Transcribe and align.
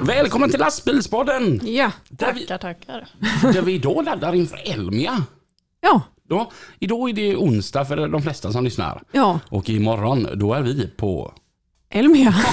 Välkommen 0.00 0.50
till 0.50 0.60
Lastbilspodden! 0.60 1.60
Ja, 1.64 1.90
Där 2.08 2.32
vi, 2.32 2.46
Tackar, 2.46 2.74
tackar. 2.74 3.08
där 3.52 3.62
vi 3.62 3.72
idag 3.72 4.04
laddar 4.04 4.34
inför 4.34 4.60
Elmia. 4.64 5.22
ja, 5.80 6.00
Då, 6.28 6.50
idag 6.78 7.08
är 7.10 7.12
det 7.12 7.36
onsdag 7.36 7.84
för 7.84 8.08
de 8.08 8.22
flesta 8.22 8.52
som 8.52 8.64
lyssnar. 8.64 9.02
ja, 9.12 9.40
Och 9.48 9.68
imorgon, 9.70 10.26
då 10.34 10.54
är 10.54 10.62
vi 10.62 10.86
på... 10.96 11.32
Elmia. 11.90 12.34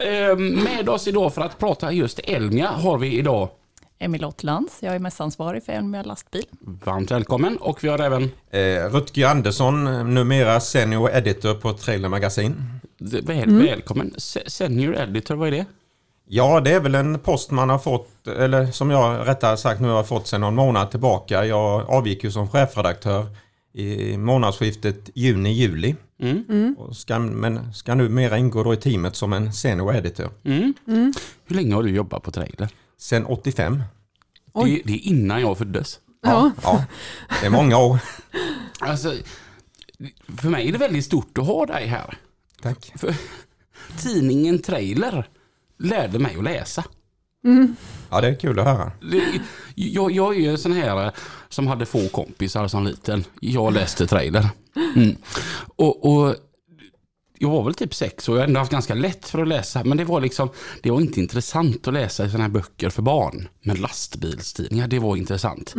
Eh, 0.00 0.36
med 0.38 0.88
oss 0.88 1.08
idag 1.08 1.34
för 1.34 1.42
att 1.42 1.58
prata 1.58 1.92
just 1.92 2.18
Elmia 2.24 2.68
har 2.68 2.98
vi 2.98 3.18
idag 3.18 3.48
Emil 3.98 4.24
Ottlands, 4.24 4.78
jag 4.82 4.94
är 4.94 4.98
mässansvarig 4.98 5.64
för 5.64 5.72
Elmia 5.72 6.02
lastbil. 6.02 6.44
varmt 6.60 7.10
välkommen. 7.10 7.56
Och 7.56 7.84
vi 7.84 7.88
har 7.88 7.98
även 7.98 8.30
Eh, 8.50 8.90
Rutger 8.90 9.26
Andersson, 9.26 9.84
numera 10.14 10.60
senior 10.60 11.10
editor 11.10 11.54
på 11.54 11.72
Trailer 11.72 12.08
Magasin. 12.08 12.54
väl, 12.98 13.58
välkommen 13.58 14.14
Se- 14.18 14.50
senior 14.50 14.96
editor, 14.96 15.34
vad 15.34 15.48
är 15.48 15.52
det? 15.52 15.64
Ja, 16.28 16.60
det 16.60 16.70
är 16.72 16.80
väl 16.80 16.94
en 16.94 17.18
post 17.18 17.50
man 17.50 17.70
har 17.70 17.78
fått, 17.78 18.26
eller 18.26 18.66
som 18.66 18.90
jag 18.90 19.28
rättare 19.28 19.56
sagt 19.56 19.80
nu 19.80 19.88
har 19.88 20.04
fått 20.04 20.26
sedan 20.26 20.40
någon 20.40 20.54
månad 20.54 20.90
tillbaka. 20.90 21.44
Jag 21.46 21.90
avgick 21.90 22.24
ju 22.24 22.30
som 22.30 22.48
chefredaktör 22.48 23.26
i 23.72 24.16
månadsskiftet 24.16 25.10
juni-juli. 25.14 25.96
Mm. 26.20 26.76
Och 26.78 26.96
ska, 26.96 27.18
men 27.18 27.72
ska 27.72 27.94
numera 27.94 28.38
ingå 28.38 28.62
då 28.62 28.74
i 28.74 28.76
teamet 28.76 29.16
som 29.16 29.32
en 29.32 29.52
senior 29.52 29.94
editor. 29.96 30.30
Mm. 30.44 30.74
Hur 31.46 31.56
länge 31.56 31.74
har 31.74 31.82
du 31.82 31.90
jobbat 31.90 32.22
på 32.22 32.30
trailer? 32.30 32.68
Sen 32.98 33.26
85. 33.26 33.82
Oj. 34.52 34.70
Det, 34.70 34.92
det 34.92 34.98
är 34.98 35.08
innan 35.08 35.40
jag 35.40 35.58
föddes. 35.58 36.00
Ja. 36.22 36.50
ja. 36.62 36.84
Det 37.40 37.46
är 37.46 37.50
många 37.50 37.78
år. 37.78 37.98
Alltså, 38.80 39.14
för 40.36 40.48
mig 40.48 40.68
är 40.68 40.72
det 40.72 40.78
väldigt 40.78 41.04
stort 41.04 41.38
att 41.38 41.46
ha 41.46 41.66
dig 41.66 41.86
här. 41.86 42.18
Tack. 42.62 42.92
För 42.96 43.14
tidningen 43.98 44.58
Trailer 44.58 45.28
lärde 45.78 46.18
mig 46.18 46.36
att 46.36 46.44
läsa. 46.44 46.84
Ja, 48.10 48.20
det 48.20 48.28
är 48.28 48.34
kul 48.34 48.58
att 48.58 48.66
höra. 48.66 48.92
Jag, 49.74 50.10
jag 50.10 50.34
är 50.34 50.40
ju 50.40 50.50
en 50.50 50.58
sån 50.58 50.72
här 50.72 51.06
eh, 51.06 51.12
som 51.48 51.66
hade 51.66 51.86
få 51.86 52.08
kompisar 52.08 52.68
som 52.68 52.84
liten. 52.84 53.24
Jag 53.40 53.72
läste 53.72 54.06
trailer. 54.06 54.48
Mm. 54.96 55.16
Och, 55.76 56.04
och 56.04 56.34
jag 57.44 57.50
var 57.50 57.64
väl 57.64 57.74
typ 57.74 57.94
sex 57.94 58.28
och 58.28 58.34
jag 58.34 58.40
har 58.40 58.46
ändå 58.46 58.60
haft 58.60 58.72
ganska 58.72 58.94
lätt 58.94 59.28
för 59.28 59.42
att 59.42 59.48
läsa. 59.48 59.84
Men 59.84 59.96
det 59.96 60.04
var 60.04 60.20
liksom, 60.20 60.48
det 60.82 60.90
var 60.90 61.00
inte 61.00 61.20
intressant 61.20 61.88
att 61.88 61.94
läsa 61.94 62.30
såna 62.30 62.44
här 62.44 62.50
böcker 62.50 62.90
för 62.90 63.02
barn. 63.02 63.48
Men 63.62 63.76
lastbilstidningar, 63.76 64.88
det 64.88 64.98
var 64.98 65.16
intressant. 65.16 65.74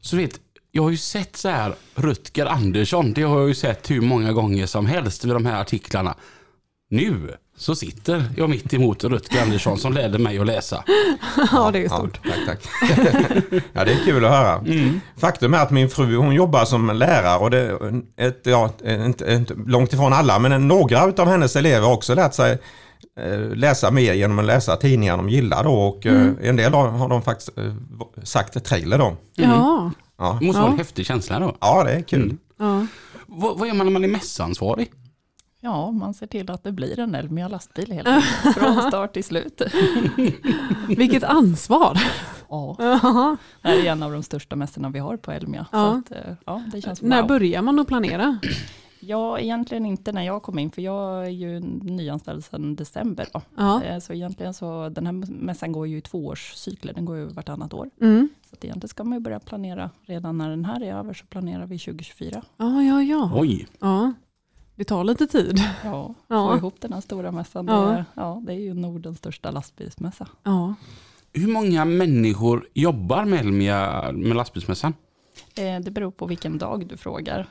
Så 0.00 0.16
du 0.16 0.22
vet, 0.22 0.40
jag 0.72 0.82
har 0.82 0.90
ju 0.90 0.96
sett 0.96 1.36
så 1.36 1.48
här 1.48 1.74
Rutger 1.94 2.46
Andersson, 2.46 3.12
det 3.12 3.22
har 3.22 3.38
jag 3.38 3.48
ju 3.48 3.54
sett 3.54 3.90
hur 3.90 4.00
många 4.00 4.32
gånger 4.32 4.66
som 4.66 4.86
helst 4.86 5.24
vid 5.24 5.32
de 5.32 5.46
här 5.46 5.60
artiklarna. 5.60 6.14
Nu 6.96 7.36
så 7.56 7.74
sitter 7.74 8.24
jag 8.36 8.50
mitt 8.50 8.74
emot 8.74 9.04
Rutger 9.04 9.42
Andersson 9.42 9.78
som 9.78 9.92
lärde 9.92 10.18
mig 10.18 10.38
att 10.38 10.46
läsa. 10.46 10.84
ja, 11.52 11.70
det 11.70 11.84
är 11.84 11.88
stort. 11.88 12.20
Ja, 12.22 12.30
tack, 12.46 12.62
tack. 12.62 12.90
ja, 13.72 13.84
det 13.84 13.92
är 13.92 14.04
kul 14.04 14.24
att 14.24 14.30
höra. 14.30 14.64
Faktum 15.16 15.54
är 15.54 15.58
att 15.58 15.70
min 15.70 15.88
fru 15.88 16.16
hon 16.16 16.34
jobbar 16.34 16.64
som 16.64 16.90
lärare 16.96 17.38
och 17.38 17.50
det 17.50 17.58
är 17.58 18.02
ett, 18.28 18.40
ja, 18.42 18.70
inte, 18.84 19.32
inte, 19.32 19.54
långt 19.66 19.92
ifrån 19.92 20.12
alla, 20.12 20.38
men 20.38 20.68
några 20.68 21.02
av 21.02 21.28
hennes 21.28 21.56
elever 21.56 21.86
har 21.86 21.94
också 21.94 22.14
lärt 22.14 22.34
sig 22.34 22.58
eh, 23.20 23.54
läsa 23.54 23.90
mer 23.90 24.14
genom 24.14 24.38
att 24.38 24.44
läsa 24.44 24.76
tidningar 24.76 25.16
de 25.16 25.28
gillar 25.28 25.64
då 25.64 25.74
och 25.74 26.06
eh, 26.06 26.30
en 26.42 26.56
del 26.56 26.74
har, 26.74 26.88
har 26.88 27.08
de 27.08 27.22
faktiskt 27.22 27.58
eh, 27.58 27.72
sagt 28.22 28.64
trailer 28.64 28.98
då. 28.98 29.16
Ja, 29.34 29.90
Ja, 30.18 30.36
Det 30.40 30.46
måste 30.46 30.60
vara 30.62 30.72
en 30.72 30.78
häftig 30.78 31.06
känsla 31.06 31.38
då. 31.38 31.56
ja 31.60 31.84
det 31.84 31.90
är 31.90 32.02
kul. 32.02 32.36
ja. 32.58 32.86
Vad, 33.26 33.58
vad 33.58 33.68
gör 33.68 33.74
man 33.74 33.86
när 33.86 33.92
man 33.92 34.04
är 34.04 34.08
mässansvarig? 34.08 34.90
Ja, 35.66 35.90
man 35.90 36.14
ser 36.14 36.26
till 36.26 36.50
att 36.50 36.64
det 36.64 36.72
blir 36.72 36.98
en 36.98 37.14
Elmia 37.14 37.48
lastbil 37.48 37.92
helt 37.92 38.08
enkelt. 38.08 38.54
Från 38.54 38.82
start 38.88 39.12
till 39.12 39.24
slut. 39.24 39.62
Vilket 40.88 41.24
ansvar. 41.24 41.98
Ja, 42.48 42.76
det 43.62 43.68
här 43.68 43.76
är 43.86 43.90
en 43.92 44.02
av 44.02 44.12
de 44.12 44.22
största 44.22 44.56
mässorna 44.56 44.88
vi 44.88 44.98
har 44.98 45.16
på 45.16 45.32
Elmia. 45.32 45.66
Ja. 45.72 45.78
Så 45.78 46.14
att, 46.14 46.24
eh, 46.26 46.34
ja, 46.46 46.62
det 46.72 46.80
känns 46.80 47.02
När 47.02 47.20
wow. 47.20 47.28
börjar 47.28 47.62
man 47.62 47.78
att 47.78 47.86
planera? 47.86 48.38
Ja, 49.00 49.38
egentligen 49.38 49.86
inte 49.86 50.12
när 50.12 50.22
jag 50.22 50.42
kom 50.42 50.58
in, 50.58 50.70
för 50.70 50.82
jag 50.82 51.26
är 51.26 51.30
ju 51.30 51.60
nyanställd 51.60 52.44
sedan 52.44 52.76
december. 52.76 53.26
Då. 53.32 53.42
Ja. 53.56 53.82
Eh, 53.82 53.98
Så 53.98 54.12
egentligen 54.12 54.54
så, 54.54 54.88
den 54.88 55.06
här 55.06 55.12
mässan 55.32 55.72
går 55.72 55.86
ju 55.86 55.96
i 55.98 56.00
tvåårscykler, 56.00 56.92
den 56.94 57.04
går 57.04 57.16
ju 57.16 57.24
vartannat 57.26 57.74
år. 57.74 57.90
Mm. 58.00 58.28
Så 58.50 58.54
att 58.54 58.64
egentligen 58.64 58.88
ska 58.88 59.04
man 59.04 59.18
ju 59.18 59.20
börja 59.20 59.40
planera 59.40 59.90
redan 60.06 60.38
när 60.38 60.50
den 60.50 60.64
här 60.64 60.82
är 60.82 60.94
över, 60.94 61.14
så 61.14 61.26
planerar 61.26 61.66
vi 61.66 61.78
2024. 61.78 62.42
Ja, 62.56 62.82
ja, 62.82 63.02
ja. 63.02 63.32
Oj, 63.34 63.66
ja. 63.80 64.12
Det 64.76 64.84
tar 64.84 65.04
lite 65.04 65.26
tid. 65.26 65.58
Ja, 65.84 66.14
Ja. 66.28 66.48
få 66.50 66.56
ihop 66.56 66.74
den 66.80 66.92
här 66.92 67.00
stora 67.00 67.30
mässan. 67.32 67.66
Ja. 67.66 67.80
Det, 67.86 68.04
ja, 68.14 68.42
det 68.46 68.52
är 68.52 68.58
ju 68.58 68.74
Nordens 68.74 69.18
största 69.18 69.50
lastbilsmässa. 69.50 70.28
Ja. 70.42 70.74
hur 71.32 71.48
många 71.48 71.84
människor 71.84 72.68
jobbar 72.74 73.24
med 73.24 73.40
Elmia 73.40 74.12
med 74.12 74.36
lastbilsmässan? 74.36 74.94
Eh, 75.56 75.80
det 75.80 75.90
beror 75.90 76.10
på 76.10 76.26
vilken 76.26 76.58
dag 76.58 76.86
du 76.86 76.96
frågar. 76.96 77.46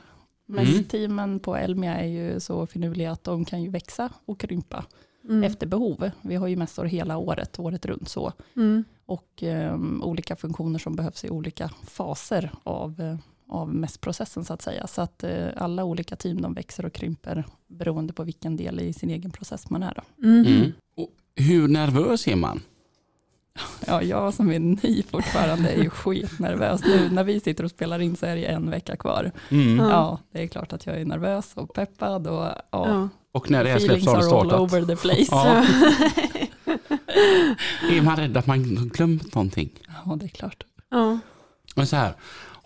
Mm. 0.48 0.64
Mässteamen 0.64 1.40
på 1.40 1.56
Elmia 1.56 1.94
är 1.96 2.06
ju 2.06 2.40
så 2.40 2.66
finurliga 2.66 3.10
att 3.12 3.24
de 3.24 3.44
kan 3.44 3.62
ju 3.62 3.70
växa 3.70 4.10
och 4.26 4.40
krympa 4.40 4.84
Mm. 5.28 5.44
efter 5.44 5.66
behov. 5.66 6.10
Vi 6.22 6.34
har 6.34 6.46
ju 6.46 6.56
mässor 6.56 6.84
hela 6.84 7.16
året, 7.16 7.58
året 7.58 7.86
runt 7.86 8.08
så. 8.08 8.32
Mm. 8.56 8.84
Och 9.06 9.42
eh, 9.42 9.76
olika 10.02 10.36
funktioner 10.36 10.78
som 10.78 10.96
behövs 10.96 11.24
i 11.24 11.30
olika 11.30 11.70
faser 11.82 12.50
av, 12.62 13.00
eh, 13.00 13.16
av 13.48 13.74
mässprocessen 13.74 14.44
så 14.44 14.52
att 14.52 14.62
säga. 14.62 14.86
Så 14.86 15.02
att 15.02 15.24
eh, 15.24 15.48
alla 15.56 15.84
olika 15.84 16.16
team 16.16 16.40
de 16.40 16.54
växer 16.54 16.86
och 16.86 16.92
krymper 16.92 17.44
beroende 17.66 18.12
på 18.12 18.24
vilken 18.24 18.56
del 18.56 18.80
i 18.80 18.92
sin 18.92 19.10
egen 19.10 19.30
process 19.30 19.70
man 19.70 19.82
är. 19.82 19.94
Då. 19.94 20.26
Mm. 20.26 20.46
Mm. 20.46 20.72
Och 20.96 21.10
hur 21.36 21.68
nervös 21.68 22.28
är 22.28 22.36
man? 22.36 22.60
Ja, 23.86 24.02
jag 24.02 24.34
som 24.34 24.50
är 24.50 24.58
ny 24.58 25.02
fortfarande 25.02 25.68
är 25.68 25.82
ju 25.82 25.90
skitnervös. 25.90 26.84
Nu 26.84 27.08
när 27.10 27.24
vi 27.24 27.40
sitter 27.40 27.64
och 27.64 27.70
spelar 27.70 27.98
in 28.00 28.16
så 28.16 28.26
är 28.26 28.36
det 28.36 28.44
en 28.44 28.70
vecka 28.70 28.96
kvar. 28.96 29.32
Mm. 29.48 29.76
Ja. 29.78 30.18
Det 30.32 30.42
är 30.42 30.46
klart 30.46 30.72
att 30.72 30.86
jag 30.86 31.00
är 31.00 31.04
nervös 31.04 31.52
och 31.54 31.74
peppad 31.74 32.26
och 32.26 32.44
ja, 32.44 32.62
Ja. 32.70 33.08
Och 33.32 33.50
när 33.50 33.64
det 33.64 33.70
här 33.70 33.76
feelings 33.76 34.04
släpps 34.04 34.16
har 34.16 34.22
det 34.22 34.26
are 34.26 34.40
all 34.40 34.48
startat? 34.48 34.60
over 34.60 34.84
the 34.84 34.96
place. 34.96 35.26
Ja. 35.30 35.64
Är 37.96 38.02
man 38.02 38.16
rädd 38.16 38.36
att 38.36 38.46
man 38.46 38.62
glömt 38.88 39.34
någonting? 39.34 39.70
Ja, 40.04 40.16
det 40.16 40.26
är 40.26 40.28
klart. 40.28 40.64
Ja. 40.90 41.18
Men 41.74 41.86
så 41.86 41.96
här, 41.96 42.14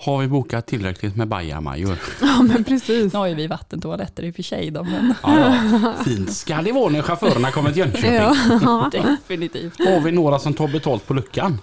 har 0.00 0.19
vi 0.19 0.28
bokat 0.28 0.66
tillräckligt 0.66 1.16
med 1.16 1.28
bajamajor? 1.28 1.99
ja, 2.21 2.43
men 2.43 2.65
precis. 2.65 3.12
Nu 3.12 3.19
har 3.19 3.27
ju 3.27 3.34
vi 3.34 3.47
vattentoaletter 3.47 4.22
i 4.22 4.31
och 4.31 4.34
för 4.34 4.43
sig 4.43 4.71
då, 4.71 4.84
men 4.84 5.15
Ja, 5.22 5.38
ja. 5.83 5.94
Fint 6.05 6.33
ska 6.33 6.62
det 6.62 6.72
vara 6.72 6.88
när 6.88 7.03
chaufförerna 7.03 7.50
kommer 7.50 7.72
till 7.72 7.78
Jönköping. 7.78 8.15
Ja. 8.15 8.91
definitivt. 8.93 9.78
Har 9.78 10.00
vi 10.00 10.12
några 10.12 10.39
som 10.39 10.55
tar 10.55 10.69
betalt 10.69 11.06
på 11.06 11.15
luckan? 11.15 11.60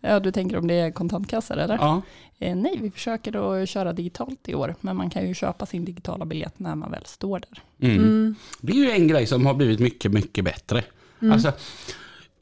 Ja, 0.00 0.20
du 0.20 0.32
tänker 0.32 0.58
om 0.58 0.66
det 0.66 0.74
är 0.74 0.90
kontantkassar 0.90 1.56
eller? 1.56 1.74
Ja. 1.74 2.02
Eh, 2.38 2.56
nej, 2.56 2.78
vi 2.82 2.90
försöker 2.90 3.62
att 3.62 3.68
köra 3.68 3.92
digitalt 3.92 4.48
i 4.48 4.54
år, 4.54 4.74
men 4.80 4.96
man 4.96 5.10
kan 5.10 5.28
ju 5.28 5.34
köpa 5.34 5.66
sin 5.66 5.84
digitala 5.84 6.24
biljett 6.24 6.58
när 6.58 6.74
man 6.74 6.90
väl 6.90 7.06
står 7.06 7.38
där. 7.38 7.88
Mm. 7.88 8.04
Mm. 8.04 8.34
Det 8.60 8.72
är 8.72 8.76
ju 8.76 8.90
en 8.90 9.08
grej 9.08 9.26
som 9.26 9.46
har 9.46 9.54
blivit 9.54 9.80
mycket, 9.80 10.12
mycket 10.12 10.44
bättre. 10.44 10.82
Mm. 11.22 11.32
Alltså, 11.32 11.52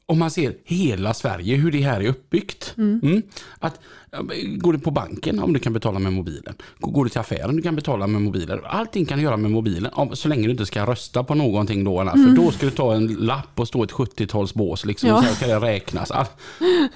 om 0.08 0.18
man 0.18 0.30
ser 0.30 0.54
hela 0.64 1.14
Sverige, 1.14 1.56
hur 1.56 1.72
det 1.72 1.80
här 1.80 2.00
är 2.00 2.08
uppbyggt. 2.08 2.74
Mm. 2.76 3.22
Att, 3.58 3.80
ja, 4.10 4.18
går 4.56 4.72
du 4.72 4.78
på 4.78 4.90
banken, 4.90 5.38
om 5.38 5.52
du 5.52 5.58
kan 5.58 5.72
betala 5.72 5.98
med 5.98 6.12
mobilen. 6.12 6.54
Går 6.78 7.04
du 7.04 7.10
till 7.10 7.20
affären, 7.20 7.56
du 7.56 7.62
kan 7.62 7.76
betala 7.76 8.06
med 8.06 8.22
mobilen. 8.22 8.60
Allting 8.64 9.06
kan 9.06 9.18
du 9.18 9.24
göra 9.24 9.36
med 9.36 9.50
mobilen, 9.50 9.92
om, 9.92 10.16
så 10.16 10.28
länge 10.28 10.42
du 10.46 10.50
inte 10.50 10.66
ska 10.66 10.86
rösta 10.86 11.24
på 11.24 11.34
någonting 11.34 11.84
då. 11.84 12.00
Anna, 12.00 12.12
För 12.12 12.36
då 12.36 12.50
ska 12.50 12.66
du 12.66 12.72
ta 12.72 12.94
en 12.94 13.06
lapp 13.06 13.60
och 13.60 13.68
stå 13.68 13.80
i 13.80 13.84
ett 13.84 13.92
70-talsbås 13.92 14.86
liksom, 14.86 15.08
Ja. 15.08 15.18
och 15.18 15.24
så 15.24 15.34
ska 15.34 15.46
det 15.46 15.60
räknas. 15.60 16.10
All, 16.10 16.26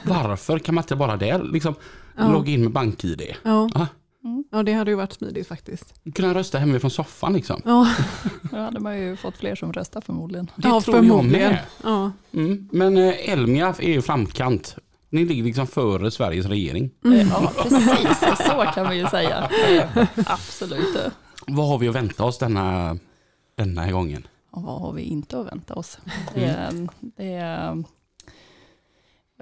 varför 0.03 0.59
kan 0.59 0.75
man 0.75 0.85
inte 0.85 0.97
bara 0.97 1.17
där 1.17 1.43
liksom, 1.53 1.75
Ja. 2.17 2.33
logga 2.33 2.53
in 2.53 2.63
med 2.63 2.73
bank-id? 2.73 3.23
Ja. 3.43 3.87
Ah, 4.25 4.57
ja, 4.57 4.63
det 4.63 4.73
hade 4.73 4.91
ju 4.91 4.97
varit 4.97 5.13
smidigt 5.13 5.49
faktiskt. 5.49 5.95
kunna 6.15 6.35
rösta 6.35 6.59
hemifrån 6.59 6.91
soffan 6.91 7.33
liksom. 7.33 7.63
Ja, 7.65 7.95
Då 8.51 8.57
hade 8.57 8.81
man 8.81 8.99
ju 9.01 9.17
fått 9.17 9.37
fler 9.37 9.55
som 9.55 9.73
röstar 9.73 10.01
förmodligen. 10.01 10.51
Det 10.57 10.69
ja 10.69 10.81
tror 10.81 11.05
jag 11.05 11.25
med. 11.25 11.59
Ja. 11.83 12.13
Mm. 12.33 12.69
Men 12.73 12.97
eh, 12.99 13.31
Elmia 13.31 13.75
är 13.79 13.89
ju 13.93 14.03
framkant. 14.03 14.77
Ni 15.11 15.25
ligger 15.25 15.43
liksom 15.45 15.67
före 15.67 16.11
Sveriges 16.11 16.47
regering. 16.47 16.91
Eh, 17.05 17.29
Ja, 17.31 17.53
precis. 17.63 18.19
Så 18.47 18.65
kan 18.75 18.85
man 18.85 18.99
ju 18.99 19.07
säga. 19.07 19.51
Absolut. 20.27 20.97
Vad 21.47 21.69
har 21.69 21.79
vi 21.79 21.89
att 21.89 21.95
vänta 21.95 22.25
oss 22.25 22.39
denna, 22.39 22.97
denna 23.57 23.91
gången? 23.93 24.27
Och 24.51 24.63
vad 24.63 24.81
har 24.81 24.93
vi 24.93 25.03
inte 25.03 25.39
att 25.41 25.47
vänta 25.53 25.75
oss? 25.75 25.99
Det 26.35 26.45
är, 26.45 26.89
det 27.01 27.35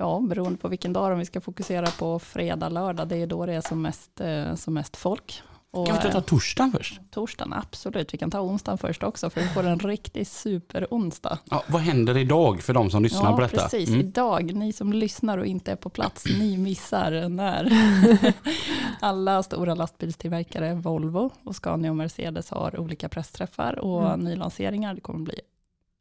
ja, 0.00 0.20
beroende 0.20 0.58
på 0.58 0.68
vilken 0.68 0.92
dag, 0.92 1.12
om 1.12 1.18
vi 1.18 1.24
ska 1.24 1.40
fokusera 1.40 1.86
på 1.86 2.18
fredag, 2.18 2.68
lördag, 2.68 3.08
det 3.08 3.16
är 3.16 3.26
då 3.26 3.46
det 3.46 3.52
är 3.54 3.60
som 3.60 3.82
mest, 3.82 4.20
eh, 4.20 4.54
som 4.54 4.74
mest 4.74 4.96
folk. 4.96 5.42
Och, 5.72 5.86
Kan 5.86 5.94
vi 5.94 5.98
inte 5.98 6.12
ta 6.12 6.18
eh, 6.18 6.24
torsdagen 6.24 6.72
först? 6.72 7.00
torsdagen, 7.10 7.52
absolut. 7.52 8.14
Vi 8.14 8.18
kan 8.18 8.30
ta 8.30 8.40
onsdagen 8.40 8.78
först 8.78 9.02
också, 9.02 9.30
för 9.30 9.40
vi 9.40 9.48
får 9.48 9.66
en 9.66 9.78
riktig 9.78 10.26
superonsdag. 10.26 11.38
Ja, 11.50 11.62
vad 11.68 11.82
händer 11.82 12.16
idag 12.16 12.62
för 12.62 12.72
de 12.74 12.90
som 12.90 13.02
lyssnar 13.02 13.30
Ja, 13.30 13.36
på 13.36 13.40
detta? 13.42 13.56
precis. 13.62 13.88
Mm. 13.88 14.00
Idag, 14.00 14.54
ni 14.54 14.72
som 14.72 14.92
lyssnar 14.92 15.38
och 15.38 15.46
inte 15.46 15.72
är 15.72 15.76
på 15.76 15.88
plats, 15.90 16.24
ni 16.38 16.56
missar 16.56 17.28
när 17.28 17.70
alla 19.00 19.42
stora 19.42 19.74
lastbilstillverkare, 19.74 20.74
Volvo 20.74 21.30
och 21.44 21.56
Scania 21.56 21.90
och 21.90 21.96
Mercedes 21.96 22.50
har 22.50 22.80
olika 22.80 23.08
pressträffar 23.08 23.78
och 23.78 24.06
Mm. 24.06 24.20
nylanseringar. 24.20 24.94
Det 24.94 25.00
kommer 25.00 25.20
bli 25.24 25.40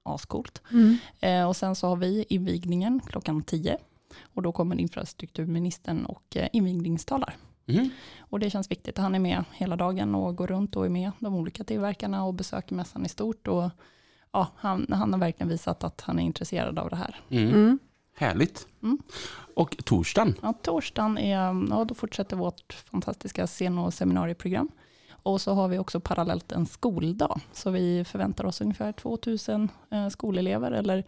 ascoolt. 0.04 0.62
Mm. 0.72 0.98
Eh, 1.19 1.48
och 1.48 1.56
sen 1.56 1.75
så 1.75 1.88
har 1.88 1.96
vi 1.96 2.25
invigningen 2.30 3.00
klockan 3.07 3.42
10 3.44 3.78
och 4.33 4.41
då 4.41 4.51
kommer 4.51 4.79
infrastrukturministern 4.79 6.06
och 6.06 6.38
eh, 6.38 6.47
invigningstalar. 6.53 7.35
Mm. 7.67 7.89
Och 8.19 8.39
det 8.39 8.50
känns 8.50 8.71
viktigt. 8.71 8.97
Han 8.97 9.15
är 9.15 9.19
med 9.19 9.44
hela 9.51 9.75
dagen 9.75 10.15
och 10.15 10.35
går 10.35 10.47
runt 10.47 10.75
och 10.75 10.85
är 10.85 10.89
med 10.89 11.11
de 11.19 11.35
olika 11.35 11.63
tillverkarna 11.63 12.25
och 12.25 12.33
besöker 12.33 12.75
mässan 12.75 13.06
i 13.06 13.09
stort. 13.09 13.47
Och, 13.47 13.69
ja, 14.31 14.47
han, 14.56 14.88
han 14.89 15.13
har 15.13 15.19
verkligen 15.19 15.50
visat 15.50 15.83
att 15.83 16.01
han 16.01 16.19
är 16.19 16.23
intresserad 16.23 16.79
av 16.79 16.89
det 16.89 16.95
här. 16.95 17.21
Mm. 17.29 17.50
Mm. 17.50 17.79
Härligt. 18.15 18.67
Mm. 18.83 18.97
Och 19.56 19.77
torsdagen? 19.85 20.35
Ja, 20.41 20.53
torsdagen 20.62 21.17
är, 21.17 21.67
ja, 21.69 21.85
då 21.85 21.95
fortsätter 21.95 22.35
vårt 22.35 22.73
fantastiska 22.73 23.47
scen 23.47 23.77
och 23.77 23.94
seminarieprogram. 23.94 24.71
Och 25.23 25.41
så 25.41 25.53
har 25.53 25.67
vi 25.67 25.79
också 25.79 26.00
parallellt 26.00 26.51
en 26.51 26.65
skoldag. 26.65 27.39
Så 27.53 27.71
vi 27.71 28.05
förväntar 28.05 28.45
oss 28.45 28.62
ungefär 28.62 28.91
2000 28.91 29.69
eh, 29.91 30.09
skolelever. 30.09 30.71
Eller, 30.71 31.03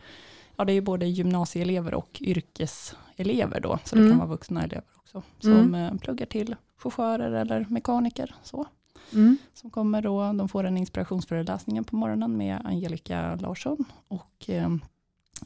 ja, 0.62 0.66
det 0.66 0.72
är 0.72 0.76
ju 0.76 0.82
både 0.82 1.06
gymnasieelever 1.08 1.94
och 1.94 2.22
yrkeselever 2.22 3.60
då. 3.60 3.80
Så 3.86 3.96
det 3.96 4.02
Mm. 4.02 4.12
kan 4.12 4.20
vara 4.20 4.30
vuxna 4.30 4.64
elever 4.64 4.84
också. 4.96 5.22
Som 5.40 5.76
eh, 5.76 5.94
pluggar 5.96 6.26
till 6.26 6.56
chaufförer 6.78 7.32
eller 7.32 7.66
mekaniker. 7.70 8.36
Så. 8.44 8.66
Mm. 9.14 9.38
Som 9.54 9.70
kommer 9.70 10.02
då, 10.02 10.34
de 10.34 10.50
får 10.50 10.64
en 10.64 10.78
inspirationsföreläsning 10.78 11.84
på 11.84 11.96
morgonen 11.96 12.38
med 12.38 12.62
Angelica 12.66 13.36
Larsson 13.36 13.86
och 14.08 14.50
eh, 14.50 14.72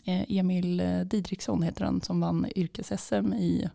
eh, 0.04 0.38
Emil 0.38 0.78
Didriksson 1.06 1.64
heter 1.64 1.86
han 1.86 2.02
som 2.02 2.20
vann 2.22 2.46
yrkes-SM 2.56 3.34
i, 3.34 3.70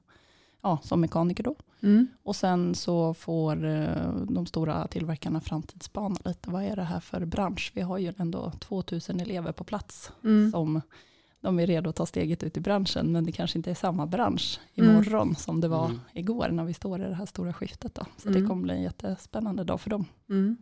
ja, 0.62 0.78
som 0.82 1.00
mekaniker 1.00 1.42
då. 1.44 1.54
Mm. 1.82 2.06
Och 2.22 2.36
sen 2.36 2.74
så 2.74 3.14
får 3.14 3.64
eh, 3.64 4.12
de 4.28 4.46
stora 4.46 4.86
tillverkarna 4.86 5.40
framtidsspana 5.40 6.16
lite. 6.24 6.50
Vad 6.50 6.62
är 6.64 6.76
det 6.76 6.84
här 6.84 7.00
för 7.00 7.24
bransch? 7.24 7.72
Vi 7.74 7.80
har 7.80 7.98
ju 7.98 8.12
ändå 8.18 8.50
2000 8.50 9.20
elever 9.20 9.52
på 9.52 9.64
plats 9.64 10.12
Mm. 10.24 10.50
som 10.50 10.80
de 11.42 11.58
är 11.60 11.66
redo 11.66 11.90
att 11.90 11.96
ta 11.96 12.06
steget 12.06 12.42
ut 12.42 12.56
i 12.56 12.60
branschen, 12.60 13.12
men 13.12 13.24
det 13.24 13.32
kanske 13.32 13.58
inte 13.58 13.70
är 13.70 13.74
samma 13.74 14.06
bransch 14.06 14.60
Mm. 14.74 14.90
imorgon 14.90 15.34
som 15.36 15.60
det 15.60 15.68
var 15.68 15.84
Mm. 15.86 16.00
igår 16.14 16.48
när 16.48 16.64
vi 16.64 16.74
står 16.74 17.00
i 17.00 17.04
det 17.04 17.14
här 17.14 17.26
stora 17.26 17.52
skiftet. 17.52 17.94
Då. 17.94 18.06
Så 18.16 18.28
Mm. 18.28 18.42
det 18.42 18.48
kommer 18.48 18.62
bli 18.62 18.74
en 18.74 18.82
jättespännande 18.82 19.64
dag 19.64 19.80
för 19.80 19.90
dem. 19.90 20.04
Mm. 20.30 20.56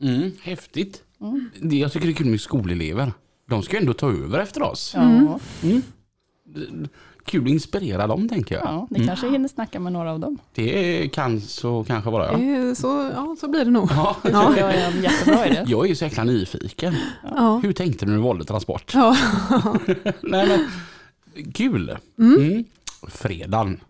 Mm. 0.00 0.30
Häftigt. 0.42 1.02
Mm. 1.20 1.50
Jag 1.60 1.92
tycker 1.92 2.06
det 2.06 2.12
är 2.12 2.16
kul 2.16 2.26
med 2.26 2.40
skolelever. 2.40 3.12
De 3.48 3.62
ska 3.62 3.76
ju 3.76 3.80
ändå 3.80 3.92
ta 3.94 4.10
över 4.12 4.38
efter 4.38 4.62
oss. 4.62 4.92
Ja, 4.94 5.02
Mm. 5.02 5.28
Mm. 5.62 6.88
Kul 7.24 7.44
att 7.44 7.50
inspirera 7.50 8.06
dem 8.06 8.28
tänker 8.28 8.54
jag. 8.54 8.64
ja, 8.64 8.86
ni 8.90 8.96
Mm. 8.98 9.08
kanske 9.08 9.28
hinner 9.30 9.48
snacka 9.48 9.80
med 9.80 9.92
några 9.92 10.12
av 10.12 10.20
dem. 10.20 10.38
Det 10.54 11.08
kan 11.12 11.40
så 11.40 11.84
kanske 11.84 12.10
vara 12.10 12.36
Det 12.36 12.44
ja. 12.44 12.56
är 12.70 12.74
Så, 12.74 13.10
ja, 13.14 13.36
så 13.40 13.48
blir 13.48 13.64
det 13.64 13.70
nog. 13.70 13.90
ja. 13.90 14.16
Det 14.22 14.30
tror 14.30 14.56
jag 14.58 14.74
är 14.74 14.90
en 14.90 15.02
jättebra 15.02 15.46
idé. 15.46 15.64
Jag 15.66 15.84
är 15.84 15.88
ju 15.88 15.94
så 15.94 16.04
jäkla 16.04 16.24
nyfiken. 16.24 16.94
Ja. 17.36 17.60
Hur 17.62 17.72
tänkte 17.72 18.04
du 18.06 18.10
när 18.10 18.18
du 18.18 18.24
valde 18.24 18.44
transport? 18.44 18.90
Ja. 18.94 19.16
Nej, 20.22 20.48
men, 20.48 21.52
kul. 21.52 21.96
Mm. 22.18 22.34
Mm. 22.42 22.64
Fredagen. 23.08 23.80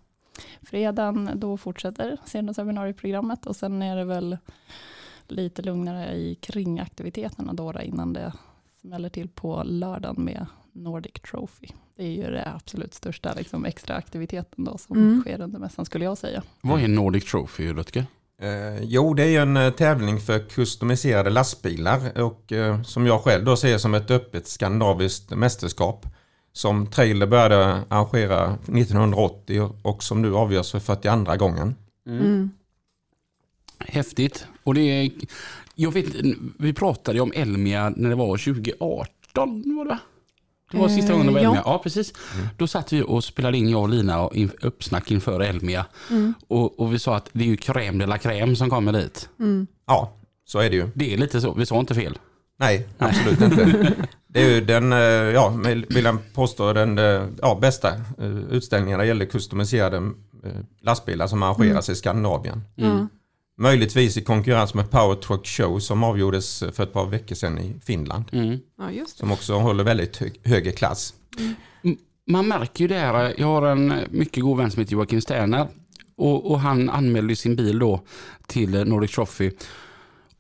Fredagen, 0.63 1.31
då 1.35 1.57
fortsätter 1.57 2.17
och 2.49 2.55
seminarieprogrammet 2.55 3.47
och 3.47 3.57
sen 3.57 3.83
är 3.83 3.97
det 3.97 4.05
väl 4.05 4.37
lite 5.29 5.63
lugnare 5.63 6.13
i 6.15 6.35
kringaktiviteterna 6.41 7.53
då 7.53 7.73
då, 7.73 7.81
innan 7.81 8.13
det 8.13 8.33
smäller 8.81 9.09
till 9.09 9.29
på 9.29 9.63
lördagen 9.65 10.25
med 10.25 10.47
Nordic 10.75 11.13
Trophy. 11.31 11.67
Det 11.97 12.03
är 12.03 12.11
ju 12.11 12.23
det 12.31 12.53
absolut 12.57 12.95
största 12.95 13.35
liksom, 13.35 13.65
extra 13.65 13.97
aktiviteten 13.97 14.65
då 14.65 14.79
som 14.79 14.97
Mm. 14.97 15.21
sker 15.21 15.41
under 15.41 15.59
mässan 15.59 15.85
skulle 15.85 16.05
jag 16.05 16.19
säga. 16.19 16.43
Vad 16.61 16.83
är 16.83 16.89
Nordic 16.89 17.25
Trophy 17.31 17.73
Rutger? 17.73 18.07
Eh, 18.39 18.83
jo, 18.83 19.15
det 19.15 19.23
är 19.23 19.29
ju 19.29 19.37
en 19.37 19.57
eh, 19.57 19.71
tävling 19.71 20.21
för 20.21 20.39
kustomiserade 20.39 21.31
lastbilar 21.31 22.23
och 22.23 22.53
eh, 22.53 22.83
som 22.83 23.07
jag 23.07 23.21
själv 23.21 23.45
då 23.45 23.57
ser 23.57 23.79
som 23.79 23.95
ett 23.95 24.11
öppet 24.11 24.47
skandinaviskt 24.49 25.31
mästerskap 25.31 26.07
som 26.53 26.87
Trailer 26.87 27.27
började 27.27 27.65
arrangera 27.89 28.53
1980 28.55 29.73
och 29.83 30.03
som 30.03 30.23
nu 30.23 30.35
avgörs 30.35 30.71
för 30.73 30.81
42 30.81 31.37
gången. 31.37 31.75
Mm. 32.07 32.51
Häftigt. 33.79 34.47
Och 34.65 34.75
det 34.75 34.81
är, 34.81 35.11
jag 35.75 35.93
vet, 35.93 36.07
vi 36.59 36.73
pratade 36.73 37.21
om 37.21 37.33
Elmia 37.35 37.93
när 37.97 38.09
det 38.09 38.15
var 38.15 38.37
2018. 38.37 39.77
Var 39.77 39.85
det, 39.85 39.89
va? 39.91 39.99
Det 40.75 40.81
var 40.81 40.89
sista 40.89 41.13
Eh, 41.13 41.19
gången 41.19 41.27
det 41.27 41.33
var 41.33 41.41
ja. 41.41 41.49
Elmia. 41.49 41.63
Ja, 41.65 41.81
precis. 41.83 42.13
Då 42.59 42.67
satt 42.67 42.93
vi 42.93 43.03
och 43.03 43.25
spelade 43.25 43.59
in 43.59 43.69
jag 43.69 43.83
och 43.83 43.89
Lina 43.89 44.21
och 44.23 44.37
in, 44.37 44.51
uppsnack 44.63 45.11
inför 45.11 45.41
Elmia. 45.41 45.87
Mm. 46.11 46.35
Och, 46.49 46.81
och 46.81 46.93
vi 46.95 46.99
sa 46.99 47.17
att 47.17 47.29
det 47.33 47.45
är 47.45 47.49
ju 47.49 47.57
crème 47.57 47.99
de 47.99 48.07
la 48.07 48.17
crème 48.17 48.55
som 48.55 48.71
kommer 48.71 48.93
dit. 48.93 49.29
Mm. 49.41 49.67
Ja, 49.87 50.13
så 50.45 50.59
är 50.59 50.71
det 50.71 50.77
ju. 50.77 50.89
Det 50.95 51.15
är 51.15 51.17
lite 51.19 51.41
så, 51.41 51.55
vi 51.55 51.67
sa 51.67 51.81
inte 51.81 51.95
fel. 51.95 52.19
Nej, 52.59 52.89
absolut 52.99 53.41
inte. 53.41 53.93
Det 54.29 54.43
är 54.43 54.51
ju 54.55 54.61
den, 54.61 54.93
eh, 54.93 54.99
ja, 54.99 55.49
vill 55.89 56.05
jag 56.05 56.19
påstå, 56.35 56.73
den 56.73 56.99
eh, 56.99 57.23
ja, 57.43 57.59
bästa 57.61 57.89
eh, 58.19 58.39
utställningen 58.51 58.99
när 58.99 59.05
det 59.05 59.09
gäller 59.09 59.25
kustomiserade 59.27 59.97
eh, 59.97 60.53
lastbilar 60.83 61.27
som 61.27 61.43
arrangeras 61.43 61.89
i 61.89 61.95
Skandinavien. 61.95 62.63
Mm. 63.59 63.71
Möjligtvis 63.71 64.17
i 64.17 64.21
konkurrens 64.21 64.75
med 64.75 64.91
Power 64.91 65.15
Truck 65.15 65.47
Show 65.47 65.79
som 65.79 66.05
avgjordes 66.05 66.65
för 66.73 66.83
ett 66.83 66.93
par 66.93 67.07
veckor 67.07 67.35
sedan 67.35 67.59
i 67.59 67.75
Finland. 67.85 68.25
Mm. 68.33 68.59
ja, 68.79 68.91
just 68.91 69.17
det. 69.17 69.21
Som 69.21 69.33
också 69.33 69.55
håller 69.55 69.85
väldigt 69.85 70.17
hög, 70.17 70.41
högre 70.45 70.73
klass. 70.73 71.15
Man 72.27 72.49
märker 72.49 72.85
ju 72.85 72.89
det 72.89 72.99
här, 72.99 73.35
jag 73.39 73.47
har 73.47 73.67
en 73.67 73.95
mycket 74.11 74.43
god 74.43 74.59
vän 74.59 74.71
som 74.71 74.81
heter 74.81 74.93
Joakim 74.93 75.21
Sterner 75.21 75.67
och, 76.17 76.51
och 76.51 76.61
han 76.61 76.91
anmälde 76.91 77.37
sin 77.37 77.57
bil 77.57 77.79
då 77.79 78.01
till 78.47 78.71
Nordic 78.71 79.11
Trophy 79.11 79.51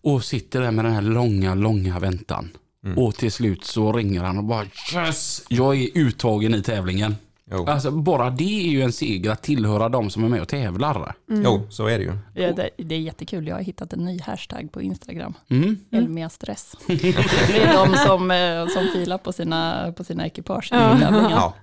och 0.02 0.24
sitter 0.24 0.60
där 0.60 0.70
med 0.70 0.84
den 0.84 0.94
här 0.94 1.02
långa, 1.02 1.54
långa 1.54 1.98
väntan. 1.98 2.50
Mm. 2.84 2.98
Och 2.98 3.14
till 3.14 3.32
slut 3.32 3.64
så 3.64 3.92
ringer 3.92 4.22
han 4.22 4.38
och 4.38 4.44
bara 4.44 4.66
yes, 4.94 5.42
jag 5.48 5.76
är 5.76 5.98
uttagen 5.98 6.54
i 6.54 6.62
tävlingen. 6.62 7.16
Jo, 7.50 7.64
Alltså 7.66 7.90
bara 7.90 8.30
det 8.30 8.66
är 8.66 8.70
ju 8.70 8.82
en 8.82 8.92
seger 8.92 9.30
att 9.30 9.42
tillhöra 9.42 9.88
de 9.88 10.10
som 10.10 10.24
är 10.24 10.28
med 10.28 10.40
och 10.40 10.48
tävlar. 10.48 11.14
Mm. 11.30 11.42
jo 11.44 11.66
så 11.70 11.86
är 11.86 11.98
det 11.98 12.04
ju. 12.04 12.12
Ja, 12.34 12.52
det, 12.52 12.70
det 12.76 12.94
är 12.94 13.00
jättekul, 13.00 13.46
jag 13.46 13.54
har 13.54 13.62
hittat 13.62 13.92
en 13.92 14.04
ny 14.04 14.20
hashtag 14.20 14.72
på 14.72 14.82
Instagram. 14.82 15.34
Mm. 15.48 15.76
Elmia 15.90 16.28
stress. 16.28 16.76
Det 16.86 17.62
är 17.62 17.86
de 17.86 17.96
som, 17.96 18.30
eh, 18.30 18.66
som 18.66 18.88
filar 18.92 19.18
på 19.18 19.32
sina, 19.32 19.92
på 19.96 20.04
sina 20.04 20.26
ekipage 20.26 20.68
Ja. 20.72 20.98
Ja, 21.30 21.54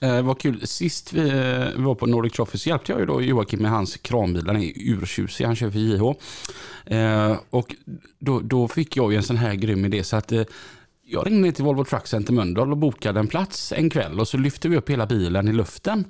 Eh, 0.00 0.22
vad 0.22 0.38
kul, 0.38 0.66
sist 0.66 1.12
vi 1.12 1.28
eh, 1.28 1.82
var 1.82 1.94
på 1.94 2.06
Nordic 2.06 2.32
Trophy 2.32 2.58
så 2.58 2.68
hjälpte 2.68 2.92
jag 2.92 3.00
ju 3.00 3.06
då 3.06 3.22
Joakim 3.22 3.62
med 3.62 3.70
hans 3.70 3.96
kranbil, 3.96 4.44
den 4.44 4.56
är 4.56 4.72
urtjusig, 4.76 5.44
han 5.44 5.56
kör 5.56 5.70
för 5.70 5.78
JH. 5.78 6.14
Eh, 6.96 7.36
och 7.50 7.74
då, 8.18 8.40
då 8.40 8.68
fick 8.68 8.96
jag 8.96 9.12
ju 9.12 9.16
en 9.16 9.22
sån 9.22 9.36
här 9.36 9.54
grym 9.54 9.84
idé 9.84 10.04
så 10.04 10.16
att 10.16 10.32
eh, 10.32 10.42
jag 11.12 11.26
ringde 11.26 11.42
ner 11.42 11.52
till 11.52 11.64
Volvo 11.64 11.84
Truck 11.84 12.06
Center 12.06 12.32
Mölndal 12.32 12.70
och 12.70 12.76
bokade 12.78 13.20
en 13.20 13.28
plats 13.28 13.72
en 13.76 13.90
kväll 13.90 14.20
och 14.20 14.28
så 14.28 14.36
lyfte 14.36 14.68
vi 14.68 14.76
upp 14.76 14.90
hela 14.90 15.06
bilen 15.06 15.48
i 15.48 15.52
luften. 15.52 16.04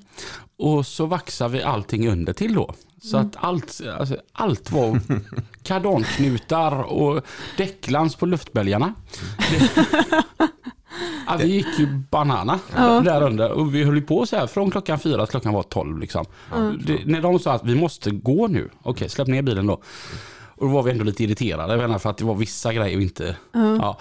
Och 0.59 0.87
så 0.87 1.07
vaxade 1.07 1.51
vi 1.53 1.63
allting 1.63 2.09
under 2.09 2.33
till 2.33 2.55
då. 2.55 2.75
Så 3.03 3.17
att 3.17 3.37
allt, 3.37 3.81
alltså, 3.99 4.17
allt 4.33 4.71
var 4.71 5.01
kardanknutar 5.63 6.83
och 6.83 7.23
däcklans 7.57 8.17
på 8.17 8.27
luftbälgarna. 8.27 8.95
Ja, 11.27 11.37
vi 11.39 11.47
gick 11.47 11.79
ju 11.79 11.87
banana 11.87 12.59
Ja. 12.77 13.01
där 13.01 13.23
under 13.23 13.51
och 13.53 13.75
vi 13.75 13.85
höll 13.85 14.03
på 14.03 14.27
så 14.27 14.37
här 14.37 14.47
från 14.47 14.71
klockan 14.71 14.99
fyra 14.99 15.27
till 15.27 15.31
klockan 15.31 15.53
var 15.55 15.63
tolv. 15.63 15.99
Liksom. 15.99 16.25
Det, 16.87 17.07
när 17.07 17.21
de 17.23 17.39
sa 17.39 17.53
att 17.53 17.65
vi 17.65 17.75
måste 17.75 18.11
gå 18.11 18.47
nu, 18.47 18.71
okej 18.83 19.09
släpp 19.09 19.29
ner 19.29 19.43
bilen 19.43 19.67
då. 19.67 19.73
Och 20.57 20.67
då 20.67 20.69
var 20.69 20.83
vi 20.83 20.91
ändå 20.91 21.05
lite 21.05 21.25
irriterade 21.25 21.99
för 21.99 22.11
att 22.11 22.17
det 22.19 22.25
var 22.25 22.35
vissa 22.35 22.73
grejer 22.73 22.97
vi 22.99 23.05
inte... 23.05 23.37
Ja. 23.53 23.99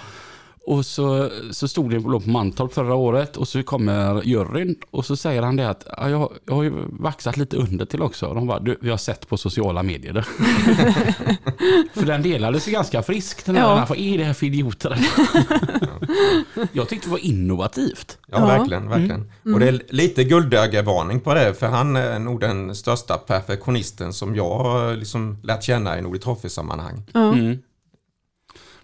Och 0.65 0.86
så, 0.86 1.30
så 1.51 1.68
stod 1.68 1.89
det 1.91 2.01
på 2.01 2.22
Mantorp 2.25 2.74
förra 2.74 2.96
året 2.96 3.38
och 3.38 3.48
så 3.48 3.63
kommer 3.63 4.22
juryn 4.24 4.75
och 4.91 5.06
så 5.06 5.15
säger 5.15 5.41
han 5.41 5.56
det 5.56 5.70
att 5.70 5.88
ja, 5.98 6.10
jag, 6.10 6.32
jag 6.46 6.53
har 6.56 6.63
ju 6.63 6.74
vaxat 6.89 7.38
lite 7.38 7.58
under 7.58 7.86
till 7.86 8.01
också. 8.01 8.25
Och 8.25 8.36
de 8.36 8.48
bara, 8.48 8.60
du, 8.60 8.77
vi 8.82 8.89
har 8.89 8.98
sett 8.98 9.27
på 9.27 9.38
sociala 9.38 9.84
medier. 9.84 10.22
för 11.94 12.06
den 12.06 12.22
delades 12.22 12.68
ju 12.68 12.72
ganska 12.72 13.03
friskt. 13.03 13.46
Den 13.46 13.56
här, 13.56 13.62
Ja. 13.63 13.86
Vad 13.89 13.98
är 13.98 14.18
det 14.18 14.24
här 14.24 14.34
för 14.34 14.46
idioter? 14.46 15.00
jag 16.72 16.89
tyckte 16.89 17.08
det 17.08 17.12
var 17.12 17.25
innovativt. 17.25 18.18
Ja, 18.27 18.38
Ja. 18.39 18.46
verkligen. 18.46 18.89
verkligen. 18.89 19.32
Och 19.53 19.60
det 19.60 19.68
är 19.68 19.82
lite 19.89 20.24
guldögevarning 20.24 21.20
på 21.20 21.34
det, 21.34 21.53
för 21.53 21.68
han 21.68 21.96
är 21.96 22.20
nog 22.20 22.39
den 22.39 22.75
största 22.75 23.18
perfektionisten 23.18 24.13
som 24.13 24.36
jag 24.36 24.58
har 24.58 24.96
liksom 24.96 25.38
lärt 25.44 25.63
känna 25.63 25.98
i 26.00 26.01
Nordic 26.01 26.24
Trophy-sammanhang. 26.24 27.03
Ja. 27.13 27.34
Mm. 27.34 27.58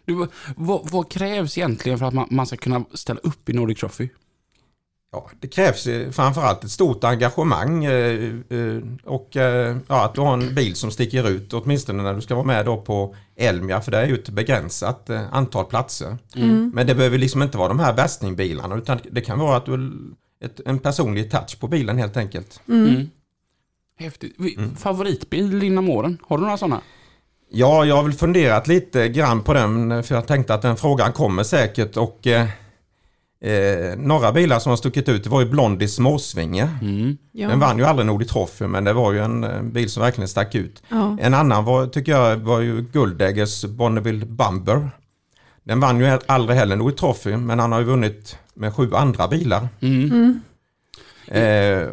Du, 0.07 0.27
vad, 0.55 0.89
vad 0.91 1.09
krävs 1.11 1.57
egentligen 1.57 1.99
för 1.99 2.05
att 2.05 2.13
man, 2.13 2.27
man 2.31 2.47
ska 2.47 2.57
kunna 2.57 2.85
ställa 2.93 3.19
upp 3.19 3.49
i 3.49 3.53
Nordic 3.53 3.79
Trophy? 3.79 4.09
Ja, 5.11 5.29
det 5.39 5.47
krävs 5.47 5.87
framförallt 6.11 6.63
ett 6.63 6.71
stort 6.71 7.03
engagemang 7.03 7.85
eh, 7.85 8.33
eh, 8.49 8.81
och 9.03 9.37
eh, 9.37 9.77
ja, 9.87 10.05
att 10.05 10.15
du 10.15 10.21
har 10.21 10.33
en 10.33 10.55
bil 10.55 10.75
som 10.75 10.91
sticker 10.91 11.29
ut, 11.29 11.53
åtminstone 11.53 12.03
när 12.03 12.13
du 12.13 12.21
ska 12.21 12.35
vara 12.35 12.45
med 12.45 12.65
då 12.65 12.81
på 12.81 13.15
Elmia, 13.35 13.81
för 13.81 13.91
det 13.91 13.97
är 13.97 14.05
ju 14.07 14.13
ett 14.15 14.29
begränsat 14.29 15.09
antal 15.31 15.65
platser. 15.65 16.17
Mm. 16.35 16.71
Men 16.73 16.87
det 16.87 16.95
behöver 16.95 17.17
liksom 17.17 17.43
inte 17.43 17.57
vara 17.57 17.67
de 17.67 17.79
här 17.79 17.93
bästingbilarna, 17.93 18.75
utan 18.75 18.99
det 19.11 19.21
kan 19.21 19.39
vara 19.39 19.57
att 19.57 19.65
du 19.65 19.91
ett, 20.41 20.59
en 20.65 20.79
personlig 20.79 21.31
touch 21.31 21.59
på 21.59 21.67
bilen 21.67 21.97
helt 21.97 22.17
enkelt. 22.17 22.61
Mm. 22.67 23.09
Häftigt. 23.99 24.35
Vi- 24.37 24.57
Favoritbil 24.77 25.63
inom 25.63 25.89
åren? 25.89 26.17
Har 26.27 26.37
du 26.37 26.43
några 26.43 26.57
sådana? 26.57 26.81
Ja, 27.49 27.85
jag 27.85 27.95
har 27.95 28.03
väl 28.03 28.13
funderat 28.13 28.67
lite 28.67 29.09
grann 29.09 29.43
på 29.43 29.53
den, 29.53 30.03
för 30.03 30.15
jag 30.15 30.27
tänkte 30.27 30.53
att 30.53 30.61
den 30.61 30.77
frågan 30.77 31.11
kommer 31.11 31.43
säkert 31.43 31.97
och 31.97 32.27
eh, 32.27 32.47
eh, 33.41 33.97
några 33.97 34.31
bilar 34.31 34.59
som 34.59 34.69
har 34.69 34.77
stuckit 34.77 35.09
ut, 35.09 35.23
det 35.23 35.29
var 35.29 35.41
ju 35.41 35.49
Blondie 35.49 35.87
Småsvinge. 35.87 36.69
Mm. 36.81 37.17
Ja. 37.31 37.47
Den 37.47 37.59
vann 37.59 37.77
ju 37.77 37.85
aldrig 37.85 38.05
Nordic 38.05 38.29
Trophy, 38.29 38.67
men 38.67 38.83
det 38.83 38.93
var 38.93 39.11
ju 39.11 39.19
en 39.19 39.43
eh, 39.43 39.61
bil 39.61 39.89
som 39.89 40.03
verkligen 40.03 40.27
stack 40.27 40.55
ut. 40.55 40.83
Ja. 40.89 41.17
En 41.19 41.33
annan 41.33 41.65
var, 41.65 41.87
tycker 41.87 42.11
jag 42.11 42.37
var 42.37 42.59
ju 42.59 42.81
Guldäggers 42.81 43.65
Bonneville 43.65 44.25
Bumber. 44.25 44.89
Den 45.63 45.79
vann 45.79 45.99
ju 45.99 46.19
aldrig 46.25 46.59
heller 46.59 46.75
Nordic 46.75 46.99
Trophy, 46.99 47.37
men 47.37 47.59
han 47.59 47.71
har 47.71 47.79
ju 47.79 47.85
vunnit 47.85 48.37
med 48.53 48.73
sju 48.73 48.93
andra 48.93 49.27
bilar. 49.27 49.67
Mm. 49.81 50.11
Mm. 50.11 50.41
Eh, 51.27 51.87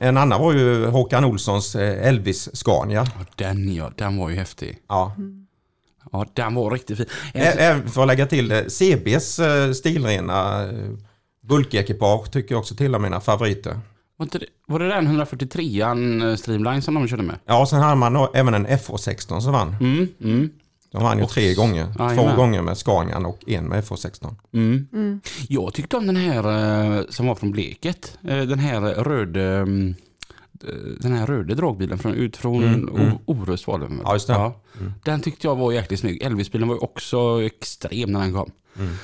en 0.00 0.16
annan 0.16 0.40
var 0.40 0.52
ju 0.52 0.86
Håkan 0.86 1.24
Olssons 1.24 1.74
eh, 1.74 2.08
Elvis 2.08 2.56
Scania. 2.56 3.06
Den 3.36 3.74
ja, 3.74 3.90
den 3.96 4.16
var 4.16 4.30
ju 4.30 4.36
häftig. 4.36 4.78
Ja. 4.88 5.16
Ja, 6.12 6.26
den 6.32 6.54
var 6.54 6.70
riktigt 6.70 6.96
fin. 6.96 7.06
Även 7.32 7.88
för 7.88 8.02
att 8.02 8.08
lägga 8.08 8.26
till 8.26 8.48
det, 8.48 8.70
CBs 8.70 9.38
eh, 9.38 9.72
stilrena 9.72 10.64
eh, 10.64 10.90
bulkekipage 11.40 12.32
tycker 12.32 12.54
jag 12.54 12.60
också 12.60 12.74
tillhör 12.74 13.00
mina 13.00 13.20
favoriter. 13.20 13.80
Var, 14.66 14.78
det, 14.78 14.88
den 14.88 15.08
143an 15.08 16.36
Streamline 16.36 16.82
som 16.82 16.94
de 16.94 17.08
körde 17.08 17.22
med? 17.22 17.36
Ja, 17.46 17.66
sen 17.66 17.80
hade 17.80 17.96
man 17.96 18.28
även 18.34 18.54
en 18.54 18.66
FH16 18.66 19.40
som 19.40 19.52
vann. 19.52 19.76
Mm, 19.80 20.08
mm, 20.22 20.50
De 20.90 21.02
vann 21.02 21.18
ju 21.18 21.24
Och- 21.24 21.30
tre 21.30 21.54
gånger. 21.54 21.92
Två 21.96 22.04
Jajamän. 22.04 22.36
gånger 22.36 22.62
med 22.62 22.78
Scanian 22.78 23.26
och 23.26 23.48
en 23.48 23.64
med 23.64 23.84
FH16. 23.84 24.34
mm. 24.52 24.86
Mm. 24.92 25.20
Jag 25.48 25.74
tyckte 25.74 25.96
om 25.96 26.06
den 26.06 26.16
här 26.16 26.44
eh, 26.98 27.02
som 27.10 27.26
var 27.26 27.34
från 27.34 27.50
Bleket. 27.50 28.18
Eh, 28.24 28.40
Den 28.42 28.58
här 28.58 28.80
röde 28.80 29.42
mm, 29.56 29.94
eh, 30.68 30.74
den 31.00 31.12
här 31.12 31.26
röda 31.26 31.54
dragbilen 31.54 31.98
från, 31.98 32.14
ut 32.14 32.36
från 32.36 32.64
Mm, 32.64 32.88
mm. 32.96 33.12
Orust 33.26 33.66
var 33.66 33.78
det? 33.78 33.88
Ja, 34.04 34.12
just 34.12 34.26
det. 34.26 34.34
Mm. 34.34 34.92
Den 35.04 35.20
tyckte 35.20 35.46
jag 35.46 35.56
var 35.56 35.72
jäkligt 35.72 36.00
snygg. 36.00 36.22
Elvis-bilen 36.22 36.68
var 36.68 36.74
ju 36.74 36.80
också 36.80 37.42
extrem 37.42 38.12
när 38.12 38.20
den 38.20 38.32
kom. 38.34 38.50
Mm. 38.78 38.94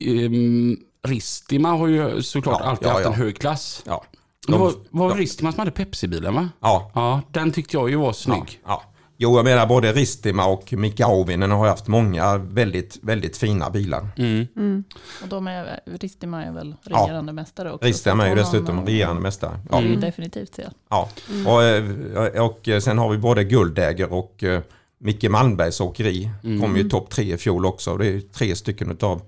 Um, 0.00 0.76
Ristima 1.02 1.68
har 1.68 1.86
ju 1.88 2.22
såklart 2.22 2.60
Ja, 2.60 2.66
alltid 2.70 2.88
ja, 2.88 2.92
haft 2.92 3.04
ja. 3.04 3.10
en 3.12 3.18
hög 3.18 3.38
klass. 3.38 3.82
Ja. 3.86 4.04
Det 4.46 4.52
De- 4.52 4.60
var, 4.60 4.72
var 4.90 5.08
de- 5.08 5.18
Ristima 5.18 5.52
som 5.52 5.58
hade 5.58 5.70
Pepsi-bilen 5.70 6.34
va? 6.34 6.48
Ja. 6.60 6.90
Ja, 6.94 7.20
den 7.30 7.52
tyckte 7.52 7.76
jag 7.76 7.90
ju 7.90 7.96
var 7.96 8.06
ja. 8.06 8.12
snygg. 8.12 8.60
ja. 8.66 8.82
Jo, 9.24 9.36
jag 9.36 9.44
menar 9.44 9.66
både 9.66 9.92
Ristima 9.92 10.46
och 10.46 10.72
Mika 10.72 11.06
Auvinen 11.06 11.50
har 11.50 11.68
haft 11.68 11.86
många 11.88 12.36
väldigt, 12.38 12.98
väldigt 13.02 13.36
fina 13.36 13.70
bilar. 13.70 14.08
Mm. 14.16 14.46
Mm. 14.56 14.84
Och 15.22 15.28
de 15.28 15.46
är, 15.46 15.80
Ristima 16.00 16.44
är 16.44 16.52
väl 16.52 16.74
Ja. 16.84 16.96
regerande 17.06 17.32
mästare 17.32 17.72
också. 17.72 17.86
Ristima 17.86 18.24
är 18.24 18.28
ju 18.30 18.34
dessutom 18.34 18.66
honom, 18.66 18.86
regerande 18.86 19.22
mästare. 19.22 19.50
Det 19.50 19.68
Ja. 19.70 19.78
är 19.78 19.82
ju 19.82 19.88
Mm. 19.88 20.00
definitivt 20.00 20.52
det. 20.56 20.70
Ja. 20.90 21.08
Och, 21.46 21.62
eh, 21.62 22.44
och 22.46 22.68
eh, 22.68 22.80
sen 22.80 22.98
har 22.98 23.10
vi 23.10 23.18
både 23.18 23.44
Guldäger 23.44 24.12
och 24.12 24.44
eh, 24.44 24.60
Micke 24.98 25.28
Malmbergs 25.30 25.80
åkeri. 25.80 26.30
Mm. 26.44 26.60
Kom 26.60 26.76
ju 26.76 26.88
topp 26.88 27.10
tre 27.10 27.34
i 27.34 27.36
fjol 27.36 27.66
också. 27.66 27.96
Det 27.96 28.06
är 28.06 28.20
tre 28.20 28.56
stycken 28.56 28.90
utav 28.90 29.22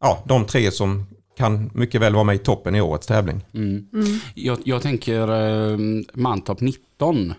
ja, 0.00 0.22
de 0.26 0.44
tre 0.46 0.70
som 0.70 1.06
kan 1.38 1.70
mycket 1.74 2.00
väl 2.00 2.14
vara 2.14 2.24
med 2.24 2.34
i 2.34 2.38
toppen 2.38 2.74
i 2.74 2.80
årets 2.80 3.06
tävling. 3.06 3.44
Mm. 3.54 3.86
Mm. 3.92 4.06
Jag, 4.34 4.58
jag 4.64 4.82
tänker 4.82 5.20
eh, 5.72 5.78
Mantorp 6.14 6.60
19. 6.60 7.34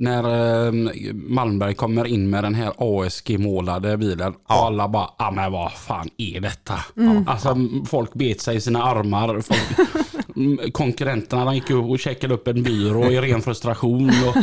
När 0.00 0.24
eh, 0.66 0.72
Malmberg 1.14 1.74
kommer 1.74 2.04
in 2.06 2.30
med 2.30 2.44
den 2.44 2.54
här 2.54 2.72
ASG-målade 2.78 3.96
bilen 3.96 4.34
Ja. 4.48 4.60
och 4.60 4.66
alla 4.66 4.88
bara, 4.88 5.10
ah, 5.16 5.30
men 5.30 5.52
vad 5.52 5.72
fan 5.72 6.08
är 6.18 6.40
detta? 6.40 6.74
Mm. 6.96 7.28
Alltså 7.28 7.56
folk 7.86 8.14
bet 8.14 8.40
sig 8.40 8.56
i 8.56 8.60
sina 8.60 8.82
armar. 8.82 9.40
Folk, 9.40 9.88
Mm, 10.36 10.70
konkurrenterna 10.72 11.44
de 11.44 11.54
gick 11.54 11.70
upp 11.70 11.84
och 11.84 11.98
checkade 11.98 12.34
upp 12.34 12.48
en 12.48 12.62
byrå 12.62 13.04
i 13.10 13.20
ren 13.20 13.42
frustration. 13.42 14.10
Och, 14.28 14.36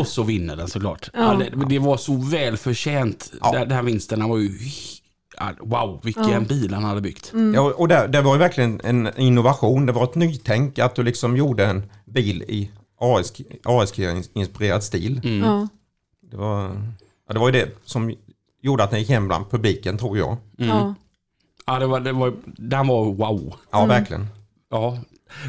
och 0.00 0.06
så 0.06 0.22
vinner 0.22 0.56
den 0.56 0.68
såklart. 0.68 1.10
Ja. 1.12 1.20
Ja. 1.20 1.38
det, 1.56 1.66
det 1.68 1.78
var 1.78 1.96
så 1.96 2.16
välförtjänt. 2.16 3.32
Ja. 3.40 3.52
Den, 3.52 3.68
den 3.68 3.76
här 3.76 3.82
vinsten 3.82 4.28
var 4.28 4.38
ju... 4.38 4.50
ja, 5.38 5.50
Wow, 5.60 6.00
vilken 6.04 6.28
Ja. 6.30 6.40
bil 6.40 6.74
han 6.74 6.84
hade 6.84 7.00
byggt. 7.00 7.32
Mm. 7.32 7.54
Ja, 7.54 7.72
och 7.76 7.88
det, 7.88 8.06
det 8.06 8.20
var 8.22 8.32
ju 8.34 8.38
verkligen 8.38 8.80
en 8.84 9.08
innovation. 9.16 9.86
Det 9.86 9.92
var 9.92 10.04
ett 10.04 10.14
nytänk 10.14 10.78
att 10.78 10.94
du 10.94 11.02
liksom 11.02 11.36
gjorde 11.36 11.66
en 11.66 11.82
bil 12.06 12.42
i 12.42 12.70
ASG-inspirerad 13.64 14.80
stil. 14.82 15.20
Mm. 15.24 15.38
Ja. 15.44 15.68
Det 16.30 16.36
var, 16.36 16.62
ja, 17.28 17.32
det 17.34 17.38
var 17.38 17.48
ju 17.48 17.52
det 17.52 17.68
som 17.84 18.14
gjorde 18.62 18.84
att 18.84 18.90
den 18.90 18.98
gick 19.00 19.08
hem 19.08 19.26
bland 19.26 19.50
publiken 19.50 19.98
tror 19.98 20.18
jag. 20.18 20.36
Mm. 20.58 20.68
Ja. 20.76 20.94
Ja, 21.66 21.78
det 21.78 21.86
var, 21.86 22.00
det 22.00 22.12
var, 22.12 22.32
den 22.44 22.86
var 22.86 23.04
wow. 23.04 23.54
Ja, 23.70 23.78
Mm. 23.78 23.88
verkligen. 23.88 24.26
Ja, 24.70 24.98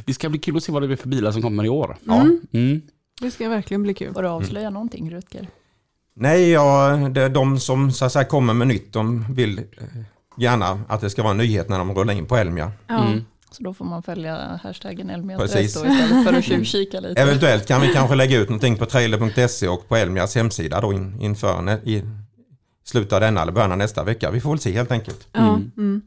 det 0.05 0.13
ska 0.13 0.29
bli 0.29 0.39
kul 0.39 0.57
att 0.57 0.63
se 0.63 0.71
vad 0.71 0.81
det 0.81 0.93
är 0.93 0.95
för 0.95 1.07
bilar 1.09 1.31
som 1.31 1.41
kommer 1.41 1.65
i 1.65 1.69
år. 1.69 1.97
Ja. 2.03 2.21
Mm. 2.21 2.41
Mm. 2.51 2.81
Det 3.21 3.31
ska 3.31 3.49
verkligen 3.49 3.83
bli 3.83 3.93
kul. 3.93 4.13
Får 4.13 4.21
du 4.21 4.27
avslöja 4.27 4.69
någonting 4.69 5.11
Rutger? 5.11 5.47
Nej, 6.13 6.49
ja, 6.49 6.89
det 7.11 7.21
är 7.21 7.29
de 7.29 7.59
som 7.59 7.91
så 7.91 8.05
att 8.05 8.11
säga, 8.11 8.25
kommer 8.25 8.53
med 8.53 8.67
nytt, 8.67 8.93
de 8.93 9.33
vill 9.33 9.57
eh, 9.57 9.63
gärna 10.37 10.81
att 10.87 11.01
det 11.01 11.09
ska 11.09 11.23
vara 11.23 11.31
en 11.31 11.37
nyhet 11.37 11.69
när 11.69 11.77
de 11.77 11.95
rullar 11.95 12.13
in 12.13 12.25
på 12.25 12.35
Elmia. 12.37 12.71
Ja. 12.87 13.03
Mm. 13.07 13.25
Så 13.51 13.63
då 13.63 13.73
får 13.73 13.85
man 13.85 14.03
följa 14.03 14.59
hashtaggen 14.63 15.09
Elmia 15.09 15.37
Precis. 15.37 15.71
Stress 15.71 15.83
då 15.83 15.89
istället 15.89 16.25
för 16.27 16.33
att 16.33 16.43
tjuvkika 16.65 16.99
lite. 16.99 17.21
Eventuellt 17.21 17.67
kan 17.67 17.81
vi 17.81 17.87
kanske 17.93 18.15
lägga 18.15 18.37
ut 18.39 18.49
någonting 18.49 18.77
på 18.77 18.85
trailer.se 18.85 19.67
och 19.67 19.87
på 19.89 19.95
Elmias 19.95 20.35
hemsida 20.35 20.81
då 20.81 20.93
in, 20.93 21.21
inför 21.21 21.79
i 21.89 22.03
slutet 22.83 23.13
av 23.13 23.19
denna 23.21 23.41
eller 23.41 23.51
början 23.51 23.71
av 23.71 23.77
nästa 23.77 24.03
vecka. 24.03 24.31
Vi 24.31 24.41
får 24.41 24.49
väl 24.49 24.59
se 24.59 24.71
helt 24.71 24.91
enkelt. 24.91 25.27
Mm. 25.33 25.71
Mm. 25.77 26.01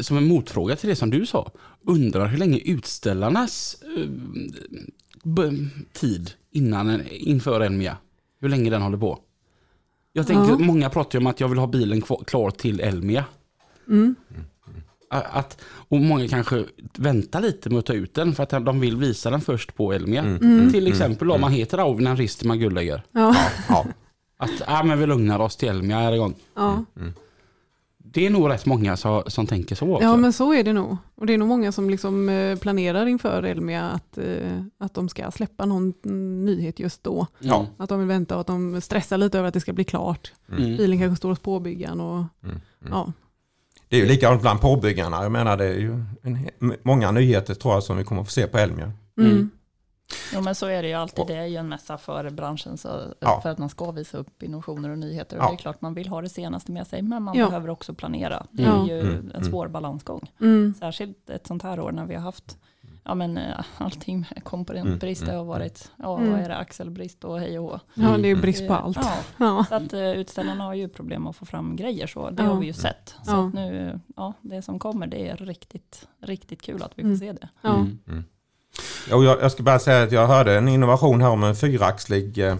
Som 0.00 0.16
en 0.16 0.24
motfråga 0.28 0.76
till 0.76 0.88
det 0.88 0.96
som 0.96 1.10
du 1.10 1.26
sa. 1.26 1.50
Undrar 1.86 2.26
hur 2.26 2.38
länge 2.38 2.58
utställarnas 2.58 3.76
eh, 3.96 5.52
tid 5.92 6.30
innan, 6.50 7.02
inför 7.10 7.60
Elmia, 7.60 7.96
hur 8.40 8.48
länge 8.48 8.70
den 8.70 8.82
håller 8.82 8.98
på. 8.98 9.18
Jag 10.12 10.26
tänker, 10.26 10.50
Ja. 10.50 10.58
många 10.58 10.90
pratar 10.90 11.18
ju 11.18 11.20
om 11.20 11.26
att 11.26 11.40
jag 11.40 11.48
vill 11.48 11.58
ha 11.58 11.66
bilen 11.66 12.00
kvar- 12.00 12.24
klar 12.26 12.50
till 12.50 12.80
Elmia. 12.80 13.24
Mm. 13.88 14.14
Att, 15.10 15.60
och 15.88 16.00
många 16.00 16.28
kanske 16.28 16.64
väntar 16.98 17.40
lite 17.40 17.70
med 17.70 17.78
att 17.78 17.86
ta 17.86 17.92
ut 17.92 18.14
den 18.14 18.34
för 18.34 18.42
att 18.42 18.50
de 18.64 18.80
vill 18.80 18.96
visa 18.96 19.30
den 19.30 19.40
först 19.40 19.74
på 19.76 19.92
Elmia. 19.92 20.20
Mm. 20.22 20.36
Mm. 20.36 20.72
Till 20.72 20.86
exempel 20.86 21.30
om 21.30 21.40
man 21.40 21.52
heter 21.52 21.78
Auvinen 21.78 22.16
Ristima 22.16 22.56
Guldägger. 22.56 23.02
Ja. 23.12 23.36
Ja, 23.68 23.86
Att 24.38 24.50
ja, 24.66 24.82
men 24.82 24.98
vi 24.98 25.06
lugnar 25.06 25.38
oss 25.38 25.56
till 25.56 25.68
Elmia 25.68 25.98
här 25.98 26.12
igång. 26.12 26.34
Ja. 26.54 26.84
Det 27.98 28.26
är 28.26 28.30
nog 28.30 28.50
rätt 28.50 28.66
många 28.66 28.96
som, 28.96 29.22
som 29.26 29.46
tänker 29.46 29.74
så 29.74 29.92
också. 29.94 30.04
ja, 30.04 30.16
men 30.16 30.32
så 30.32 30.54
är 30.54 30.64
det 30.64 30.72
nog. 30.72 30.96
Och 31.14 31.26
det 31.26 31.34
är 31.34 31.38
nog 31.38 31.48
många 31.48 31.72
som 31.72 31.90
liksom 31.90 32.28
eh, 32.28 32.58
planerar 32.58 33.06
inför 33.06 33.42
Elmia 33.42 33.84
att, 33.90 34.18
eh, 34.18 34.60
att 34.78 34.94
de 34.94 35.08
ska 35.08 35.30
släppa 35.30 35.66
någon 35.66 35.92
mm, 36.04 36.44
nyhet 36.44 36.78
just 36.80 37.04
då. 37.04 37.26
ja. 37.38 37.66
Att 37.76 37.88
de 37.88 37.98
vill 37.98 38.08
vänta 38.08 38.34
och 38.34 38.40
att 38.40 38.46
de 38.46 38.80
stressar 38.80 39.18
lite 39.18 39.38
över 39.38 39.48
att 39.48 39.54
det 39.54 39.60
ska 39.60 39.72
bli 39.72 39.84
klart. 39.84 40.32
Mm. 40.50 40.76
Bilen 40.76 40.98
kanske 40.98 41.16
står 41.16 41.28
hos 41.28 41.38
påbyggaren 41.38 42.00
och 42.00 42.16
Mm. 42.16 42.26
Mm. 42.44 42.60
ja. 42.90 43.12
Det 43.88 43.96
är 43.96 44.00
ju 44.00 44.06
likadant 44.06 44.40
bland 44.42 44.60
påbyggarna. 44.60 45.22
Jag 45.22 45.32
menar 45.32 45.56
det 45.56 45.64
är 45.64 45.78
ju 45.78 46.04
en, 46.22 46.48
många 46.82 47.10
nyheter 47.10 47.54
tror 47.54 47.74
jag 47.74 47.82
som 47.82 47.96
vi 47.96 48.04
kommer 48.04 48.20
att 48.20 48.26
få 48.26 48.32
se 48.32 48.46
på 48.46 48.58
Elmia. 48.58 48.92
Mm. 49.18 49.30
Mm. 49.32 49.50
Jo 50.34 50.40
men 50.40 50.54
så 50.54 50.66
är 50.66 50.82
det 50.82 50.88
ju 50.88 50.94
alltid. 50.94 51.26
Det 51.26 51.34
är 51.36 51.46
ju 51.46 51.56
en 51.56 51.68
mässa 51.68 51.98
för 51.98 52.30
branschen 52.30 52.78
så, 52.78 52.88
Ja. 53.20 53.40
för 53.42 53.50
att 53.50 53.58
man 53.58 53.68
ska 53.68 53.90
visa 53.90 54.18
upp 54.18 54.42
innovationer 54.42 54.90
och 54.90 54.98
nyheter. 54.98 55.36
Och 55.38 55.42
Ja. 55.44 55.48
det 55.48 55.54
är 55.54 55.58
klart 55.58 55.80
man 55.80 55.94
vill 55.94 56.08
ha 56.08 56.22
det 56.22 56.28
senaste 56.28 56.72
med 56.72 56.86
sig 56.86 57.02
men 57.02 57.22
man 57.22 57.38
Ja. 57.38 57.46
behöver 57.46 57.70
också 57.70 57.94
planera. 57.94 58.46
Det 58.50 58.62
Ja. 58.62 58.82
är 58.82 58.86
ju 58.88 59.00
Mm, 59.00 59.14
en 59.14 59.30
mm. 59.30 59.44
svår 59.50 59.68
balansgång. 59.68 60.30
Mm. 60.40 60.74
Särskilt 60.78 61.30
ett 61.30 61.46
sånt 61.46 61.62
här 61.62 61.80
år 61.80 61.92
när 61.92 62.06
vi 62.06 62.14
har 62.14 62.22
haft 62.22 62.58
ja, 63.06 63.14
men, 63.14 63.38
eh, 63.38 63.64
allting 63.78 64.26
med 64.34 64.44
komponentbrist. 64.44 65.22
Mm, 65.22 65.32
Det 65.32 65.38
har 65.38 65.44
varit, 65.44 65.90
ja, 65.96 66.18
Mm. 66.18 66.32
vad 66.32 66.40
är 66.40 66.48
det, 66.48 66.56
axelbrist 66.56 67.24
och 67.24 67.40
hej 67.40 67.58
och 67.58 67.64
hå. 67.70 67.80
Ja, 67.94 68.02
det 68.08 68.28
är 68.28 68.32
Mm. 68.32 68.40
brist 68.40 68.68
på 68.68 68.74
allt. 68.74 68.96
Ja, 68.96 69.12
Ja. 69.36 69.64
så 69.68 69.74
att 69.74 69.92
eh, 69.92 70.10
utställarna 70.12 70.64
har 70.64 70.74
ju 70.74 70.88
problem 70.88 71.26
att 71.26 71.36
få 71.36 71.46
fram 71.46 71.76
grejer 71.76 72.06
så. 72.06 72.30
Det 72.30 72.42
Ja. 72.42 72.48
har 72.48 72.60
vi 72.60 72.66
ju 72.66 72.72
sett. 72.72 73.08
Så 73.22 73.30
Ja. 73.30 73.46
att 73.46 73.54
nu, 73.54 74.00
ja, 74.16 74.32
det 74.40 74.62
som 74.62 74.78
kommer 74.78 75.06
det 75.06 75.28
är 75.28 75.36
riktigt, 75.36 76.08
riktigt 76.22 76.62
kul 76.62 76.82
att 76.82 76.92
vi 76.94 77.02
får 77.02 77.08
Mm. 77.08 77.18
se 77.18 77.32
det. 77.32 77.48
Ja. 77.62 77.74
Mm. 77.74 78.24
Jag, 79.10 79.24
jag 79.24 79.52
ska 79.52 79.62
bara 79.62 79.78
säga 79.78 80.02
att 80.02 80.12
jag 80.12 80.26
hörde 80.26 80.58
en 80.58 80.68
innovation 80.68 81.22
här 81.22 81.30
om 81.30 81.44
en 81.44 81.54
fyraxlig 81.56 82.38
eh, 82.38 82.56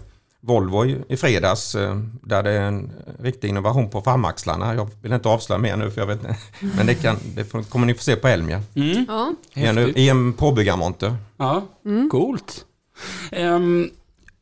Volvo 0.47 0.85
i, 1.09 1.17
fredags. 1.17 1.75
Eh, 1.75 1.97
där 2.23 2.43
det 2.43 2.51
är 2.51 2.61
en 2.63 2.91
riktig 3.21 3.49
innovation 3.49 3.91
på 3.91 4.01
framaxlarna. 4.03 4.75
Jag 4.75 4.91
vill 5.03 5.13
inte 5.13 5.29
avslöja 5.29 5.59
mer 5.59 5.77
nu 5.77 5.91
för 5.91 6.01
jag 6.01 6.07
vet 6.07 6.21
inte. 6.21 6.37
Men 6.77 6.87
det, 6.87 6.95
kan, 6.95 7.17
det 7.35 7.53
kommer 7.71 7.87
ni 7.87 7.95
få 7.95 8.03
se 8.03 8.17
på 8.17 8.29
Elmia. 8.29 8.63
Mm. 8.75 9.05
Ja. 9.09 9.35
I 9.95 10.09
en, 10.09 10.33
påbyggarmonter. 10.33 11.17
Ja, 11.37 11.63
Mm. 11.85 12.11
coolt. 12.11 12.65
Ehm, 13.33 13.91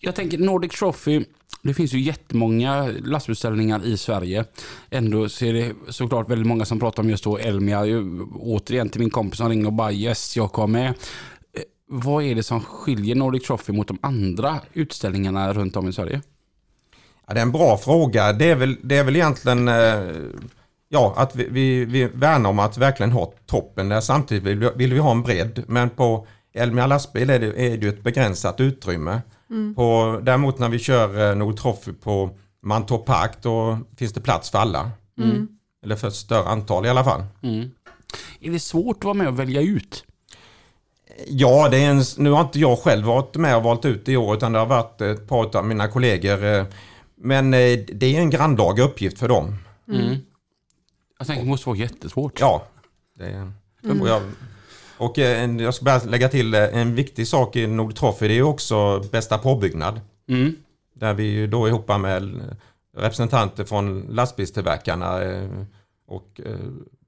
jag 0.00 0.14
tänker 0.14 0.38
Nordic 0.38 0.72
Trophy, 0.78 1.24
det 1.62 1.74
finns 1.74 1.92
ju 1.92 2.00
jättemånga 2.00 2.90
lastutställningar 3.04 3.84
i 3.86 3.96
Sverige. 3.96 4.44
Ändå 4.90 5.28
så 5.28 5.44
är 5.44 5.52
det 5.52 5.72
såklart 5.88 6.30
väldigt 6.30 6.46
många 6.48 6.64
som 6.64 6.80
pratar 6.80 7.02
om 7.02 7.10
just 7.10 7.24
då 7.24 7.38
Elmia. 7.38 7.86
Jag- 7.86 8.28
Återigen 8.40 8.88
till 8.88 9.00
min 9.00 9.10
kompis 9.10 9.38
som 9.38 9.48
ringde 9.48 9.66
och 9.66 9.72
bara 9.72 9.92
yes, 9.92 10.36
jag 10.36 10.52
kom 10.52 10.72
med. 10.72 10.94
Vad 11.86 12.24
är 12.24 12.34
det 12.34 12.42
som 12.42 12.60
skiljer 12.60 13.14
Nordic 13.14 13.46
Trophy 13.46 13.72
mot 13.72 13.88
de 13.88 13.98
andra 14.02 14.60
utställningarna 14.72 15.52
runt 15.52 15.76
om 15.76 15.88
i 15.88 15.92
Sverige? 15.92 16.22
Ja, 17.26 17.34
det 17.34 17.40
är 17.40 17.42
en 17.42 17.52
bra 17.52 17.76
fråga. 17.76 18.32
Det 18.32 18.50
är 18.50 18.56
väl, 18.56 18.76
det 18.82 18.96
är 18.96 19.04
väl 19.04 19.16
egentligen 19.16 19.68
eh, 19.68 20.00
ja, 20.88 21.14
att 21.16 21.36
vi, 21.36 21.48
vi, 21.50 21.84
vi 21.84 22.04
värnar 22.04 22.50
om 22.50 22.58
att 22.58 22.78
verkligen 22.78 23.12
ha 23.12 23.32
toppen. 23.46 23.88
Där 23.88 24.00
samtidigt 24.00 24.44
vill 24.44 24.58
vi, 24.58 24.70
vill 24.76 24.94
vi 24.94 24.98
ha 24.98 25.10
en 25.10 25.22
bredd. 25.22 25.64
Men 25.68 25.90
på 25.90 26.26
Elmia 26.54 26.86
lastbil 26.86 27.30
är 27.30 27.38
det, 27.38 27.72
är 27.72 27.76
det 27.76 27.88
ett 27.88 28.02
begränsat 28.02 28.60
utrymme. 28.60 29.20
På, 29.76 30.20
däremot 30.22 30.58
när 30.58 30.68
vi 30.68 30.78
kör 30.78 31.30
eh, 31.30 31.36
Nord 31.36 31.56
Trophy 31.56 31.92
på 31.92 32.30
Mantorp 32.62 33.04
Park 33.04 33.32
då 33.42 33.78
finns 33.96 34.12
det 34.12 34.20
plats 34.20 34.50
för 34.50 34.58
alla. 34.58 34.90
Mm. 35.18 35.48
Eller 35.84 35.96
för 35.96 36.08
ett 36.08 36.14
större 36.14 36.48
antal 36.48 36.86
i 36.86 36.88
alla 36.88 37.04
fall. 37.04 37.24
Mm. 37.42 37.70
Är 38.40 38.50
det 38.50 38.60
svårt 38.60 38.96
att 38.96 39.04
vara 39.04 39.14
med 39.14 39.28
och 39.28 39.38
välja 39.38 39.60
ut? 39.60 40.04
Ja, 41.26 41.68
det 41.68 41.76
är 41.78 41.90
en, 41.90 42.02
nu 42.18 42.30
har 42.30 42.40
inte 42.40 42.58
jag 42.60 42.78
själv 42.78 43.06
varit 43.06 43.36
med 43.36 43.56
och 43.56 43.62
valt 43.62 43.84
ut 43.84 44.08
i 44.08 44.16
år 44.16 44.36
utan 44.36 44.52
det 44.52 44.58
har 44.58 44.66
varit 44.66 45.00
ett 45.00 45.28
par 45.28 45.56
av 45.56 45.64
mina 45.66 45.88
kollegor. 45.88 46.44
eh, 46.44 46.64
Men 47.16 47.54
eh, 47.54 47.78
det 47.88 48.16
är 48.16 48.20
en 48.20 48.30
grannlaga 48.30 48.82
uppgift 48.82 49.18
för 49.18 49.28
dem. 49.28 49.56
Mm. 49.88 50.16
Jag 51.18 51.26
tänker 51.26 51.42
det 51.42 51.48
måste 51.50 51.68
vara 51.68 51.78
jättesvårt. 51.78 52.40
Ja, 52.40 52.66
det 53.18 53.24
är, 53.26 53.50
och 54.00 54.08
jag, 54.08 54.22
och 54.98 55.18
eh, 55.18 55.42
en, 55.42 55.58
jag 55.58 55.74
ska 55.74 55.84
bara 55.84 55.98
lägga 56.04 56.28
till 56.28 56.54
en 56.54 56.94
viktig 56.94 57.28
sak 57.28 57.56
i 57.56 57.66
Nord 57.66 57.96
Trophy, 57.96 58.28
det 58.28 58.34
är 58.34 58.36
ju 58.36 58.42
också 58.42 59.04
bästa 59.12 59.38
påbyggnad. 59.38 60.00
Mm. 60.28 60.56
Där 60.94 61.14
vi 61.14 61.24
ju 61.24 61.46
då 61.46 61.68
ihop 61.68 61.88
med 62.00 62.40
representanter 62.96 63.64
från 63.64 64.00
lastbilstillverkarna 64.10 65.20
och 66.08 66.40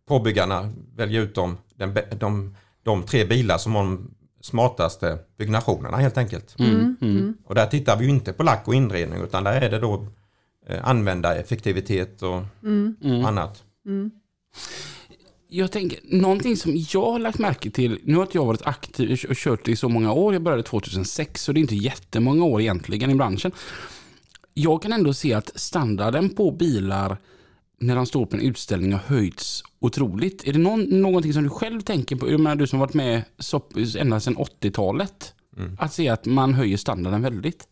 påbyggarna 0.08 0.72
väljer 0.96 1.20
ut 1.22 1.34
de, 1.34 1.58
den, 1.74 1.94
bä- 1.94 2.14
de, 2.14 2.56
de 2.86 3.02
tre 3.02 3.24
bilar 3.24 3.58
som 3.58 3.74
har 3.74 3.82
de 3.84 4.10
smartaste 4.40 5.18
byggnationerna 5.38 5.96
helt 5.96 6.18
enkelt. 6.18 6.56
Mm. 6.58 6.96
Mm. 7.00 7.34
Och 7.44 7.54
där 7.54 7.66
tittar 7.66 7.96
vi 7.96 8.04
ju 8.04 8.10
inte 8.10 8.32
på 8.32 8.42
lack 8.42 8.68
och 8.68 8.74
inredning 8.74 9.22
utan 9.22 9.44
där 9.44 9.60
är 9.60 9.70
det 9.70 9.78
då 9.78 10.06
eh, 10.66 10.88
användareffektivitet 10.88 12.22
och 12.22 12.42
Mm. 12.62 12.96
Mm. 13.04 13.24
annat. 13.24 13.62
Mm. 13.86 14.10
Jag 15.48 15.72
tänker, 15.72 15.98
någonting 16.02 16.56
som 16.56 16.72
jag 16.92 17.12
har 17.12 17.18
lagt 17.18 17.38
märke 17.38 17.70
till, 17.70 17.98
nu 18.04 18.14
har 18.14 18.22
inte 18.22 18.38
jag 18.38 18.44
varit 18.44 18.66
aktiv 18.66 19.24
och 19.28 19.36
kört 19.36 19.68
i 19.68 19.76
så 19.76 19.88
många 19.88 20.12
år, 20.12 20.32
jag 20.32 20.42
började 20.42 20.62
2006 20.62 21.42
så 21.42 21.52
det 21.52 21.58
är 21.60 21.62
inte 21.62 21.76
jättemånga 21.76 22.44
år 22.44 22.60
egentligen 22.60 23.10
i 23.10 23.14
branschen. 23.14 23.52
Jag 24.54 24.82
kan 24.82 24.92
ändå 24.92 25.14
se 25.14 25.34
att 25.34 25.50
standarden 25.54 26.30
på 26.30 26.50
bilar 26.50 27.16
när 27.80 27.96
de 27.96 28.06
står 28.06 28.26
på 28.26 28.36
en 28.36 28.42
utställning 28.42 28.92
har 28.92 29.00
höjts 29.00 29.62
otroligt. 29.86 30.48
Är 30.48 30.52
det 30.52 30.58
någon, 30.58 30.80
någonting 30.82 31.32
som 31.32 31.42
du 31.42 31.50
själv 31.50 31.80
tänker 31.80 32.16
på, 32.16 32.30
jag 32.30 32.40
menar, 32.40 32.56
du 32.56 32.66
som 32.66 32.78
varit 32.78 32.94
med 32.94 33.22
så, 33.38 33.62
ända 33.98 34.20
sedan 34.20 34.36
80-talet, 34.36 35.32
Mm. 35.58 35.76
att 35.80 35.92
se 35.92 36.08
att 36.08 36.26
man 36.26 36.54
höjer 36.54 36.76
standarden 36.76 37.22
väldigt? 37.22 37.68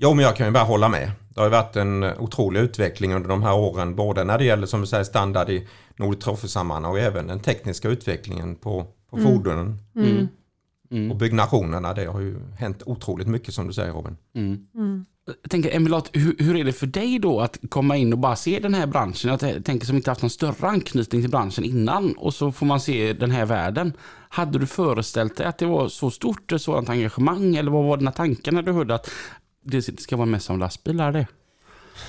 Jo, 0.00 0.14
men 0.14 0.24
jag 0.24 0.36
kan 0.36 0.46
ju 0.46 0.52
bara 0.52 0.64
hålla 0.64 0.88
med. 0.88 1.10
Det 1.34 1.40
har 1.40 1.46
ju 1.46 1.50
varit 1.50 1.76
en 1.76 2.02
otrolig 2.04 2.60
utveckling 2.60 3.14
under 3.14 3.28
de 3.28 3.42
här 3.42 3.54
åren, 3.58 3.94
både 3.96 4.24
när 4.24 4.38
det 4.38 4.44
gäller 4.44 4.66
som 4.66 4.80
du 4.80 4.86
säger 4.86 5.04
standard 5.04 5.50
i 5.50 5.68
Nord 5.96 6.20
Trophy-sammanhang 6.20 6.92
och 6.92 6.98
även 6.98 7.26
den 7.26 7.40
tekniska 7.40 7.88
utvecklingen 7.88 8.56
på, 8.56 8.86
på 9.10 9.16
Mm. 9.16 9.32
fordonen 9.32 9.78
Mm. 9.96 10.28
och 10.90 10.96
Mm. 10.96 11.18
byggnationerna. 11.18 11.94
Det 11.94 12.04
har 12.04 12.20
ju 12.20 12.36
hänt 12.58 12.82
otroligt 12.86 13.26
mycket 13.28 13.54
som 13.54 13.66
du 13.66 13.72
säger 13.72 13.92
Robin. 13.92 14.16
Jag 15.42 15.50
tänker, 15.50 15.76
Emilat, 15.76 16.10
hur, 16.12 16.36
hur 16.38 16.56
är 16.56 16.64
det 16.64 16.72
för 16.72 16.86
dig 16.86 17.18
då 17.18 17.40
att 17.40 17.58
komma 17.68 17.96
in 17.96 18.12
och 18.12 18.18
bara 18.18 18.36
se 18.36 18.58
den 18.58 18.74
här 18.74 18.86
branschen? 18.86 19.30
Jag 19.30 19.64
tänker 19.64 19.86
som 19.86 19.96
inte 19.96 20.10
haft 20.10 20.22
någon 20.22 20.30
större 20.30 20.68
anknytning 20.68 21.20
till 21.20 21.30
branschen 21.30 21.64
innan 21.64 22.12
och 22.12 22.34
så 22.34 22.52
får 22.52 22.66
man 22.66 22.80
se 22.80 23.12
den 23.12 23.30
här 23.30 23.46
världen. 23.46 23.92
Hade 24.28 24.58
du 24.58 24.66
föreställt 24.66 25.36
dig 25.36 25.46
att 25.46 25.58
det 25.58 25.66
var 25.66 25.88
så 25.88 26.10
stort, 26.10 26.52
ett 26.52 26.62
sådant 26.62 26.88
engagemang 26.88 27.56
eller 27.56 27.70
vad 27.70 27.84
var 27.84 27.96
dina 27.96 28.12
tankar 28.12 28.52
när 28.52 28.62
du 28.62 28.72
hörde 28.72 28.94
att 28.94 29.10
det 29.64 30.00
ska 30.00 30.16
vara 30.16 30.26
mest 30.26 30.50
om 30.50 30.58
lastbilar 30.58 31.12
det? 31.12 31.26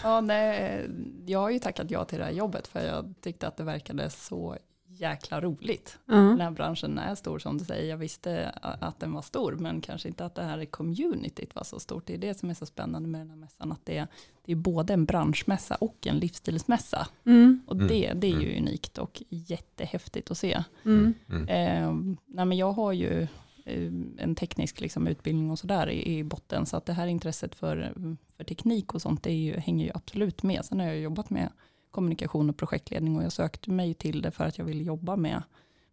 Ja, 0.04 0.22
nej, 0.22 0.60
eh, 0.60 0.90
jag 1.26 1.40
har 1.40 1.50
ju 1.50 1.60
tackat 1.60 1.92
ja 1.92 2.06
till 2.06 2.20
det 2.20 2.26
här 2.26 2.32
jobbet 2.32 2.68
för 2.68 2.80
jag 2.80 3.14
tyckte 3.22 3.48
att 3.48 3.58
det 3.58 3.64
verkade 3.64 4.10
så 4.10 4.58
jäkla 5.00 5.42
roligt. 5.42 6.00
Den 6.06 6.38
Ja. 6.38 6.44
här 6.44 6.52
branschen 6.52 6.98
är 6.98 7.16
stor 7.16 7.40
som 7.40 7.58
du 7.58 7.66
säger. 7.66 7.90
Jag 7.90 7.98
visste 7.98 8.50
att 8.62 9.00
den 9.00 9.14
var 9.14 9.22
stor 9.22 9.52
men 9.52 9.82
kanske 9.82 10.08
inte 10.08 10.26
att 10.26 10.36
det 10.36 10.44
här 10.44 10.66
communityt 10.66 11.56
var 11.56 11.64
så 11.64 11.80
stort. 11.80 12.06
Det 12.08 12.14
är 12.14 12.18
det 12.18 12.40
som 12.40 12.50
är 12.50 12.54
så 12.54 12.66
spännande 12.66 13.10
med 13.10 13.22
den 13.22 13.30
här 13.30 13.38
mässan. 13.38 13.72
Att 13.72 13.86
det, 13.86 14.08
det 14.46 14.52
är 14.52 14.56
både 14.56 14.94
en 14.94 15.06
branschmässa 15.06 15.76
och 15.76 16.08
en 16.08 16.20
livsstilsmässa. 16.20 17.08
Mm. 17.26 17.62
Och 17.68 17.76
Mm. 17.76 17.88
det, 17.88 18.14
det 18.14 18.28
är 18.28 18.42
ju 18.42 18.52
Mm. 18.52 18.64
unikt 18.68 18.98
och 18.98 19.24
jättehäftigt 19.30 20.32
att 20.32 20.38
se. 20.38 20.64
Mm. 20.86 21.14
Eh, 21.30 21.94
nej 22.26 22.46
men 22.46 22.58
jag 22.58 22.72
har 22.72 22.92
ju 22.92 23.22
eh, 23.66 23.92
en 24.18 24.36
teknisk 24.36 24.82
liksom, 24.82 25.08
utbildning 25.08 25.52
och 25.52 25.60
sådär 25.60 25.90
i, 25.90 26.18
i 26.18 26.24
botten. 26.24 26.66
Så 26.66 26.78
att 26.78 26.86
det 26.86 26.94
här 26.94 27.08
intresset 27.08 27.56
för, 27.56 27.94
för 28.38 28.44
teknik 28.44 28.94
och 28.94 29.02
sånt 29.02 29.24
det 29.24 29.32
är 29.32 29.36
ju, 29.38 29.58
hänger 29.58 29.86
ju 29.86 29.92
absolut 29.94 30.44
med. 30.44 30.66
Sen 30.66 30.80
har 30.80 30.88
jag 30.88 30.98
jobbat 31.00 31.30
med 31.30 31.50
kommunikation 31.94 32.50
och 32.50 32.58
projektledning 32.58 33.18
och 33.18 33.24
jag 33.24 33.32
sökte 33.32 33.72
mig 33.72 33.94
till 33.94 34.22
det 34.22 34.32
för 34.32 34.46
att 34.46 34.58
jag 34.58 34.66
ville 34.66 34.84
jobba 34.84 35.16
med, 35.16 35.44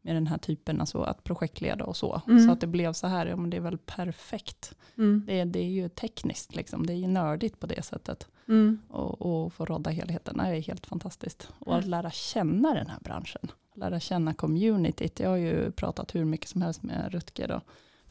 med 0.02 0.14
den 0.16 0.26
här 0.26 0.38
typen, 0.38 0.80
alltså 0.80 1.02
att 1.02 1.24
projektleda 1.24 1.84
och 1.84 1.96
så. 1.96 2.22
Mm. 2.28 2.46
Så 2.46 2.52
att 2.52 2.60
det 2.60 2.66
blev 2.66 2.92
så 2.92 3.06
här, 3.06 3.26
ja 3.26 3.36
men 3.36 3.50
det 3.50 3.56
är 3.56 3.60
väl 3.60 3.78
perfekt. 3.78 4.74
Mm. 4.98 5.22
Det, 5.26 5.40
är- 5.40 5.44
det 5.46 5.58
är 5.58 5.68
ju 5.68 5.88
tekniskt, 5.88 6.54
liksom. 6.56 6.86
det 6.86 6.92
är 6.92 6.96
ju 6.96 7.06
nördigt 7.08 7.60
på 7.60 7.66
det 7.66 7.82
sättet. 7.82 8.28
Mm. 8.48 8.78
Och, 8.88 9.22
och 9.44 9.52
få 9.52 9.64
rodda 9.64 9.90
helheten, 9.90 10.36
det 10.36 10.42
är 10.44 10.60
helt 10.60 10.86
fantastiskt. 10.86 11.48
Och 11.58 11.76
att 11.78 11.86
lära 11.86 12.10
känna 12.10 12.74
den 12.74 12.86
här 12.86 12.98
branschen, 13.00 13.48
lära 13.74 14.00
känna 14.00 14.34
communityt. 14.34 15.20
Jag 15.20 15.28
har 15.30 15.36
ju 15.36 15.70
pratat 15.70 16.14
hur 16.14 16.24
mycket 16.24 16.48
som 16.48 16.62
helst 16.62 16.82
med 16.82 17.12
Rutger. 17.12 17.48
Då. 17.48 17.60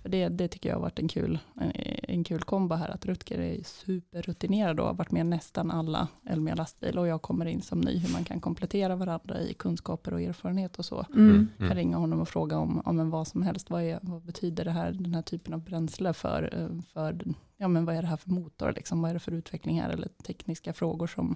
För 0.01 0.09
det, 0.09 0.29
det 0.29 0.47
tycker 0.47 0.69
jag 0.69 0.75
har 0.75 0.81
varit 0.81 0.99
en 0.99 1.07
kul, 1.07 1.39
en, 1.55 1.71
en 2.03 2.23
kul 2.23 2.41
kombo 2.41 2.75
här, 2.75 2.89
att 2.89 3.05
Rutger 3.05 3.39
är 3.39 3.63
superrutinerad 3.63 4.79
och 4.79 4.85
har 4.85 4.93
varit 4.93 5.11
med 5.11 5.25
nästan 5.25 5.71
alla 5.71 6.07
Elmia 6.25 6.55
lastbil 6.55 6.97
och 6.97 7.07
jag 7.07 7.21
kommer 7.21 7.45
in 7.45 7.61
som 7.61 7.81
ny, 7.81 7.97
hur 7.97 8.13
man 8.13 8.23
kan 8.23 8.39
komplettera 8.39 8.95
varandra 8.95 9.41
i 9.41 9.53
kunskaper 9.53 10.13
och 10.13 10.21
erfarenhet 10.21 10.79
och 10.79 10.85
så. 10.85 11.05
Mm. 11.15 11.47
Jag 11.57 11.67
kan 11.67 11.77
ringa 11.77 11.97
honom 11.97 12.21
och 12.21 12.29
fråga 12.29 12.57
om, 12.57 12.81
om 12.85 13.09
vad 13.09 13.27
som 13.27 13.41
helst. 13.41 13.69
Vad, 13.69 13.83
är, 13.83 13.99
vad 14.01 14.21
betyder 14.21 14.65
det 14.65 14.71
här, 14.71 14.91
den 14.91 15.13
här 15.13 15.21
typen 15.21 15.53
av 15.53 15.63
bränsle 15.63 16.13
för, 16.13 16.49
eh, 16.53 16.81
för 16.93 17.21
ja, 17.57 17.67
men 17.67 17.85
vad 17.85 17.95
är 17.95 18.01
det 18.01 18.07
här 18.07 18.17
för 18.17 18.29
motor? 18.29 18.73
Liksom? 18.75 19.01
Vad 19.01 19.09
är 19.09 19.13
det 19.13 19.19
för 19.19 19.31
utveckling 19.31 19.81
här? 19.81 19.89
Eller 19.89 20.07
tekniska 20.07 20.73
frågor 20.73 21.07
som 21.07 21.35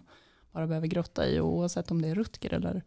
bara 0.51 0.67
behöver 0.67 0.87
grotta 0.87 1.27
i. 1.27 1.39
Och 1.39 1.47
oavsett 1.47 1.91
om 1.91 2.01
det 2.01 2.07
är 2.07 2.15
Rutger 2.15 2.53
eller 2.53 2.83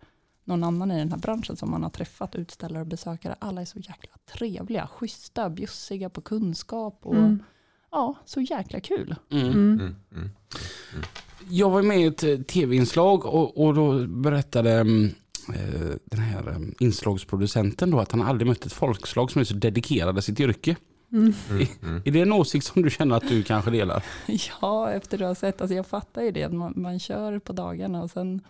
någon 0.46 0.64
annan 0.64 0.90
i 0.90 0.98
den 0.98 1.10
här 1.12 1.18
branschen 1.18 1.56
som 1.56 1.70
man 1.70 1.82
har 1.82 1.90
träffat, 1.90 2.34
utställare 2.34 2.80
och 2.80 2.86
besökare. 2.86 3.36
Alla 3.38 3.60
är 3.60 3.64
så 3.64 3.78
jäkla 3.78 4.12
trevliga, 4.32 4.86
schyssta, 4.86 5.50
bjussiga 5.50 6.10
på 6.10 6.20
kunskap. 6.20 6.98
Och, 7.02 7.14
Mm. 7.14 7.42
Ja, 7.90 8.14
så 8.24 8.40
jäkla 8.40 8.80
kul. 8.80 9.14
Mm. 9.30 9.44
Mm. 9.46 9.54
Mm. 9.80 9.94
Mm. 10.12 10.30
Jag 11.48 11.70
var 11.70 11.82
med 11.82 12.00
i 12.00 12.04
ett 12.04 12.22
eh, 12.22 12.36
tv-inslag 12.36 13.26
och, 13.26 13.64
och 13.66 13.74
då 13.74 14.06
berättade 14.06 14.70
eh, 14.80 14.84
den 16.04 16.20
här 16.20 16.58
inslagsproducenten 16.78 17.90
då 17.90 18.00
att 18.00 18.12
han 18.12 18.22
aldrig 18.22 18.48
mött 18.48 18.66
ett 18.66 18.72
folkslag 18.72 19.30
som 19.30 19.40
är 19.40 19.44
så 19.44 19.54
dedikerade 19.54 20.22
sitt 20.22 20.40
yrke. 20.40 20.76
Mm. 21.12 21.34
Mm. 21.50 21.66
Mm. 21.82 22.02
Är 22.04 22.10
det 22.12 22.20
en 22.20 22.32
åsikt 22.32 22.66
som 22.66 22.82
du 22.82 22.90
känner 22.90 23.16
att 23.16 23.28
du 23.28 23.42
kanske 23.42 23.70
delar? 23.70 24.04
Ja, 24.60 24.90
efter 24.90 25.22
att 25.22 25.28
ha 25.28 25.34
sett, 25.34 25.60
alltså 25.60 25.74
jag 25.74 25.86
fattar 25.86 26.22
ju 26.22 26.30
det, 26.30 26.48
man, 26.48 26.72
man 26.76 26.98
kör 26.98 27.38
på 27.38 27.52
dagarna 27.52 28.02
och 28.02 28.10
sen 28.10 28.40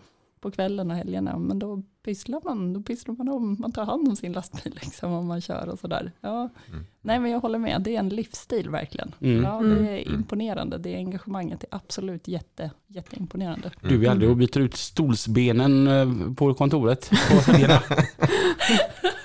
på 0.47 0.51
kvällen 0.51 0.91
och 0.91 0.97
helgerna, 0.97 1.37
men 1.37 1.59
då 1.59 1.81
pysslar 2.05 2.41
man, 2.45 2.73
då 2.73 2.81
pysslar 2.81 3.15
man 3.15 3.29
om, 3.29 3.55
man 3.59 3.71
tar 3.71 3.85
hand 3.85 4.07
om 4.07 4.15
sin 4.15 4.33
lastbil 4.33 4.73
liksom 4.83 5.11
om 5.13 5.25
man 5.27 5.41
kör 5.41 5.69
och 5.69 5.79
sådär. 5.79 6.11
Ja, 6.21 6.49
Mm. 6.69 6.85
nej 7.01 7.19
men 7.19 7.31
jag 7.31 7.39
håller 7.39 7.59
med, 7.59 7.81
det 7.81 7.95
är 7.95 7.99
en 7.99 8.09
livsstil 8.09 8.69
verkligen. 8.69 9.15
Mm. 9.19 9.43
Ja, 9.43 9.59
Mm. 9.59 9.83
det 9.85 9.89
är 9.91 10.13
imponerande, 10.13 10.77
det 10.77 10.95
engagemanget 10.95 11.63
är 11.63 11.69
absolut 11.75 12.27
jätte, 12.27 12.71
jätteimponerande. 12.87 13.71
Du 13.81 14.05
är 14.05 14.09
aldrig 14.11 14.29
och 14.29 14.37
byter 14.37 14.59
ut 14.59 14.75
stolsbenen 14.75 15.87
eh, 15.87 16.33
på 16.35 16.53
kontoret 16.53 17.09
på? 17.09 17.51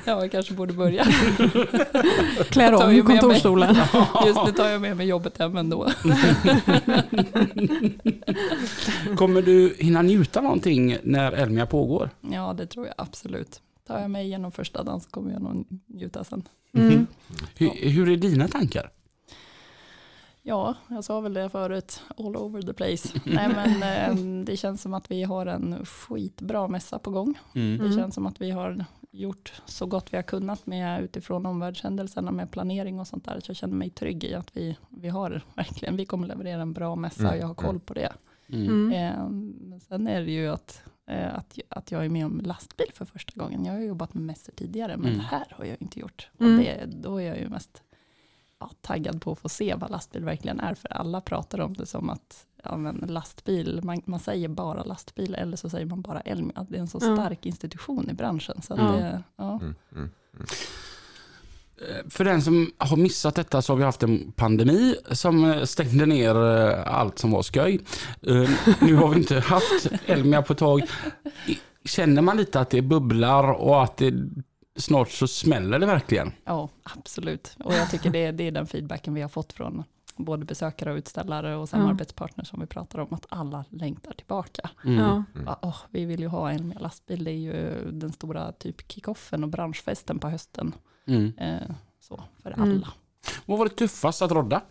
Ja, 0.06 0.20
jag 0.20 0.30
kanske 0.30 0.54
borde 0.54 0.72
börja. 0.72 1.04
Klär 2.50 2.92
ju 2.92 3.00
om 3.00 3.06
kontorsstolen. 3.06 3.74
Just 4.26 4.40
nu 4.46 4.52
tar 4.52 4.68
jag 4.68 4.80
med 4.80 4.96
mig 4.96 5.06
jobbet 5.06 5.38
hem 5.38 5.56
ändå. 5.56 5.88
Kommer 9.16 9.42
du 9.42 9.74
hinna 9.78 10.02
njuta 10.02 10.40
någonting 10.40 10.96
när 11.02 11.32
Elmia 11.32 11.66
pågår? 11.66 12.10
Ja, 12.20 12.52
det 12.52 12.66
tror 12.66 12.86
jag 12.86 12.94
absolut. 12.98 13.60
Tar 13.86 13.98
jag 14.00 14.10
mig 14.10 14.26
igenom 14.26 14.52
första 14.52 14.82
dagen 14.82 15.00
så 15.00 15.10
kommer 15.10 15.32
jag 15.32 15.42
nog 15.42 15.66
njuta 15.86 16.24
sen. 16.24 16.42
Mm. 16.74 17.06
Hur, 17.56 17.90
hur 17.90 18.08
är 18.08 18.16
dina 18.16 18.48
tankar? 18.48 18.90
Ja, 20.42 20.74
jag 20.88 21.04
sa 21.04 21.20
väl 21.20 21.34
det 21.34 21.48
förut, 21.50 22.00
all 22.18 22.36
over 22.36 22.62
the 22.62 22.72
place. 22.72 23.08
Nej 23.24 23.48
men 23.48 23.82
eh, 23.82 24.24
det 24.44 24.56
känns 24.56 24.82
som 24.82 24.94
att 24.94 25.10
vi 25.10 25.22
har 25.22 25.46
en 25.46 25.84
skitbra 25.86 26.68
mässa 26.68 26.98
på 26.98 27.10
gång. 27.10 27.38
Mm. 27.54 27.78
Det 27.78 27.84
Mm. 27.84 27.96
känns 27.98 28.14
som 28.14 28.26
att 28.26 28.40
vi 28.40 28.50
har 28.50 28.84
gjort 29.10 29.62
så 29.64 29.86
gott 29.86 30.12
vi 30.12 30.16
har 30.16 30.22
kunnat 30.22 30.66
med 30.66 31.02
utifrån 31.02 31.46
omvärldshändelserna 31.46 32.30
med 32.30 32.50
planering 32.50 33.00
och 33.00 33.06
sånt 33.06 33.24
där. 33.24 33.40
Så 33.40 33.50
jag 33.50 33.56
känner 33.56 33.74
mig 33.74 33.90
trygg 33.90 34.24
i 34.24 34.34
att 34.34 34.56
vi, 34.56 34.76
vi 34.88 35.08
har 35.08 35.42
verkligen, 35.54 35.96
vi 35.96 36.06
kommer 36.06 36.26
leverera 36.28 36.62
en 36.62 36.72
bra 36.72 36.96
mässa 36.96 37.20
Mm, 37.20 37.32
och 37.32 37.38
jag 37.38 37.46
har 37.46 37.54
koll 37.54 37.80
på 37.80 37.94
det. 37.94 38.12
Mm. 38.48 38.66
Mm. 38.68 38.92
Eh, 38.92 39.28
men 39.68 39.80
sen 39.80 40.06
är 40.06 40.20
det 40.24 40.30
ju 40.30 40.48
att, 40.48 40.82
eh, 41.06 41.34
att, 41.34 41.58
att 41.68 41.90
jag 41.90 42.04
är 42.04 42.08
med 42.08 42.26
om 42.26 42.40
lastbil 42.40 42.86
för 42.94 43.04
första 43.04 43.40
gången. 43.40 43.64
Jag 43.64 43.72
har 43.72 43.80
jobbat 43.80 44.14
med 44.14 44.22
mässor 44.22 44.52
tidigare 44.52 44.96
men 44.96 45.06
Mm. 45.06 45.18
det 45.18 45.24
här 45.24 45.46
har 45.50 45.64
jag 45.64 45.76
inte 45.80 46.00
gjort. 46.00 46.30
Mm. 46.40 46.52
Och 46.58 46.64
det, 46.64 46.84
då 46.86 47.20
är 47.20 47.26
jag 47.26 47.38
ju 47.38 47.48
mest 47.48 47.82
ja, 48.58 48.70
taggad 48.80 49.22
på 49.22 49.32
att 49.32 49.38
få 49.38 49.48
se 49.48 49.74
vad 49.74 49.90
lastbil 49.90 50.24
verkligen 50.24 50.60
är. 50.60 50.74
För 50.74 50.92
alla 50.92 51.20
pratar 51.20 51.60
om 51.60 51.74
det 51.74 51.86
som 51.86 52.10
att 52.10 52.46
ja, 52.64 52.76
men 52.76 52.96
lastbil, 53.08 53.80
man, 53.82 54.02
man 54.04 54.20
säger 54.20 54.48
bara 54.48 54.82
lastbil 54.82 55.34
eller 55.34 55.56
så 55.56 55.70
säger 55.70 55.86
man 55.86 56.02
bara 56.02 56.20
Elmia. 56.20 56.66
Det 56.68 56.76
är 56.76 56.80
en 56.80 56.88
så 56.88 56.98
Ja. 57.02 57.16
stark 57.16 57.46
institution 57.46 58.10
i 58.10 58.14
branschen. 58.14 58.62
Så 58.62 58.74
att 58.74 58.80
Ja. 58.80 58.92
det, 58.92 59.22
ja. 59.36 59.60
Mm, 59.62 59.74
mm. 59.94 60.10
För 62.10 62.24
den 62.24 62.42
som 62.42 62.70
har 62.78 62.96
missat 62.96 63.34
detta 63.34 63.62
så 63.62 63.72
har 63.72 63.78
vi 63.78 63.84
haft 63.84 64.02
en 64.02 64.32
pandemi 64.32 64.94
som 65.10 65.44
eh, 65.50 65.64
stängde 65.64 66.06
ner 66.06 66.34
eh, 66.58 66.94
allt 66.94 67.18
som 67.18 67.30
var 67.30 67.42
skoj. 67.42 67.80
Eh, 68.26 68.50
Nu 68.80 68.94
har 68.94 69.08
vi 69.08 69.16
inte 69.16 69.40
haft 69.46 69.86
Elmia 70.06 70.42
på 70.42 70.52
ett 70.52 70.58
tag. 70.58 70.82
Känner 71.84 72.22
man 72.22 72.36
lite 72.36 72.60
att 72.60 72.70
det 72.70 72.82
bubblar 72.82 73.52
och 73.52 73.82
att 73.82 73.96
det 73.96 74.14
snart 74.76 75.10
så 75.10 75.26
smäller 75.26 75.78
det 75.78 75.86
verkligen? 75.86 76.32
ja, 76.44 76.68
absolut. 76.82 77.56
Och 77.64 77.74
jag 77.74 77.90
tycker 77.90 78.10
det, 78.10 78.32
det 78.32 78.44
är 78.46 78.50
den 78.52 78.66
feedbacken 78.66 79.14
vi 79.14 79.20
har 79.22 79.28
fått 79.28 79.52
från 79.52 79.84
både 80.24 80.44
besökare 80.44 80.92
och 80.92 80.96
utställare 80.96 81.56
och 81.56 81.68
samarbetspartners 81.68 82.48
som 82.48 82.60
vi 82.60 82.66
pratar 82.66 82.98
om, 82.98 83.14
att 83.14 83.26
alla 83.28 83.64
längtar 83.70 84.12
tillbaka. 84.12 84.70
Mm. 84.84 84.98
Ja. 84.98 85.24
Bara, 85.44 85.58
åh, 85.62 85.76
vi 85.90 86.04
vill 86.04 86.20
ju 86.20 86.26
ha 86.26 86.50
en 86.50 86.68
mer 86.68 86.78
lastbil, 86.78 87.24
det 87.24 87.30
är 87.30 87.34
ju 87.34 87.90
den 87.90 88.12
stora 88.12 88.52
typ 88.52 88.92
kickoffen 88.92 89.44
och 89.44 89.50
branschfesten 89.50 90.18
på 90.18 90.28
hösten. 90.28 90.74
Mm. 91.06 91.32
Eh, 91.38 91.70
så, 92.00 92.24
för 92.42 92.50
Mm. 92.50 92.62
alla. 92.70 92.88
Vad 93.46 93.58
var 93.58 93.64
det 93.68 93.74
tuffast 93.74 94.22
att 94.22 94.30
rodda? 94.32 94.62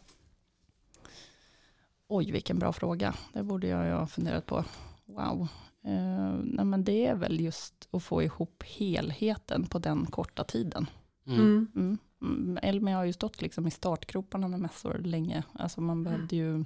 Oj, 2.08 2.32
vilken 2.32 2.60
bra 2.60 2.74
fråga. 2.74 3.14
Det 3.34 3.44
borde 3.44 3.68
jag 3.68 4.00
ha 4.00 4.08
funderat 4.08 4.46
på. 4.46 4.64
Wow. 5.06 5.48
Eh, 5.86 6.34
nej, 6.44 6.66
men 6.66 6.84
det 6.84 7.06
är 7.06 7.16
väl 7.16 7.40
just 7.40 7.88
att 7.92 8.04
få 8.04 8.24
ihop 8.24 8.64
helheten 8.66 9.66
på 9.66 9.80
den 9.80 10.06
korta 10.06 10.44
tiden. 10.44 10.86
Mm. 11.30 11.42
Mm. 11.42 11.68
Mm. 11.76 11.98
Mm, 12.22 12.60
Elmia 12.64 12.98
har 12.98 13.06
ju 13.06 13.14
stått 13.14 13.42
liksom 13.42 13.68
i 13.68 13.72
startgroparna 13.72 14.48
med 14.48 14.60
mässor 14.60 14.98
länge. 14.98 15.44
Alltså 15.54 15.82
man 15.82 16.04
behövde 16.04 16.36
ju, 16.36 16.66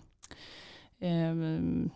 eh, 0.99 1.36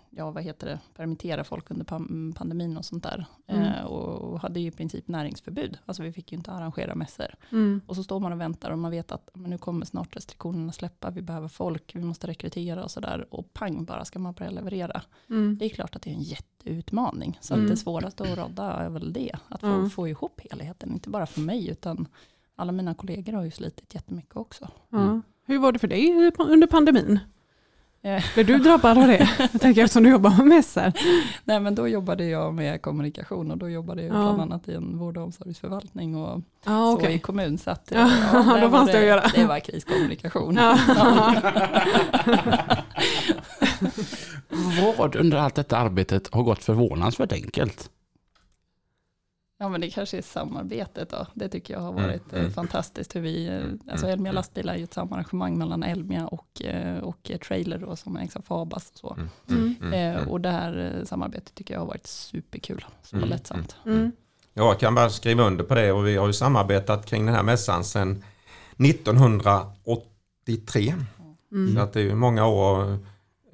ja 0.09 0.31
vad 0.31 0.43
heter 0.43 0.67
det, 0.67 0.79
permittera 0.95 1.43
folk 1.43 1.71
under 1.71 1.85
pandemin 2.33 2.77
och 2.77 2.85
sånt 2.85 3.03
där. 3.03 3.25
Mm. 3.47 3.63
Eh, 3.63 3.83
och 3.83 4.39
hade 4.41 4.59
ju 4.59 4.67
i 4.67 4.71
princip 4.71 5.07
näringsförbud. 5.07 5.77
Alltså 5.85 6.03
vi 6.03 6.11
fick 6.13 6.31
ju 6.31 6.37
inte 6.37 6.51
arrangera 6.51 6.95
mässor. 6.95 7.35
Mm. 7.51 7.81
Och 7.87 7.95
så 7.95 8.03
står 8.03 8.19
man 8.19 8.31
och 8.31 8.41
väntar 8.41 8.71
och 8.71 8.79
man 8.79 8.91
vet 8.91 9.11
att 9.11 9.29
men 9.33 9.49
nu 9.49 9.57
kommer 9.57 9.85
snart 9.85 10.15
restriktionerna 10.15 10.71
släppa, 10.71 11.09
vi 11.09 11.21
behöver 11.21 11.47
folk, 11.47 11.95
vi 11.95 12.03
måste 12.03 12.27
rekrytera 12.27 12.83
och 12.83 12.91
sådär. 12.91 13.25
Och 13.29 13.53
pang 13.53 13.85
bara 13.85 14.05
ska 14.05 14.19
man 14.19 14.33
börja 14.33 14.51
leverera. 14.51 15.01
Mm. 15.29 15.57
Det 15.57 15.65
är 15.65 15.69
klart 15.69 15.95
att 15.95 16.01
det 16.01 16.09
är 16.09 16.15
en 16.15 16.21
jätteutmaning. 16.21 17.37
Så 17.41 17.53
Mm. 17.53 17.65
att 17.65 17.71
det 17.71 17.77
svåraste 17.77 18.23
att 18.23 18.37
rodda 18.37 18.71
är 18.73 18.89
väl 18.89 19.13
det. 19.13 19.35
Att 19.49 19.61
få, 19.61 19.67
Mm. 19.67 19.89
få 19.89 20.07
ihop 20.07 20.41
helheten, 20.51 20.91
inte 20.93 21.09
bara 21.09 21.25
för 21.25 21.41
mig 21.41 21.69
utan 21.69 22.07
alla 22.59 22.71
mina 22.71 22.93
kollegor 22.93 23.33
har 23.33 23.43
ju 23.43 23.51
slitit 23.51 23.93
jättemycket 23.95 24.35
också. 24.37 24.67
Ja. 24.89 25.21
Hur 25.45 25.59
var 25.59 25.71
det 25.71 25.79
för 25.79 25.87
dig 25.87 26.31
under 26.39 26.67
pandemin? 26.67 27.19
Eh. 28.01 28.23
Blev 28.33 28.45
du 28.45 28.57
drabbad 28.57 28.97
av 28.97 29.07
det? 29.07 29.29
Jag 29.53 29.61
tänker 29.61 29.83
eftersom 29.83 30.03
du 30.03 30.09
jobbar 30.09 30.29
med 30.37 30.47
mässor. 30.47 30.91
Nej 31.43 31.59
men 31.59 31.75
då 31.75 31.87
jobbade 31.87 32.25
jag 32.25 32.53
med 32.53 32.81
kommunikation 32.81 33.51
och 33.51 33.57
då 33.57 33.69
jobbade 33.69 34.01
jag 34.03 34.15
Ja. 34.15 34.21
bland 34.23 34.41
annat 34.41 34.67
i 34.69 34.73
en 34.73 34.97
vård 34.97 35.17
och 35.17 35.23
omsorgsförvaltning 35.23 36.15
och 36.15 36.41
Ja, 36.65 36.91
så 36.91 36.97
okej. 36.97 37.13
i 37.13 37.19
kommun. 37.19 37.57
Så 37.57 37.71
att, 37.71 37.91
Ja, 37.95 38.11
där 38.31 38.61
då 38.61 38.67
var 38.67 38.77
fanns 38.77 38.91
det 38.91 38.99
att 38.99 39.05
göra. 39.05 39.23
Det 39.35 39.45
var 39.45 39.59
kriskommunikation. 39.59 40.55
Ja. 40.55 40.77
Vad 44.97 45.15
under 45.15 45.37
allt 45.37 45.55
detta 45.55 45.77
arbetet 45.77 46.33
har 46.33 46.43
gått 46.43 46.63
förvånansvärt 46.63 47.31
enkelt? 47.31 47.89
Ja 49.59 49.69
men 49.69 49.81
det 49.81 49.89
kanske 49.89 50.17
är 50.17 50.21
samarbetet 50.21 51.09
då. 51.09 51.27
Det 51.33 51.49
tycker 51.49 51.73
jag 51.73 51.81
har 51.81 51.91
Mm, 51.91 52.03
varit 52.03 52.33
eh, 52.33 52.39
mm. 52.39 52.51
fantastiskt. 52.51 53.15
Hur 53.15 53.21
vi, 53.21 53.47
eh, 53.47 53.63
alltså 53.91 54.05
mm, 54.05 54.13
Elmia 54.13 54.29
mm. 54.29 54.35
lastbilar 54.35 54.73
är 54.73 54.77
ju 54.77 54.83
ett 54.83 54.93
samarrangemang 54.93 55.57
mellan 55.57 55.83
Elmia 55.83 56.27
och, 56.27 56.61
eh, 56.61 56.97
och 56.97 57.31
Trailer 57.47 57.77
då, 57.77 57.95
som 57.95 58.17
ägs 58.17 58.35
av 58.35 58.41
Fabas. 58.41 58.91
Och, 58.91 58.97
så. 58.97 59.13
Mm, 59.13 59.29
Mm. 59.49 59.75
mm, 59.81 59.93
Eh, 59.93 60.15
mm. 60.17 60.29
och 60.29 60.41
det 60.41 60.49
här 60.49 61.01
samarbetet 61.05 61.55
tycker 61.55 61.73
jag 61.73 61.81
har 61.81 61.87
varit 61.87 62.07
superkul. 62.07 62.85
Så 63.03 63.15
Mm, 63.15 63.29
lättsamt. 63.29 63.75
Mm. 63.85 64.11
Ja, 64.53 64.63
jag 64.63 64.79
kan 64.79 64.95
bara 64.95 65.09
skriva 65.09 65.43
under 65.43 65.63
på 65.63 65.75
det 65.75 65.91
och 65.91 66.07
vi 66.07 66.17
har 66.17 66.27
ju 66.27 66.33
samarbetat 66.33 67.05
kring 67.05 67.25
den 67.25 67.35
här 67.35 67.43
mässan 67.43 67.83
sedan 67.83 68.23
1983. 68.77 70.93
Mm. 71.51 71.75
Så 71.75 71.81
att 71.81 71.93
det 71.93 71.99
är 71.99 72.03
ju 72.03 72.15
många 72.15 72.47
år. 72.47 72.93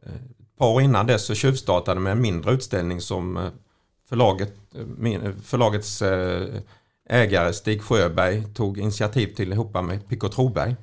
Ett 0.05 0.57
par 0.57 0.67
år 0.67 0.81
innan 0.81 1.07
dess 1.07 1.25
så 1.25 1.35
tjuvstartade 1.35 1.99
med 1.99 2.11
en 2.11 2.21
mindre 2.21 2.51
utställning 2.51 3.01
som 3.01 3.49
förlaget, 4.13 4.53
eh, 4.75 5.31
förlagets 5.43 6.01
eh, 6.01 6.47
ägare 7.09 7.53
Stig 7.53 7.81
Sjöberg 7.81 8.43
tog 8.53 8.77
initiativ 8.77 9.35
till 9.35 9.51
ihop 9.53 9.73
med 9.73 10.07
Pico 10.09 10.29
Troberg. 10.29 10.75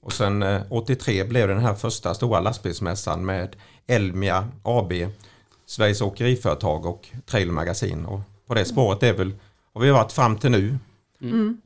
Och 0.00 0.12
sen 0.12 0.42
eh, 0.42 0.60
83 0.70 1.24
blev 1.24 1.48
det 1.48 1.54
den 1.54 1.62
här 1.62 1.74
första 1.74 2.14
stora 2.14 2.40
lastbilsmässan 2.40 3.24
med 3.26 3.56
Elmia 3.86 4.48
AB, 4.62 4.92
Sveriges 5.66 6.00
Åkeriföretag 6.02 6.86
och 6.86 7.08
Trail 7.26 7.52
Magasin. 7.52 8.06
Och 8.06 8.20
på 8.46 8.54
det 8.54 8.64
spåret 8.64 9.02
är 9.02 9.12
väl, 9.12 9.32
har 9.74 9.80
vi 9.80 9.90
varit 9.90 10.12
fram 10.12 10.36
till 10.38 10.50
nu. 10.50 10.78
Mm. 11.20 11.60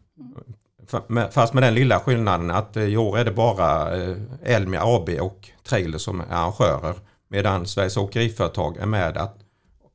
Med- 1.06 1.32
Fast 1.32 1.54
med 1.54 1.62
den 1.62 1.74
lilla 1.74 2.00
skillnaden 2.00 2.50
att 2.50 2.76
eh, 2.76 2.82
i 2.84 2.96
år 2.96 3.18
är 3.18 3.24
det 3.24 3.32
bara 3.32 3.96
eh, 4.02 4.16
Elmia 4.42 4.80
AB 4.84 5.08
och 5.20 5.48
Trailer 5.68 5.98
som 5.98 6.20
är 6.20 6.24
arrangörer. 6.30 6.94
Medan 7.28 7.66
Sveriges 7.66 7.96
Åkeriföretag 7.96 8.76
är 8.76 8.86
med 8.86 9.16
att, 9.16 9.36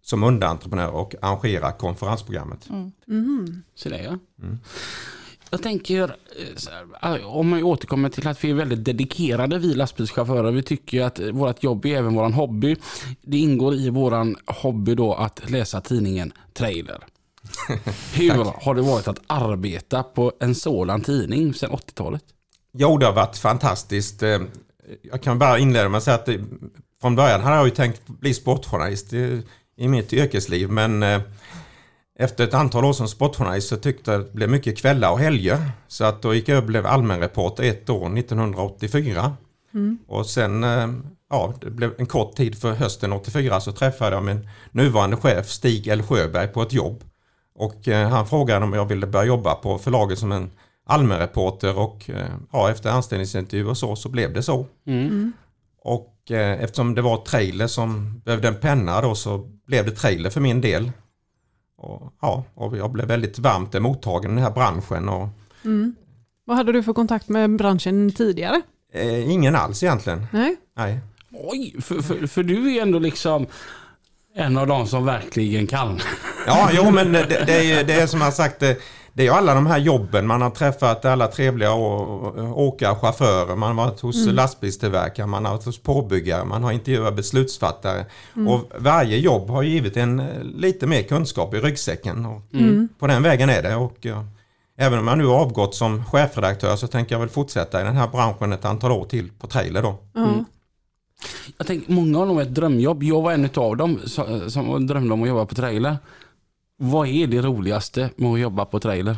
som 0.10 0.24
underentreprenör 0.24 0.89
och 0.89 1.15
arrangerar 1.22 1.72
konferensprogrammet. 1.72 2.70
Mm. 2.70 2.91
Mm. 3.08 3.63
Så 3.76 3.89
det 3.89 4.02
ja. 4.04 4.17
Mm. 4.43 4.60
Jag 5.50 5.63
tänker, 5.63 6.04
eh, 6.04 6.56
så 6.56 6.70
här, 7.02 7.26
om 7.26 7.50
man 7.50 7.63
återkommer 7.63 8.10
till 8.10 8.28
att 8.28 8.43
vi 8.43 8.50
är 8.50 8.54
väldigt 8.54 8.86
dedikerade 8.86 9.60
vi 9.60 9.74
lastbilschaufförer. 9.74 10.52
Vi 10.52 10.63
tycker 10.63 11.02
att 11.04 11.20
eh, 11.20 11.28
vårt 11.28 11.63
jobb 11.63 11.86
är 11.86 11.98
även 11.98 12.13
våran 12.13 12.34
hobby. 12.34 12.76
Det 13.22 13.38
ingår 13.38 13.76
i 13.76 13.89
våran 13.89 14.36
hobby 14.46 14.96
då 14.96 15.13
att 15.13 15.50
läsa 15.50 15.82
tidningen 15.82 16.34
Trailer. 16.54 17.04
Hur 18.13 18.63
har 18.65 18.76
det 18.76 18.82
varit 18.82 19.08
att 19.08 19.20
arbeta 19.28 20.04
på 20.04 20.32
en 20.39 20.56
sådan 20.56 21.02
tidning 21.02 21.54
sedan 21.54 21.72
80-talet? 21.72 22.24
Jo, 22.74 22.98
det 22.98 23.06
har 23.06 23.13
varit 23.13 23.38
fantastiskt. 23.38 24.24
Eh, 24.24 24.39
Jag 25.02 25.22
kan 25.22 25.39
bara 25.39 25.60
inleda 25.60 25.89
med 25.89 25.98
att 25.98 26.04
säga 26.04 26.15
att 26.15 26.30
från 27.02 27.15
början 27.15 27.41
hade 27.41 27.56
jag 27.56 27.65
ju 27.65 27.72
tänkt 27.72 28.08
bli 28.08 28.34
sportjournalist 28.34 29.13
i, 29.78 29.88
mitt 29.88 30.13
yrkesliv. 30.13 30.70
Men 30.70 31.04
eh, 31.04 31.22
efter 32.20 32.44
ett 32.44 32.54
antal 32.54 32.86
år 32.86 32.94
som 32.94 33.08
sportjournalist 33.08 33.68
så 33.68 33.78
tyckte 33.78 34.12
jag 34.12 34.22
det 34.22 34.34
blev 34.34 34.50
mycket 34.50 34.78
kvällar 34.78 35.12
och 35.12 35.20
helger. 35.20 35.72
Så 35.88 36.06
att 36.06 36.22
då 36.22 36.34
gick 36.34 36.50
jag 36.50 36.58
och 36.58 36.63
blev 36.63 36.86
allmänreporter 36.86 37.63
ett 37.63 37.90
år, 37.90 38.18
1984. 38.18 39.34
Mm. 39.74 39.98
Och 40.08 40.26
sen, 40.26 40.63
eh, 40.63 40.88
ja, 41.30 41.54
det 41.62 41.70
blev 41.70 41.94
en 41.98 42.06
kort 42.06 42.36
tid 42.36 42.58
för 42.62 42.74
hösten 42.74 43.13
84 43.13 43.60
så 43.60 43.72
träffade 43.72 44.16
jag 44.16 44.24
min 44.24 44.50
nuvarande 44.72 45.18
chef 45.18 45.50
Stig 45.50 45.88
L. 45.88 46.04
Sjöberg 46.04 46.48
på 46.48 46.62
ett 46.62 46.74
jobb. 46.74 47.04
Och 47.56 47.88
eh, 47.88 48.10
han 48.10 48.28
frågade 48.28 48.66
om 48.66 48.74
jag 48.74 48.86
ville 48.86 49.08
börja 49.08 49.26
jobba 49.26 49.56
på 49.56 49.78
förlaget 49.78 50.20
som 50.20 50.32
en 50.32 50.52
allmänreporter 50.86 51.80
och 51.80 52.10
ja, 52.52 52.72
efter 52.72 52.90
anställningsintervju 52.90 53.68
och 53.68 53.78
så, 53.78 53.96
så 53.96 54.10
blev 54.10 54.34
det 54.34 54.44
så. 54.44 54.66
Mm. 54.86 55.08
Mm. 55.08 55.34
Och 56.28 56.32
eh, 56.32 56.63
eftersom 56.63 56.96
det 56.96 57.02
var 57.02 57.18
trailer 57.18 57.68
som 57.68 58.22
behövde 58.26 58.48
en 58.48 58.56
penna 58.56 59.02
då 59.02 59.16
så 59.16 59.38
blev 59.68 59.86
det 59.86 59.92
trailer 59.92 60.30
för 60.30 60.42
min 60.42 60.62
del. 60.62 60.92
Och, 61.78 62.13
ja, 62.22 62.44
och 62.54 62.78
jag 62.78 62.92
blev 62.92 63.08
väldigt 63.08 63.40
varmt 63.40 63.76
emottagen 63.76 64.32
i 64.32 64.36
den 64.36 64.44
här 64.44 64.52
branschen 64.52 65.10
och 65.10 65.28
Mm. 65.66 65.96
Vad 66.46 66.58
hade 66.58 66.72
du 66.72 66.84
för 66.84 66.94
kontakt 66.94 67.30
med 67.30 67.56
branschen 67.58 68.12
tidigare? 68.12 68.62
eh, 68.94 69.32
ingen 69.32 69.56
alls 69.56 69.84
egentligen. 69.84 70.28
Nej? 70.32 70.56
Nej. 70.78 71.00
Oj, 71.32 71.76
för, 71.82 72.02
för, 72.02 72.28
för 72.28 72.44
du 72.44 72.76
är 72.76 72.82
ändå 72.82 73.00
liksom 73.00 73.46
en 74.36 74.58
av 74.58 74.68
de 74.68 74.88
som 74.88 75.06
verkligen 75.06 75.68
kan. 75.68 76.00
Ja, 76.48 76.70
jo 76.74 76.92
men 76.92 77.12
det, 77.12 77.44
det, 77.46 77.72
är, 77.72 77.84
det 77.84 77.94
är 77.94 78.08
som 78.08 78.22
jag 78.22 78.34
sagt, 78.34 78.63
det, 79.17 79.23
är 79.23 79.25
ju 79.25 79.32
alla 79.32 79.53
de 79.53 79.65
här 79.65 79.77
jobben, 79.77 80.27
man 80.27 80.41
har 80.41 80.49
träffat 80.49 81.06
alla 81.06 81.27
trevliga 81.27 81.73
åkare, 82.53 82.95
chaufförer, 82.95 83.56
man 83.56 83.77
har 83.77 83.86
varit 83.86 83.99
hos 83.99 84.23
Mm. 84.23 84.36
lastbilstillverkare, 84.36 85.27
man 85.27 85.45
har 85.45 85.51
varit 85.53 85.65
hos 85.65 85.77
påbyggare, 85.82 86.45
man 86.45 86.63
har 86.63 86.71
intervjuat 86.71 87.15
beslutsfattare. 87.15 88.06
Mm. 88.36 88.47
Och 88.47 88.71
varje 88.77 89.17
jobb 89.17 89.49
har 89.49 89.63
givit 89.63 89.97
en 89.97 90.19
eh, 90.19 90.25
lite 90.43 90.88
mer 90.88 91.01
kunskap 91.01 91.53
i 91.53 91.58
ryggsäcken. 91.58 92.25
Och 92.25 92.41
Mm. 92.53 92.89
På 92.99 93.08
den 93.08 93.23
vägen 93.23 93.49
är 93.49 93.62
det. 93.62 93.75
Och, 93.75 93.97
ja, 94.01 94.25
även 94.77 94.99
om 94.99 95.08
jag 95.08 95.17
nu 95.17 95.25
har 95.25 95.36
avgått 95.36 95.75
som 95.75 96.06
chefredaktör 96.06 96.75
så 96.75 96.88
tänker 96.88 97.15
jag 97.15 97.19
väl 97.19 97.30
fortsätta 97.30 97.82
i 97.82 97.84
den 97.84 97.95
här 97.95 98.08
branschen 98.08 98.53
ett 98.53 98.65
antal 98.65 98.91
år 98.91 99.06
till 99.06 99.32
på 99.39 99.47
trailer 99.47 99.82
då. 99.82 99.95
Mm. 100.15 100.45
Jag 101.58 101.67
tänker, 101.67 101.91
många 101.91 102.17
har 102.17 102.25
nog 102.25 102.41
ett 102.41 102.56
drömjobb. 102.56 103.03
Jag 103.03 103.21
var 103.21 103.32
en 103.32 103.49
av 103.56 103.77
dem 103.77 103.99
som, 104.06 104.51
som 104.51 104.88
drömde 104.88 105.13
om 105.13 105.23
att 105.23 105.30
jobba 105.30 105.45
på 105.45 105.56
trailer. 105.56 105.97
Vad 106.78 107.08
är 107.08 107.28
det 107.28 107.42
roligaste 107.42 108.10
med 108.16 108.32
att 108.32 108.40
jobba 108.40 108.66
på 108.66 108.80
trailer? 108.80 109.18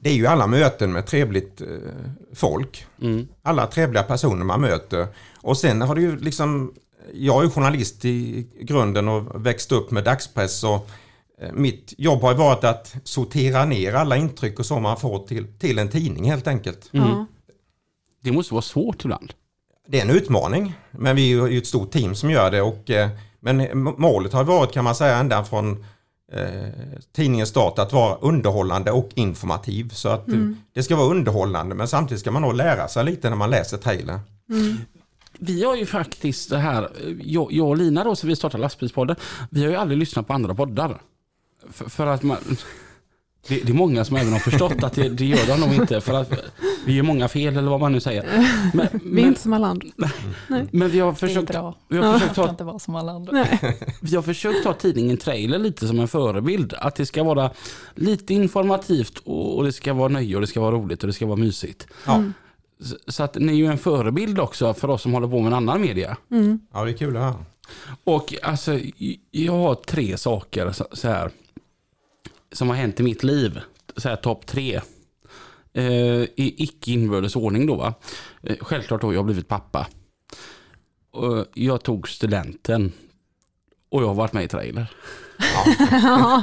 Det 0.00 0.10
är 0.10 0.14
ju 0.14 0.26
alla 0.26 0.46
möten 0.46 0.92
med 0.92 1.06
trevligt 1.06 1.60
eh, 1.60 1.66
folk. 2.34 2.86
Mm. 3.02 3.28
alla 3.42 3.66
trevliga 3.66 4.02
personer 4.02 4.44
man 4.44 4.60
möter. 4.60 5.06
Och 5.36 5.56
sen 5.56 5.82
har 5.82 5.94
det 5.94 6.00
ju 6.00 6.18
liksom, 6.18 6.74
jag 7.14 7.40
är 7.40 7.44
ju 7.44 7.50
journalist 7.50 8.04
i 8.04 8.46
grunden 8.60 9.08
och 9.08 9.46
växt 9.46 9.72
upp 9.72 9.90
med 9.90 10.04
dagspress 10.04 10.64
och 10.64 10.90
eh, 11.40 11.52
mitt 11.52 11.94
jobb 11.98 12.22
har 12.22 12.32
ju 12.32 12.38
varit 12.38 12.64
att 12.64 12.94
sortera 13.04 13.64
ner 13.64 13.94
alla 13.94 14.16
intryck 14.16 14.58
och 14.58 14.66
så 14.66 14.80
man 14.80 14.96
får 14.96 15.26
till, 15.26 15.58
till 15.58 15.78
en 15.78 15.88
tidning 15.88 16.30
helt 16.30 16.46
enkelt. 16.46 16.90
Mm. 16.92 17.24
Det 18.22 18.32
måste 18.32 18.54
vara 18.54 18.62
svårt 18.62 19.04
ibland. 19.04 19.32
Det 19.88 19.98
är 19.98 20.02
en 20.02 20.16
utmaning, 20.16 20.74
men 20.90 21.16
vi 21.16 21.32
är 21.32 21.48
ju 21.48 21.58
ett 21.58 21.66
stort 21.66 21.90
team 21.90 22.14
som 22.14 22.30
gör 22.30 22.50
det. 22.50 22.62
Och, 22.62 22.90
eh, 22.90 23.08
men 23.40 23.84
målet 23.98 24.32
har 24.32 24.44
varit 24.44 24.72
kan 24.72 24.84
man 24.84 24.94
säga 24.94 25.16
ända 25.16 25.44
från 25.44 25.84
eh, 26.32 26.68
tidningens 27.16 27.48
start 27.48 27.78
att 27.78 27.92
vara 27.92 28.16
underhållande 28.16 28.90
och 28.90 29.10
informativ. 29.14 29.88
Så 29.88 30.08
att 30.08 30.28
eh, 30.28 30.34
Mm. 30.34 30.56
det 30.72 30.82
ska 30.82 30.96
vara 30.96 31.08
underhållande 31.10 31.74
men 31.74 31.88
samtidigt 31.88 32.20
ska 32.20 32.30
man 32.30 32.42
nog 32.42 32.54
lära 32.54 32.88
sig 32.88 33.04
lite 33.04 33.30
när 33.30 33.36
man 33.36 33.50
läser 33.50 33.76
trailer. 33.76 34.20
Mm. 34.50 34.76
Vi 35.38 35.64
har 35.64 35.76
ju 35.76 35.86
faktiskt 35.86 36.50
det 36.50 36.58
här, 36.58 36.90
jag, 37.22 37.52
jag 37.52 37.68
och 37.68 37.76
Lina 37.76 38.04
då, 38.04 38.16
så 38.16 38.26
vi 38.26 38.36
startade 38.36 38.60
lastbilspodden, 38.62 39.16
vi 39.50 39.64
har 39.64 39.70
ju 39.70 39.76
aldrig 39.76 39.98
lyssnat 39.98 40.26
på 40.26 40.32
andra 40.32 40.54
poddar. 40.54 41.00
För, 41.70 41.90
för 41.90 42.06
att 42.06 42.22
man, 42.22 42.36
det, 43.48 43.60
det 43.64 43.72
är 43.72 43.74
många 43.74 44.04
som 44.04 44.16
även 44.16 44.32
har 44.32 44.40
förstått 44.40 44.82
att 44.84 44.92
det, 44.92 45.08
det 45.08 45.24
gör 45.26 45.46
de 45.46 45.60
nog 45.60 45.74
inte, 45.74 46.00
för 46.00 46.12
att 46.14 46.32
vi 46.86 46.92
gör 46.92 47.02
många 47.02 47.28
fel 47.28 47.56
eller 47.56 47.70
vad 47.70 47.80
man 47.80 47.92
nu 47.92 48.00
säger. 48.00 48.22
Men, 48.74 48.86
Vi 48.92 48.98
är 48.98 49.00
men, 49.04 49.24
inte 49.24 49.40
som 49.40 49.52
alla 49.52 49.66
andra. 49.66 49.86
men 50.70 50.90
vi 50.90 51.00
har 51.00 51.10
Det 51.10 51.16
försökt, 51.16 51.52
bra. 51.52 51.74
vi 51.88 51.96
har 51.98 52.04
Ja. 52.04 52.12
försökt 52.18 52.34
ta 52.34 52.48
inte 52.50 52.64
vara 52.64 52.78
som 52.78 52.94
alla 52.94 53.12
andra. 53.12 53.32
Nej. 53.32 53.78
Vi 54.00 54.16
har 54.16 54.22
försökt 54.22 54.62
ta 54.64 54.72
tidningen 54.72 55.16
Trailer 55.16 55.58
lite 55.58 55.86
som 55.86 56.00
en 56.00 56.08
förebild. 56.08 56.74
Att 56.78 56.94
det 56.94 57.06
ska 57.06 57.22
vara 57.22 57.50
lite 57.94 58.34
informativt 58.34 59.18
och 59.24 59.56
och 59.58 59.64
det 59.64 59.72
ska 59.72 59.92
vara 59.94 60.08
nöje 60.08 60.34
och 60.34 60.40
det 60.40 60.46
ska 60.46 60.60
vara 60.60 60.74
roligt 60.74 61.02
och 61.02 61.06
det 61.06 61.12
ska 61.12 61.26
vara 61.26 61.36
mysigt. 61.36 61.86
Ja. 62.06 62.14
Mm. 62.14 62.32
Så- 62.80 62.96
Så 63.06 63.22
att 63.22 63.34
ni 63.34 63.52
är 63.52 63.56
ju 63.56 63.66
en 63.66 63.78
förebild 63.78 64.40
också 64.40 64.74
för 64.74 64.90
oss 64.90 65.02
som 65.02 65.12
håller 65.12 65.28
på 65.28 65.38
med 65.38 65.46
en 65.46 65.54
annan 65.54 65.80
media. 65.80 66.16
Mm. 66.30 66.60
Ja, 66.72 66.84
det 66.84 66.90
är 66.90 66.96
kul 66.96 67.16
att 67.16 67.22
höra. 67.22 67.34
Och 68.04 68.34
alltså, 68.42 68.78
jag 69.30 69.52
har 69.52 69.74
tre 69.74 70.16
saker 70.18 70.72
så, 70.72 70.86
så 70.92 71.08
här, 71.08 71.30
som 72.52 72.68
har 72.68 72.76
hänt 72.76 73.00
i 73.00 73.02
mitt 73.02 73.22
liv. 73.22 73.60
Så 73.96 74.08
här 74.08 74.16
topp 74.16 74.46
tre. 74.46 74.80
Eh, 75.72 75.84
I 75.84 76.54
icke 76.58 76.90
inbördes 76.90 77.36
ordning 77.36 77.66
då 77.66 77.74
va. 77.76 77.94
Eh, 78.42 78.56
självklart 78.60 79.02
har 79.02 79.12
jag 79.12 79.24
blivit 79.24 79.48
pappa. 79.48 79.86
Och 81.10 81.44
jag 81.54 81.82
tog 81.82 82.08
studenten. 82.08 82.92
Och 83.90 84.02
jag 84.02 84.06
har 84.06 84.14
varit 84.14 84.32
med 84.32 84.44
i 84.44 84.48
trailer. 84.48 84.86
Ja. 85.38 86.42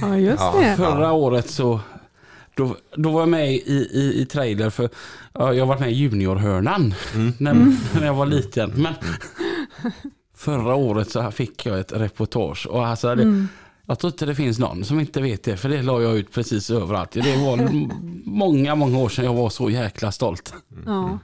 ja, 0.00 0.16
just 0.18 0.40
Ja. 0.42 0.54
det. 0.60 0.76
Förra 0.76 1.12
året 1.12 1.50
så 1.50 1.80
då, 2.54 2.76
då 2.96 3.10
var 3.10 3.20
jag 3.20 3.28
med 3.28 3.54
i, 3.54 3.88
i, 3.92 4.20
i 4.22 4.26
trailer 4.26 4.70
för 4.70 4.88
ja, 5.34 5.52
jag 5.54 5.62
har 5.62 5.66
varit 5.68 5.80
med 5.80 5.90
i 5.92 5.94
juniorhörnan 5.94 6.94
Mm. 7.14 7.32
när, 7.38 7.54
när 8.00 8.06
jag 8.06 8.14
var 8.14 8.26
liten. 8.26 8.72
Men 8.76 8.94
förra 10.36 10.74
året 10.74 11.10
så 11.10 11.30
fick 11.30 11.66
jag 11.66 11.78
ett 11.80 11.92
reportage 11.92 12.66
och 12.70 12.86
alltså 12.86 13.14
det, 13.14 13.22
Mm. 13.22 13.48
Jag 13.88 13.98
tror 13.98 14.12
inte 14.12 14.26
det 14.26 14.34
finns 14.34 14.58
någon 14.58 14.84
som 14.84 15.00
inte 15.00 15.20
vet 15.20 15.42
det 15.42 15.56
för 15.56 15.68
det 15.68 15.82
la 15.82 16.02
jag 16.02 16.16
ut 16.16 16.32
precis 16.32 16.70
överallt. 16.70 17.10
Det 17.12 17.36
var 17.36 17.68
många, 18.24 18.74
många 18.74 18.98
år 18.98 19.08
sedan 19.08 19.24
jag 19.24 19.34
var 19.34 19.50
så 19.50 19.70
jäkla 19.70 20.12
stolt. 20.12 20.54
Ja. 20.86 21.18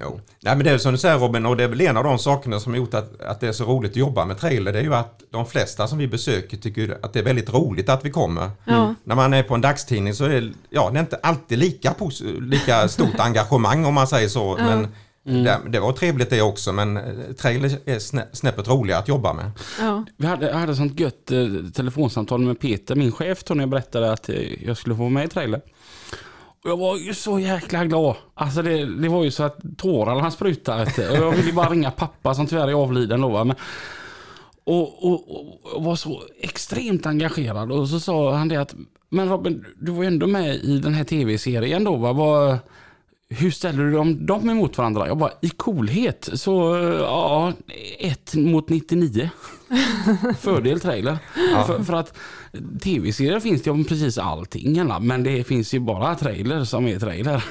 Jo. 0.00 0.20
Nej, 0.40 0.56
men 0.56 0.64
det 0.64 0.70
är 0.70 0.78
som 0.78 0.92
du 0.92 0.98
säger 0.98 1.18
Robin, 1.18 1.46
och 1.46 1.56
det 1.56 1.64
är 1.64 1.68
väl 1.68 1.80
en 1.80 1.96
av 1.96 2.04
de 2.04 2.18
sakerna 2.18 2.60
som 2.60 2.72
har 2.72 2.78
gjort 2.78 2.94
att, 2.94 3.20
att 3.20 3.40
det 3.40 3.48
är 3.48 3.52
så 3.52 3.64
roligt 3.64 3.90
att 3.90 3.96
jobba 3.96 4.24
med 4.24 4.38
trailer. 4.38 4.72
Det 4.72 4.78
är 4.78 4.82
ju 4.82 4.94
att 4.94 5.22
de 5.30 5.46
flesta 5.46 5.88
som 5.88 5.98
vi 5.98 6.08
besöker 6.08 6.56
tycker 6.56 6.98
att 7.02 7.12
det 7.12 7.18
är 7.18 7.24
väldigt 7.24 7.54
roligt 7.54 7.88
att 7.88 8.04
vi 8.04 8.10
kommer. 8.10 8.50
Ja. 8.64 8.94
När 9.04 9.14
man 9.14 9.34
är 9.34 9.42
på 9.42 9.54
en 9.54 9.60
dagstidning 9.60 10.14
så 10.14 10.24
är 10.24 10.40
det, 10.40 10.52
ja, 10.70 10.90
det 10.90 10.98
är 10.98 11.00
inte 11.00 11.20
alltid 11.22 11.58
lika, 11.58 11.94
lika 12.40 12.88
stort 12.88 13.14
engagemang 13.18 13.84
om 13.84 13.94
man 13.94 14.06
säger 14.06 14.28
så. 14.28 14.56
Ja. 14.58 14.86
Men 15.24 15.44
det, 15.44 15.60
det 15.68 15.80
var 15.80 15.92
trevligt 15.92 16.30
det 16.30 16.42
också, 16.42 16.72
men 16.72 16.96
eh, 16.96 17.32
trailer 17.38 17.78
är 17.84 17.98
snä, 17.98 18.26
snäppet 18.32 18.68
roligare 18.68 19.00
att 19.00 19.08
jobba 19.08 19.32
med. 19.32 19.50
Ja. 19.80 20.04
Vi 20.16 20.26
hade, 20.26 20.46
jag 20.46 20.54
hade 20.54 20.76
sånt 20.76 21.00
gött 21.00 21.30
eh, 21.30 21.46
telefonsamtal 21.74 22.40
med 22.40 22.60
Peter, 22.60 22.94
min 22.94 23.12
chef, 23.12 23.44
då 23.44 23.54
när 23.54 23.62
jag 23.62 23.70
berättade 23.70 24.12
att 24.12 24.28
eh, 24.28 24.64
jag 24.66 24.76
skulle 24.76 24.94
få 24.94 25.00
vara 25.00 25.10
med 25.10 25.24
i 25.24 25.28
trailer. 25.28 25.60
Och 26.64 26.70
jag 26.70 26.76
var 26.76 26.96
ju 26.96 27.14
så 27.14 27.38
jäkla 27.38 27.84
glad. 27.84 28.16
Alltså 28.34 28.62
det, 28.62 29.02
det 29.02 29.08
var 29.08 29.24
ju 29.24 29.30
så 29.30 29.42
att 29.42 29.58
tårarna 29.78 30.30
sprutade. 30.30 31.10
Och 31.10 31.16
jag 31.16 31.30
ville 31.30 31.46
ju 31.46 31.52
bara 31.52 31.70
ringa 31.70 31.90
pappa 31.90 32.34
som 32.34 32.46
tyvärr 32.46 32.68
är 32.68 32.72
avliden 32.72 33.20
då. 33.20 33.28
Va? 33.28 33.44
Men, 33.44 33.56
och, 34.64 35.04
och, 35.04 35.24
och, 35.76 35.84
var 35.84 35.96
så 35.96 36.22
extremt 36.40 37.06
engagerad. 37.06 37.72
Och 37.72 37.88
så 37.88 38.00
sa 38.00 38.34
han 38.34 38.48
det 38.48 38.56
att, 38.56 38.74
men 39.08 39.28
Robin, 39.28 39.64
du 39.80 39.92
var 39.92 40.02
ju 40.02 40.06
ändå 40.06 40.26
med 40.26 40.54
i 40.54 40.78
den 40.78 40.94
här 40.94 41.04
tv-serien 41.04 41.84
då. 41.84 41.96
Va? 41.96 42.12
Vad, 42.12 42.58
hur 43.32 43.50
ställer 43.50 43.84
du 43.84 43.92
dem, 43.92 44.26
dem 44.26 44.50
emot 44.50 44.78
varandra? 44.78 45.06
Jag 45.06 45.18
bara, 45.18 45.30
i 45.42 45.48
coolhet 45.48 46.28
så 46.32 46.76
ja, 47.00 47.52
ett 47.98 48.34
mot 48.34 48.68
99. 48.68 49.30
Fördel 50.38 50.80
trailer. 50.80 51.18
För, 51.66 51.82
för 51.82 51.92
att 51.92 52.14
tv-serier 52.82 53.40
finns 53.40 53.62
det 53.62 53.70
om 53.70 53.84
precis 53.84 54.18
allting. 54.18 54.86
Men 55.00 55.22
det 55.22 55.44
finns 55.44 55.74
ju 55.74 55.80
bara 55.80 56.14
trailer 56.14 56.64
som 56.64 56.86
är 56.86 56.98
trailer. 56.98 57.44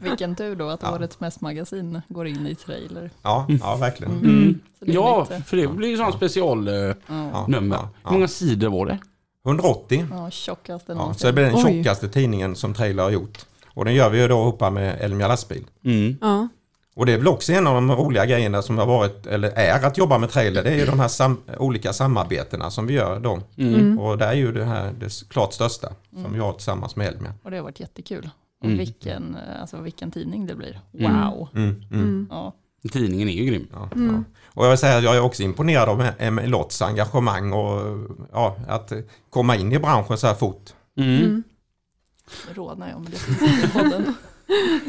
Vilken 0.02 0.36
tur 0.36 0.56
då 0.56 0.68
att 0.68 0.84
årets 0.84 1.20
mässmagasin 1.20 2.00
går 2.08 2.26
in 2.26 2.46
i 2.46 2.54
trailer. 2.54 3.10
Ja, 3.22 3.46
ja 3.62 3.76
verkligen. 3.76 4.12
Mm. 4.12 4.58
Är 4.80 4.92
Ja, 4.94 5.26
lite- 5.30 5.42
för 5.42 5.56
det 5.56 5.68
blir 5.68 5.88
ju 5.88 5.96
sån 5.96 6.12
specialnummer. 6.12 6.96
Ja, 7.06 7.30
Ja, 7.32 7.44
Hur 7.48 7.72
ja. 8.04 8.10
många 8.12 8.28
sidor 8.28 8.68
var 8.68 8.86
det? 8.86 8.98
180. 9.46 10.06
ja 10.10 10.30
tjockaste 10.30 10.92
Ja, 10.92 11.14
så 11.14 11.26
det 11.26 11.32
blir 11.32 11.44
den 11.44 11.54
Oj. 11.54 11.62
tjockaste 11.62 12.08
tidningen 12.08 12.56
som 12.56 12.74
trailer 12.74 13.02
har 13.02 13.10
gjort. 13.10 13.38
Och 13.74 13.84
den 13.84 13.94
gör 13.94 14.10
vi 14.10 14.20
ju 14.22 14.28
då 14.28 14.34
ihop 14.42 14.60
med 14.72 14.96
Elmia 15.00 15.28
lastbil. 15.28 15.64
Mm. 15.84 16.16
Ja. 16.20 16.48
Och 16.94 17.06
det 17.06 17.12
är 17.12 17.18
väl 17.18 17.28
också 17.28 17.52
en 17.52 17.66
av 17.66 17.74
de 17.74 17.92
roliga 17.92 18.26
grejerna 18.26 18.62
som 18.62 18.78
har 18.78 18.86
varit, 18.86 19.26
eller 19.26 19.50
är 19.50 19.86
att 19.86 19.98
jobba 19.98 20.18
med 20.18 20.30
trailer. 20.30 20.62
Det 20.64 20.70
är 20.70 20.76
ju 20.78 20.86
de 20.86 21.00
här 21.00 21.08
sam 21.08 21.40
olika 21.58 21.92
samarbetena 21.92 22.70
som 22.70 22.86
vi 22.86 22.94
gör 22.94 23.20
då. 23.20 23.40
Mm. 23.56 23.74
Mm. 23.74 23.98
Och 23.98 24.18
det 24.18 24.24
är 24.24 24.32
ju 24.34 24.52
det 24.52 24.64
här 24.64 24.92
det 25.00 25.28
klart 25.28 25.52
största 25.52 25.88
som 26.22 26.32
vi 26.32 26.38
har 26.38 26.52
tillsammans 26.52 26.96
med 26.96 27.06
Elmia. 27.06 27.34
Och 27.42 27.50
det 27.50 27.56
har 27.56 27.64
varit 27.64 27.80
jättekul. 27.80 28.30
Och 28.60 28.66
Mm. 28.66 28.78
vilken, 28.78 29.34
eh, 29.36 29.60
alltså 29.60 29.76
vilken 29.80 30.10
tidning 30.10 30.46
det 30.46 30.54
blir. 30.54 30.80
Mm. 30.98 31.12
Wow. 31.30 31.48
Mm, 31.54 31.68
mm, 31.70 31.84
Mm. 31.92 32.26
Ja. 32.30 32.52
Tidningen 32.92 33.28
är 33.28 33.32
ju 33.32 33.44
grym. 33.44 33.66
ja, 33.72 33.88
Mm. 33.94 34.14
ja. 34.14 34.40
Och 34.54 34.64
jag 34.64 34.70
vill 34.70 34.78
säga 34.78 34.96
att 34.98 35.04
jag 35.04 35.16
är 35.16 35.20
också 35.20 35.42
imponerad 35.42 35.88
av 35.88 36.04
Lotts 36.44 36.82
engagemang 36.82 37.52
och 37.52 37.98
ja, 38.32 38.56
att 38.68 38.92
komma 39.30 39.56
in 39.56 39.72
i 39.72 39.78
branschen 39.78 40.18
så 40.18 40.26
här 40.26 40.34
fort. 40.34 40.70
Mm. 40.96 41.42
Rodnar 42.54 42.88
jag 42.88 43.00
med 43.00 43.10
det 43.10 43.18
finns 43.18 43.64
i 43.64 43.68
podden. 43.68 44.14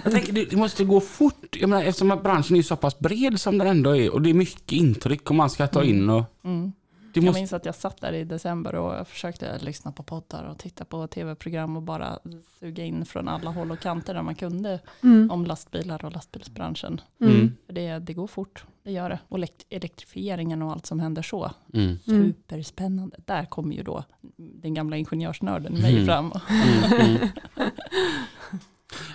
Jag 0.03 0.13
tänker 0.13 0.33
det, 0.33 0.55
måste 0.55 0.83
gå 0.83 1.01
fort. 1.01 1.55
Jag 1.59 1.69
menar, 1.69 1.83
eftersom 1.83 2.19
branschen 2.23 2.57
är 2.57 2.61
så 2.61 2.75
pass 2.75 2.99
bred 2.99 3.39
som 3.39 3.57
den 3.57 3.67
ändå 3.67 3.95
är 3.95 4.13
och 4.13 4.21
det 4.21 4.29
är 4.29 4.33
mycket 4.33 4.71
intryck 4.71 5.31
om 5.31 5.37
man 5.37 5.49
ska 5.49 5.67
ta 5.67 5.83
in. 5.83 6.09
Och 6.09 6.23
Mm. 6.43 6.71
Jag 7.13 7.23
måste, 7.23 7.39
minns 7.39 7.53
att 7.53 7.65
jag 7.65 7.75
satt 7.75 8.01
där 8.01 8.13
i 8.13 8.23
december 8.23 8.75
och 8.75 8.93
jag 8.95 9.07
försökte 9.07 9.57
lyssna 9.59 9.91
på 9.91 10.03
poddar 10.03 10.43
och 10.43 10.57
titta 10.59 10.85
på 10.85 11.07
tv-program 11.07 11.75
och 11.77 11.81
bara 11.83 12.19
suga 12.59 12.83
in 12.85 13.05
från 13.05 13.27
alla 13.27 13.49
håll 13.51 13.71
och 13.71 13.79
kanter 13.79 14.13
där 14.13 14.21
man 14.21 14.35
kunde 14.35 14.79
Mm. 15.03 15.31
om 15.31 15.45
lastbilar 15.45 16.05
och 16.05 16.11
lastbilsbranschen. 16.11 17.01
Mm. 17.21 17.33
Mm. 17.35 17.55
För 17.65 17.73
det, 17.73 17.99
det 17.99 18.13
går 18.13 18.27
fort, 18.27 18.65
det 18.83 18.91
gör 18.91 19.09
det. 19.09 19.19
Och 19.27 19.37
elekt- 19.37 19.65
elektrifieringen 19.69 20.61
och 20.61 20.71
allt 20.71 20.85
som 20.85 20.99
händer 20.99 21.21
så. 21.21 21.51
Mm. 21.73 21.99
Mm. 22.07 22.33
Superspännande. 22.33 23.17
Där 23.25 23.45
kommer 23.45 23.75
ju 23.75 23.83
då 23.83 24.03
den 24.37 24.73
gamla 24.73 24.97
ingenjörsnörden 24.97 25.73
mig 25.73 25.93
Mm. 25.93 26.05
fram. 26.05 26.31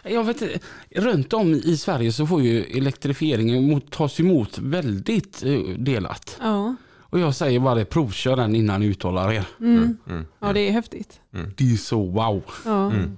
Jag 0.04 0.24
vet 0.24 0.42
runt 0.90 1.32
om 1.32 1.54
i 1.54 1.76
Sverige 1.76 2.12
så 2.12 2.26
får 2.26 2.42
ju 2.42 2.62
elektrifieringen 2.64 3.70
mot, 3.70 3.90
tas 3.90 4.20
emot 4.20 4.58
väldigt 4.58 5.42
eh, 5.42 5.58
delat. 5.78 6.38
Ja. 6.42 6.74
Och 7.10 7.18
jag 7.18 7.34
säger 7.34 7.60
bara 7.60 7.74
det, 7.74 7.84
provkör 7.84 8.36
den 8.36 8.54
innan 8.54 8.80
ni 8.80 8.86
uttalar 8.86 9.32
er. 9.32 9.46
Mm. 9.60 9.98
Mm, 10.08 10.26
ja, 10.40 10.52
det 10.52 10.60
är 10.60 10.72
häftigt. 10.72 11.20
Det 11.56 11.72
är 11.72 11.76
så 11.76 12.04
wow. 12.04 12.42
Ja. 12.64 12.86
Mm. 12.90 13.16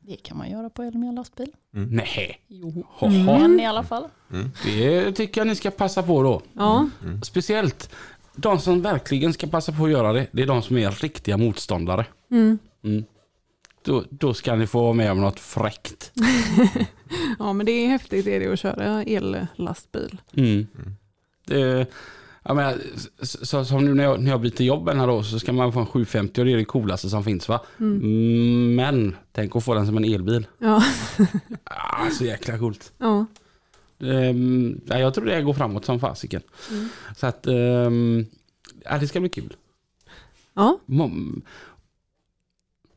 Det 0.00 0.16
kan 0.16 0.36
man 0.38 0.50
göra 0.50 0.70
på 0.70 0.82
Elmia 0.82 1.12
lastbil. 1.12 1.52
Nej, 1.70 2.40
Jo. 2.48 2.84
Men 3.00 3.60
i 3.60 3.66
alla 3.66 3.82
fall. 3.82 4.04
Mm. 4.32 4.50
det 4.64 5.12
tycker 5.12 5.40
jag 5.40 5.48
ni 5.48 5.54
ska 5.54 5.70
passa 5.70 6.02
på 6.02 6.22
då. 6.22 6.42
Ja. 6.52 6.88
Speciellt 7.22 7.90
de 8.36 8.60
som 8.60 8.82
verkligen 8.82 9.32
ska 9.32 9.46
passa 9.46 9.72
på 9.72 9.84
att 9.84 9.90
göra 9.90 10.12
det, 10.12 10.26
det 10.32 10.42
är 10.42 10.46
de 10.46 10.62
som 10.62 10.76
är 10.78 10.90
riktiga 10.90 11.36
motståndare. 11.36 12.06
Mm. 12.30 12.58
Mm. 12.84 13.04
Då, 13.82 14.04
då 14.10 14.34
ska 14.34 14.54
ni 14.54 14.66
få 14.66 14.82
vara 14.82 14.92
med 14.92 15.12
om 15.12 15.20
något 15.20 15.40
fräckt. 15.40 16.12
Ja, 17.38 17.52
men 17.52 17.66
det 17.66 17.72
är 17.72 17.88
häftigt 17.88 18.26
är 18.26 18.40
det 18.40 18.52
att 18.52 18.58
köra 18.58 19.02
ellastbil. 19.02 20.20
Mm. 20.36 20.66
Det, 21.46 21.86
jag 22.42 22.56
menar, 22.56 22.78
så, 23.22 23.64
som 23.64 23.84
nu 23.84 23.94
när 23.94 24.04
jag, 24.04 24.20
när 24.20 24.30
jag 24.30 24.40
byter 24.40 24.62
jobb 24.62 24.88
här 24.88 25.06
då, 25.06 25.22
så 25.22 25.38
ska 25.38 25.52
man 25.52 25.72
få 25.72 25.80
en 25.80 25.86
750 25.86 26.40
och 26.40 26.44
det 26.44 26.52
är 26.52 26.56
det 26.56 26.64
coolaste 26.64 27.08
som 27.08 27.24
finns 27.24 27.48
va. 27.48 27.60
Mm, 27.80 28.74
Men 28.74 29.16
tänk 29.32 29.56
att 29.56 29.64
få 29.64 29.74
den 29.74 29.86
som 29.86 29.96
en 29.96 30.04
elbil. 30.04 30.46
Ja. 30.58 30.82
Ah, 31.64 32.10
så 32.10 32.24
jäkla 32.24 32.58
coolt. 32.58 32.92
Ja. 32.98 33.26
Um, 33.98 34.80
ja, 34.86 34.98
jag 34.98 35.14
tror 35.14 35.24
det 35.26 35.42
går 35.42 35.54
framåt 35.54 35.84
som 35.84 36.00
fasiken. 36.00 36.42
Så 37.16 37.26
att 37.26 37.46
um, 37.46 38.26
ja, 38.84 38.98
det 38.98 39.08
ska 39.08 39.20
bli 39.20 39.28
kul. 39.28 39.56
Ja. 40.54 40.78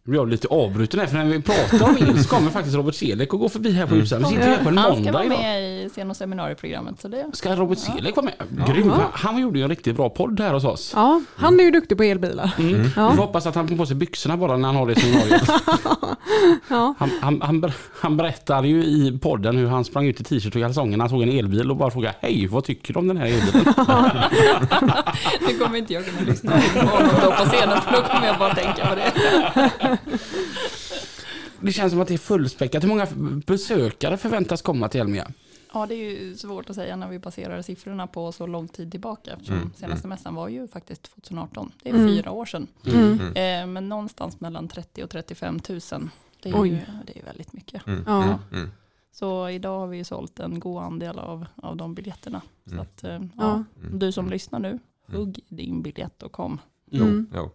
Nu 0.05 0.11
blir 0.11 0.19
jag 0.19 0.29
lite 0.29 0.47
avbruten 0.47 0.99
här 0.99 1.07
för 1.07 1.15
när 1.17 1.25
vi 1.25 1.41
pratar 1.41 1.83
om 1.89 1.97
el 1.97 2.23
så 2.23 2.29
kommer 2.29 2.51
faktiskt 2.51 2.75
Robert 2.75 2.95
Selek 2.95 3.33
och 3.33 3.39
gå 3.39 3.49
förbi 3.49 3.71
här 3.71 3.87
på 3.87 3.95
huset. 3.95 4.21
Vi 4.21 4.25
sitter 4.25 4.41
här 4.41 4.63
på 4.63 4.69
en 4.69 4.77
Han 4.77 4.85
ska 4.91 4.95
måndag 4.95 5.11
vara 5.11 5.23
idag. 5.25 5.37
med 5.39 5.85
i 5.85 5.89
scen 5.89 6.09
och 6.09 6.15
seminarieprogrammet. 6.17 7.01
Så 7.01 7.07
det, 7.07 7.25
Ska 7.33 7.55
Robert 7.55 7.77
Selek 7.77 8.15
vara 8.15 8.25
med? 8.25 8.67
Grym. 8.67 8.87
Ja. 8.87 9.09
Han 9.13 9.37
gjorde 9.41 9.59
ju 9.59 9.63
en 9.63 9.69
riktigt 9.69 9.95
bra 9.95 10.09
podd 10.09 10.39
här 10.39 10.53
hos 10.53 10.63
oss. 10.63 10.91
ja, 10.95 11.21
han 11.35 11.59
är 11.59 11.63
ju 11.63 11.71
duktig 11.71 11.97
på 11.97 12.03
elbilar. 12.03 12.51
Mm. 12.59 12.83
Vi 12.83 12.89
Ja. 12.95 13.09
får 13.11 13.17
hoppas 13.21 13.45
att 13.45 13.55
han 13.55 13.67
får 13.67 13.75
på 13.75 13.85
sig 13.85 13.95
byxorna 13.95 14.37
bara 14.37 14.57
när 14.57 14.67
han 14.67 14.75
har 14.75 14.87
det 14.87 14.95
seminariet. 14.95 15.49
Ja. 16.69 16.93
Han, 16.99 17.09
han, 17.21 17.41
han, 17.41 17.71
han 18.01 18.17
berättade 18.17 18.67
ju 18.67 18.83
i 18.83 19.19
podden 19.21 19.57
hur 19.57 19.67
han 19.67 19.85
sprang 19.85 20.05
ut 20.07 20.19
i 20.21 20.23
t-shirt 20.23 20.55
och 20.55 20.61
kalsonger 20.61 20.97
när 20.97 21.03
han 21.03 21.09
såg 21.09 21.21
en 21.21 21.29
elbil 21.29 21.71
och 21.71 21.77
bara 21.77 21.91
frågade 21.91 22.15
Hej, 22.21 22.47
vad 22.47 22.63
tycker 22.63 22.93
du 22.93 22.99
om 22.99 23.07
den 23.07 23.17
här 23.17 23.25
elbilen? 23.25 23.73
nu 25.47 25.57
kommer 25.65 25.77
inte 25.77 25.93
jag 25.93 26.05
kunna 26.05 26.21
lyssna 26.27 26.51
på 26.73 26.79
honom 26.87 27.09
då 27.23 27.31
på 27.31 27.45
scenen 27.45 27.81
för 27.81 27.91
då 27.91 28.01
kommer 28.01 28.27
jag 28.27 28.39
bara 28.39 28.55
tänka 28.55 28.85
på 28.87 28.95
det. 28.95 29.11
Det 31.59 31.71
känns 31.71 31.91
som 31.91 32.01
att 32.01 32.07
det 32.07 32.13
är 32.13 32.17
fullspäckat. 32.17 32.83
Hur 32.83 32.87
många 32.89 33.07
besökare 33.45 34.17
förväntas 34.17 34.61
komma 34.61 34.89
till 34.89 35.01
Elmia? 35.01 35.31
Ja, 35.73 35.85
det 35.85 35.95
är 35.95 36.21
ju 36.21 36.35
svårt 36.35 36.69
att 36.69 36.75
säga 36.75 36.95
när 36.95 37.07
vi 37.09 37.19
baserar 37.19 37.61
siffrorna 37.61 38.07
på 38.07 38.31
så 38.31 38.47
lång 38.47 38.67
tid 38.67 38.91
tillbaka. 38.91 39.31
Eftersom 39.33 39.55
Mm, 39.55 39.71
senaste 39.75 40.07
mässan 40.07 40.35
var 40.35 40.47
ju 40.47 40.67
faktiskt 40.67 41.03
2018. 41.03 41.71
Det 41.83 41.89
är 41.89 41.93
Mm. 41.93 42.07
fyra 42.07 42.31
år 42.31 42.45
sedan. 42.45 42.67
Mm. 42.87 43.19
Eh, 43.19 43.67
men 43.73 43.89
någonstans 43.89 44.39
mellan 44.39 44.67
30 44.67 45.03
och 45.03 45.09
35 45.09 45.59
000. 45.69 45.79
Det 46.41 46.49
är, 46.49 46.61
Oj. 46.61 46.69
ju, 46.69 46.79
det 47.05 47.19
är 47.19 47.23
väldigt 47.25 47.53
mycket. 47.53 47.87
Mm, 47.87 48.03
Ja. 48.07 48.23
mm, 48.23 48.35
mm. 48.51 48.69
Så 49.11 49.49
idag 49.49 49.79
har 49.79 49.87
vi 49.87 49.97
ju 49.97 50.03
sålt 50.03 50.39
en 50.39 50.59
god 50.59 50.83
andel 50.83 51.19
av, 51.19 51.45
av 51.55 51.77
de 51.77 51.95
biljetterna. 51.95 52.41
Så 52.65 52.71
Mm. 52.71 52.81
att, 52.81 53.03
eh, 53.03 53.11
Ja. 53.11 53.19
ja, 53.37 53.63
du 53.93 54.11
som 54.11 54.29
lyssnar 54.29 54.59
nu, 54.59 54.79
hugg 55.07 55.39
din 55.49 55.81
biljett 55.81 56.23
och 56.23 56.31
kom. 56.31 56.61
Mm. 56.91 57.27
Jo. 57.35 57.51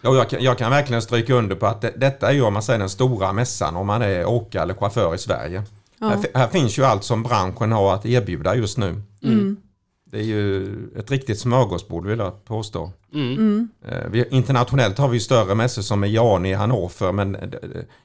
Jag, 0.00 0.30
kan, 0.30 0.42
jag 0.42 0.58
kan 0.58 0.70
verkligen 0.70 1.02
stryka 1.02 1.34
under 1.34 1.56
på 1.56 1.66
att 1.66 1.80
det, 1.80 1.92
detta 1.96 2.28
är 2.28 2.32
ju 2.32 2.42
om 2.42 2.52
man 2.52 2.62
säger 2.62 2.78
den 2.78 2.88
stora 2.88 3.32
mässan 3.32 3.76
om 3.76 3.86
man 3.86 4.02
är 4.02 4.26
åkare 4.26 4.62
eller 4.62 4.74
chaufför 4.74 5.14
i 5.14 5.18
Sverige. 5.18 5.58
Här, 6.00 6.10
Ja. 6.10 6.18
fi- 6.22 6.30
här 6.34 6.48
finns 6.48 6.78
ju 6.78 6.84
allt 6.84 7.04
som 7.04 7.22
branschen 7.22 7.72
har 7.72 7.94
att 7.94 8.06
erbjuda 8.06 8.54
just 8.54 8.78
nu. 8.78 9.02
Mm. 9.22 9.56
Det 10.10 10.18
är 10.18 10.22
ju 10.22 10.66
ett 10.98 11.10
riktigt 11.10 11.38
smörgåsbord 11.40 12.06
vill 12.06 12.18
jag 12.18 12.44
påstå. 12.44 12.90
Mm. 13.14 13.32
Mm. 13.32 13.68
Eh, 13.88 14.08
Vi, 14.10 14.24
internationellt 14.30 14.98
har 14.98 15.08
vi 15.08 15.20
större 15.20 15.54
mässor 15.54 15.82
som 15.82 16.02
är 16.04 16.08
Jan 16.08 16.46
i 16.46 16.52
Hannover 16.52 17.12
men 17.12 17.34
eh, 17.34 17.48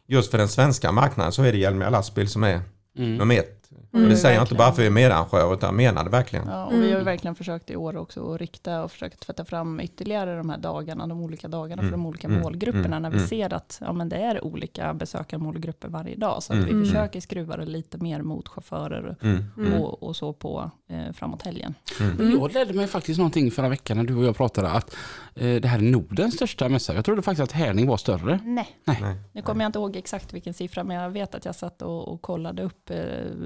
just 0.08 0.32
för 0.32 0.38
den 0.38 0.48
svenska 0.48 0.92
marknaden 0.92 1.32
så 1.32 1.44
är 1.44 1.52
det 1.52 1.58
Hjelmia 1.58 1.90
lastbil 1.90 2.30
som 2.30 2.44
är 2.44 2.62
Mm. 2.98 3.16
nummer 3.18 3.36
ett. 3.36 3.60
Mm. 3.94 4.04
Och 4.06 4.10
det 4.10 4.18
säger 4.18 4.36
jag 4.36 4.44
inte 4.44 4.56
bara 4.56 4.66
för 4.68 4.74
att 4.74 4.80
vi 4.80 4.86
är 4.86 4.90
medarrangör 4.92 5.54
utan 5.54 5.68
jag 5.68 5.76
menar 5.76 6.04
det 6.04 6.10
verkligen. 6.10 6.48
Ja, 6.48 6.66
och 6.66 6.72
vi 6.74 6.78
har 6.78 6.84
ju 6.86 6.92
Mm. 6.94 7.06
verkligen 7.06 7.36
försökt 7.36 7.70
i 7.70 7.76
år 7.76 7.98
också 7.98 8.34
att 8.34 8.42
rikta 8.42 8.84
och 8.84 8.92
försöka 8.92 9.16
tvätta 9.18 9.46
fram 9.46 9.80
ytterligare 9.80 10.38
de 10.38 10.50
här 10.50 10.58
dagarna, 10.58 11.08
de 11.08 11.22
olika 11.22 11.48
dagarna 11.48 11.82
Mm, 11.82 11.92
för 11.92 11.98
de 11.98 12.06
olika 12.06 12.28
mm, 12.28 12.42
målgrupperna 12.42 12.86
mm, 12.98 13.02
när 13.02 13.10
vi 13.10 13.18
mm. 13.18 13.28
ser 13.28 13.54
att 13.54 13.78
ja, 13.82 13.94
men 13.94 14.10
det 14.10 14.16
är 14.18 14.44
olika 14.46 14.94
besökarmålgrupper 14.94 15.88
varje 15.88 16.16
dag. 16.16 16.44
Så 16.44 16.54
att 16.54 16.58
Mm, 16.58 16.66
vi 16.66 16.72
mm. 16.74 16.86
försöker 16.86 17.20
skruva 17.22 17.58
det 17.58 17.66
lite 17.66 17.98
mer 17.98 18.22
mot 18.22 18.48
chaufförer 18.48 19.16
Mm. 19.22 19.44
Mm. 19.58 19.74
och, 19.82 20.04
och 20.04 20.16
så 20.16 20.34
på 20.34 20.72
eh, 20.90 21.14
framåt 21.14 21.42
helgen. 21.42 21.76
Men 22.18 22.32
Jag 22.32 22.54
lärde 22.54 22.74
mig 22.74 22.88
faktiskt 22.88 23.18
någonting 23.18 23.52
förra 23.52 23.70
veckan 23.70 23.98
när 23.98 24.04
du 24.04 24.16
och 24.16 24.26
jag 24.26 24.38
pratade 24.38 24.70
att 24.70 24.96
eh, 25.36 25.56
det 25.62 25.68
här 25.68 25.78
är 25.78 25.84
Nordens 25.84 26.36
största 26.36 26.70
mässa. 26.70 26.94
Jag 26.94 27.06
trodde 27.06 27.22
faktiskt 27.22 27.44
att 27.44 27.52
Härning 27.52 27.88
var 27.88 27.98
större. 27.98 28.40
Nej. 28.44 28.78
Nej. 28.86 29.16
Nu 29.32 29.42
kommer 29.42 29.64
jag 29.64 29.70
inte 29.70 29.80
ihåg 29.80 29.96
exakt 29.96 30.34
vilken 30.34 30.54
siffra, 30.54 30.84
men 30.84 30.98
jag 30.98 31.10
vet 31.10 31.36
att 31.36 31.46
jag 31.46 31.56
satt 31.56 31.82
och, 31.82 32.08
och 32.08 32.22
kollade 32.22 32.64
upp 32.64 32.90
eh, 32.90 32.98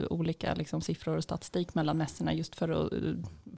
olika 0.09 0.36
liksom, 0.43 0.81
siffror 0.81 1.17
och 1.17 1.23
statistik 1.23 1.75
mellan 1.75 1.97
mässorna 1.97 2.33
just 2.33 2.55
för 2.55 2.69
att 2.69 2.93
eh, 2.93 2.99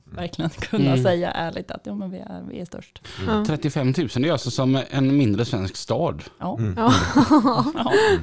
verkligen 0.05 0.49
kunna 0.69 0.85
Mm. 0.91 1.03
säga 1.03 1.31
ärligt 1.31 1.71
att 1.71 1.85
ja, 1.85 1.95
men 1.95 2.11
vi, 2.11 2.17
är, 2.17 2.43
vi 2.49 2.59
är 2.59 2.65
störst. 2.65 3.01
Ja. 3.27 3.45
35 3.47 3.87
000, 3.97 4.07
det 4.13 4.27
är 4.27 4.31
alltså 4.31 4.51
som 4.51 4.81
en 4.89 5.17
mindre 5.17 5.45
svensk 5.45 5.75
stad. 5.75 6.23
Ja. 6.39 6.57
Mm. 6.57 6.73
Ja. 6.77 6.93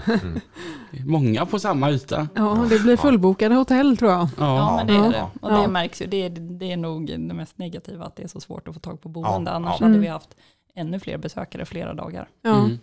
Det 0.90 0.98
är 0.98 1.04
Många 1.06 1.46
på 1.46 1.58
samma 1.58 1.90
yta. 1.90 2.28
ja, 2.34 2.66
det 2.70 2.78
blir 2.82 2.96
fullbokade 2.96 3.54
hotell 3.54 3.96
tror 3.96 4.10
jag. 4.10 4.28
Ja. 4.38 4.56
Ja, 4.56 4.76
men 4.76 4.86
det 4.86 5.06
är 5.08 5.12
det. 5.12 5.26
Och 5.40 5.52
Ja. 5.52 5.60
det 5.60 5.68
märks 5.68 6.02
ju. 6.02 6.06
Det 6.06 6.16
är, 6.16 6.30
det 6.30 6.72
är 6.72 6.76
nog 6.76 7.06
det 7.06 7.34
mest 7.34 7.58
negativa, 7.58 8.04
att 8.04 8.16
det 8.16 8.22
är 8.22 8.28
så 8.28 8.40
svårt 8.40 8.68
att 8.68 8.74
få 8.74 8.80
tag 8.80 9.00
på 9.00 9.08
boende. 9.08 9.50
Ja, 9.50 9.54
Annars 9.56 9.70
ja. 9.80 9.84
hade 9.84 9.86
Mm. 9.86 10.00
vi 10.00 10.06
haft 10.08 10.36
ännu 10.74 11.00
fler 11.00 11.18
besökare 11.18 11.64
flera 11.64 11.94
dagar. 11.94 12.28
Ja. 12.42 12.56
Mm. 12.58 12.78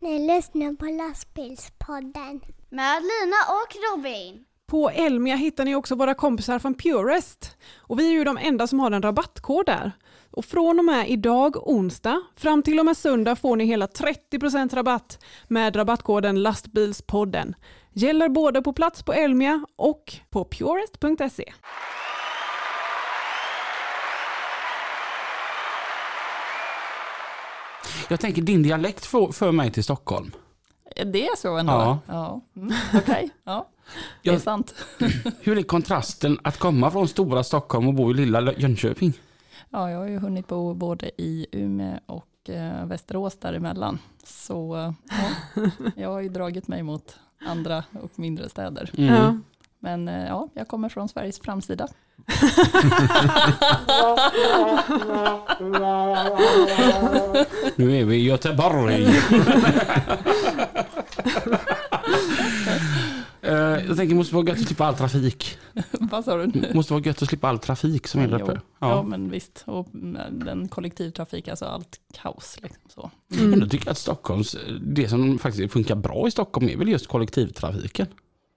Ni 0.00 0.34
lyssnar 0.36 0.76
på 0.76 0.84
lastbilspodden. 0.84 2.40
Med 2.70 3.02
Lina 3.02 3.36
och 3.48 3.76
Robin. 3.96 4.44
På 4.70 4.90
Elmia 4.90 5.36
hittar 5.36 5.64
ni 5.64 5.74
också 5.74 5.94
våra 5.94 6.14
kompisar 6.14 6.58
från 6.58 6.74
Purest. 6.74 7.56
Och 7.78 7.98
vi 7.98 8.08
är 8.08 8.12
ju 8.12 8.24
de 8.24 8.38
enda 8.38 8.66
som 8.66 8.80
har 8.80 8.90
en 8.90 9.02
rabattkod 9.02 9.66
där. 9.66 9.92
Och 10.30 10.44
från 10.44 10.78
och 10.78 10.84
med 10.84 11.10
idag 11.10 11.68
onsdag 11.68 12.22
fram 12.36 12.62
till 12.62 12.78
och 12.78 12.84
med 12.84 12.96
söndag 12.96 13.36
får 13.36 13.56
ni 13.56 13.64
hela 13.64 13.86
30% 13.86 14.74
rabatt 14.74 15.24
med 15.48 15.76
rabattkoden 15.76 16.42
lastbilspodden. 16.42 17.54
Gäller 17.92 18.28
både 18.28 18.62
på 18.62 18.72
plats 18.72 19.02
på 19.02 19.12
Elmia 19.12 19.64
och 19.76 20.14
på 20.30 20.44
purest.se. 20.44 21.52
Jag 28.08 28.20
tänker 28.20 28.42
din 28.42 28.62
dialekt 28.62 29.06
för, 29.06 29.32
för 29.32 29.52
mig 29.52 29.72
till 29.72 29.84
Stockholm. 29.84 30.32
Det 31.04 31.26
är 31.26 31.36
så 31.36 31.56
ändå? 31.56 31.72
Ja. 31.72 31.98
ja. 32.06 32.40
Mm, 32.56 32.72
Okej, 32.94 33.30
ja. 33.44 33.68
Det 34.22 34.30
är 34.30 34.38
sant. 34.38 34.74
Hur 35.40 35.58
är 35.58 35.62
kontrasten 35.62 36.38
att 36.42 36.58
komma 36.58 36.90
från 36.90 37.08
stora 37.08 37.44
Stockholm 37.44 37.88
och 37.88 37.94
bo 37.94 38.10
i 38.10 38.14
lilla 38.14 38.52
Jönköping? 38.52 39.12
Ja, 39.70 39.90
jag 39.90 39.98
har 39.98 40.06
ju 40.06 40.18
hunnit 40.18 40.48
bo 40.48 40.74
både 40.74 41.10
i 41.16 41.46
Umeå 41.52 41.98
och 42.06 42.50
eh, 42.50 42.86
Västerås 42.86 43.38
däremellan. 43.38 43.98
Så 44.24 44.94
ja, 45.08 45.20
jag 45.96 46.08
har 46.08 46.20
ju 46.20 46.28
dragit 46.28 46.68
mig 46.68 46.82
mot 46.82 47.16
andra 47.46 47.84
och 48.02 48.18
mindre 48.18 48.48
städer. 48.48 48.90
Mm. 48.98 49.14
Ja. 49.14 49.36
Men 49.78 50.08
eh, 50.08 50.26
ja, 50.26 50.48
jag 50.54 50.68
kommer 50.68 50.88
från 50.88 51.08
Sveriges 51.08 51.40
framsida. 51.40 51.88
Nu 57.76 58.00
är 58.00 58.04
vi 58.04 58.16
i 58.16 58.24
Göteborg. 58.24 59.06
Eh, 63.50 63.56
Jag 63.56 63.96
tänker 63.96 64.06
det 64.06 64.14
måste 64.14 64.34
vara 64.34 64.46
gött 64.48 64.58
att 64.60 64.66
slippa 64.66 64.84
all 64.86 64.94
trafik. 64.94 65.58
Vad 66.00 66.24
sa 66.24 66.36
du 66.36 66.46
nu? 66.46 66.60
Det 66.60 66.74
måste 66.74 66.92
vara 66.92 67.02
gött 67.04 67.22
att 67.22 67.28
slippa 67.28 67.48
all 67.48 67.58
trafik 67.58 68.06
som 68.06 68.20
är 68.20 68.28
där 68.28 68.42
uppe. 68.42 68.52
Ja. 68.78 68.90
Ja. 68.90 69.02
men 69.02 69.30
visst. 69.30 69.62
Och 69.66 69.88
den 70.30 70.68
kollektivtrafik, 70.68 71.48
alltså 71.48 71.64
allt 71.64 72.00
kaos. 72.14 72.58
Liksom 72.62 72.82
så. 72.88 73.10
Men 73.28 73.46
Mm. 73.46 73.60
då 73.60 73.66
tycker 73.66 73.86
jag 73.86 73.92
att 73.92 73.98
Stockholms, 73.98 74.56
det 74.80 75.08
som 75.08 75.38
faktiskt 75.38 75.72
funkar 75.72 75.94
bra 75.94 76.28
i 76.28 76.30
Stockholm 76.30 76.68
är 76.68 76.76
väl 76.76 76.88
just 76.88 77.06
kollektivtrafiken. 77.06 78.06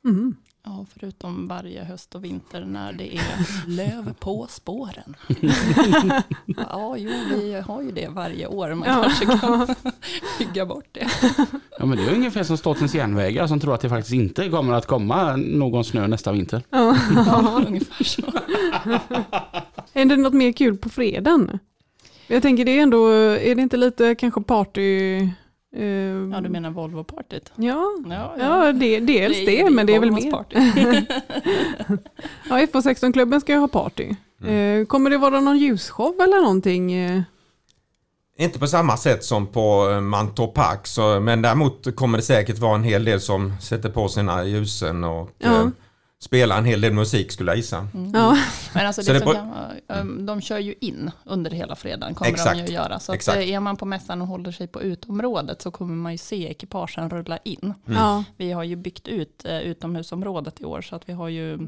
Mm. 0.05 0.35
Ja, 0.65 0.85
förutom 0.93 1.47
varje 1.47 1.83
höst 1.83 2.15
och 2.15 2.23
vinter 2.23 2.65
när 2.65 2.93
det 2.93 3.15
är 3.15 3.67
löv 3.67 4.13
på 4.13 4.47
spåren. 4.49 5.15
Ja, 6.57 6.95
jo, 6.97 7.11
vi 7.29 7.53
har 7.67 7.81
ju 7.81 7.91
det 7.91 8.07
varje 8.07 8.47
år. 8.47 8.73
Man 8.73 8.87
Ja. 8.89 9.03
kanske 9.03 9.25
kan 9.25 9.75
bygga 10.39 10.65
bort 10.65 10.85
det. 10.91 11.07
Ja 11.79 11.85
men 11.85 11.97
det 11.97 12.03
är 12.03 12.13
ungefär 12.15 12.43
som 12.43 12.57
Statens 12.57 12.95
järnvägar 12.95 13.47
som 13.47 13.59
tror 13.59 13.73
att 13.73 13.81
det 13.81 13.89
faktiskt 13.89 14.13
inte 14.13 14.49
kommer 14.49 14.73
att 14.73 14.85
komma 14.85 15.35
någon 15.35 15.83
snö 15.85 16.07
nästa 16.07 16.31
vinter. 16.31 16.63
Ja. 16.69 16.97
Ja, 17.15 17.63
ungefär 17.67 18.03
så. 18.03 18.21
Är 19.93 20.05
det 20.05 20.15
något 20.17 20.33
mer 20.33 20.51
kul 20.51 20.77
på 20.77 20.89
fredagen? 20.89 21.59
Jag 22.27 22.41
tänker 22.41 22.65
det 22.65 22.77
är 22.79 22.83
ändå, 22.83 23.07
är 23.11 23.55
det 23.55 23.61
inte 23.61 23.77
lite 23.77 24.15
kanske 24.15 24.41
party? 24.41 25.19
Eh, 25.75 25.83
Ja, 26.33 26.41
du 26.41 26.49
menar 26.49 26.69
Volvo-partyt? 26.69 27.51
Ja, 27.55 27.91
Ja, 28.09 28.35
ja 28.39 28.71
det, 28.73 28.99
dels 28.99 29.45
det, 29.45 29.69
men 29.69 29.85
det 29.85 29.95
är 29.95 29.99
väl 29.99 30.11
mer. 30.11 30.31
party. 30.31 30.55
Ja, 32.49 32.57
FH16-klubben 32.59 33.41
ska 33.41 33.51
ju 33.51 33.57
ha 33.59 33.67
party. 33.67 34.09
Eh, 34.47 34.85
Kommer 34.85 35.09
det 35.09 35.17
vara 35.17 35.39
någon 35.39 35.57
ljusshow 35.57 36.15
eller 36.21 36.41
någonting? 36.41 36.93
eh? 36.93 37.21
Inte 38.37 38.59
på 38.59 38.67
samma 38.67 38.97
sätt 38.97 39.23
som 39.23 39.47
på 39.47 39.89
eh, 39.91 40.01
Mantorp 40.01 40.53
Park, 40.53 40.87
så, 40.87 41.19
men 41.19 41.41
däremot 41.41 41.95
kommer 41.95 42.17
det 42.17 42.23
säkert 42.23 42.59
vara 42.59 42.75
en 42.75 42.83
hel 42.83 43.05
del 43.05 43.21
som 43.21 43.53
sätter 43.61 43.89
på 43.89 44.07
sina 44.07 44.43
ljusen 44.45 45.03
och 45.03 45.29
Ja. 45.37 45.71
Eh, 46.23 46.27
spela 46.27 46.57
en 46.57 46.65
hel 46.65 46.81
del 46.81 46.93
musik 46.93 47.31
skulle 47.31 47.51
jag 47.51 47.57
gissa. 47.57 47.87
Mm. 47.93 48.11
Ja. 48.13 48.37
Men 48.73 48.87
alltså 48.87 49.03
Så 49.03 49.13
det 49.13 49.19
det 49.19 49.23
som 49.25 49.33
bör- 49.33 49.39
kan 49.39 49.49
vara, 49.49 50.01
um, 50.01 50.25
de 50.25 50.41
kör 50.41 50.57
ju 50.59 50.75
in 50.81 51.11
under 51.25 51.51
hela 51.51 51.75
fredagen, 51.75 52.15
kommer 52.15 52.31
Exakt. 52.31 52.57
de 52.57 52.65
ju 52.65 52.73
göra. 52.73 52.99
Så 52.99 53.13
att 53.13 53.27
eh, 53.27 53.49
är 53.49 53.59
man 53.59 53.77
på 53.77 53.85
mässan 53.85 54.21
och 54.21 54.27
håller 54.27 54.51
sig 54.51 54.67
på 54.67 54.81
utområdet 54.81 55.61
så 55.61 55.71
kommer 55.71 55.95
man 55.95 56.11
ju 56.11 56.17
se 56.17 56.47
ekipagen 56.49 57.09
rulla 57.09 57.37
in. 57.37 57.73
Ja. 57.85 58.23
Vi 58.37 58.51
har 58.51 58.63
ju 58.63 58.75
byggt 58.75 59.07
ut 59.07 59.45
eh, 59.45 59.59
utomhusområdet 59.59 60.61
i 60.61 60.65
år 60.65 60.81
så 60.81 60.95
att 60.95 61.09
vi 61.09 61.13
har 61.13 61.29
ju 61.29 61.59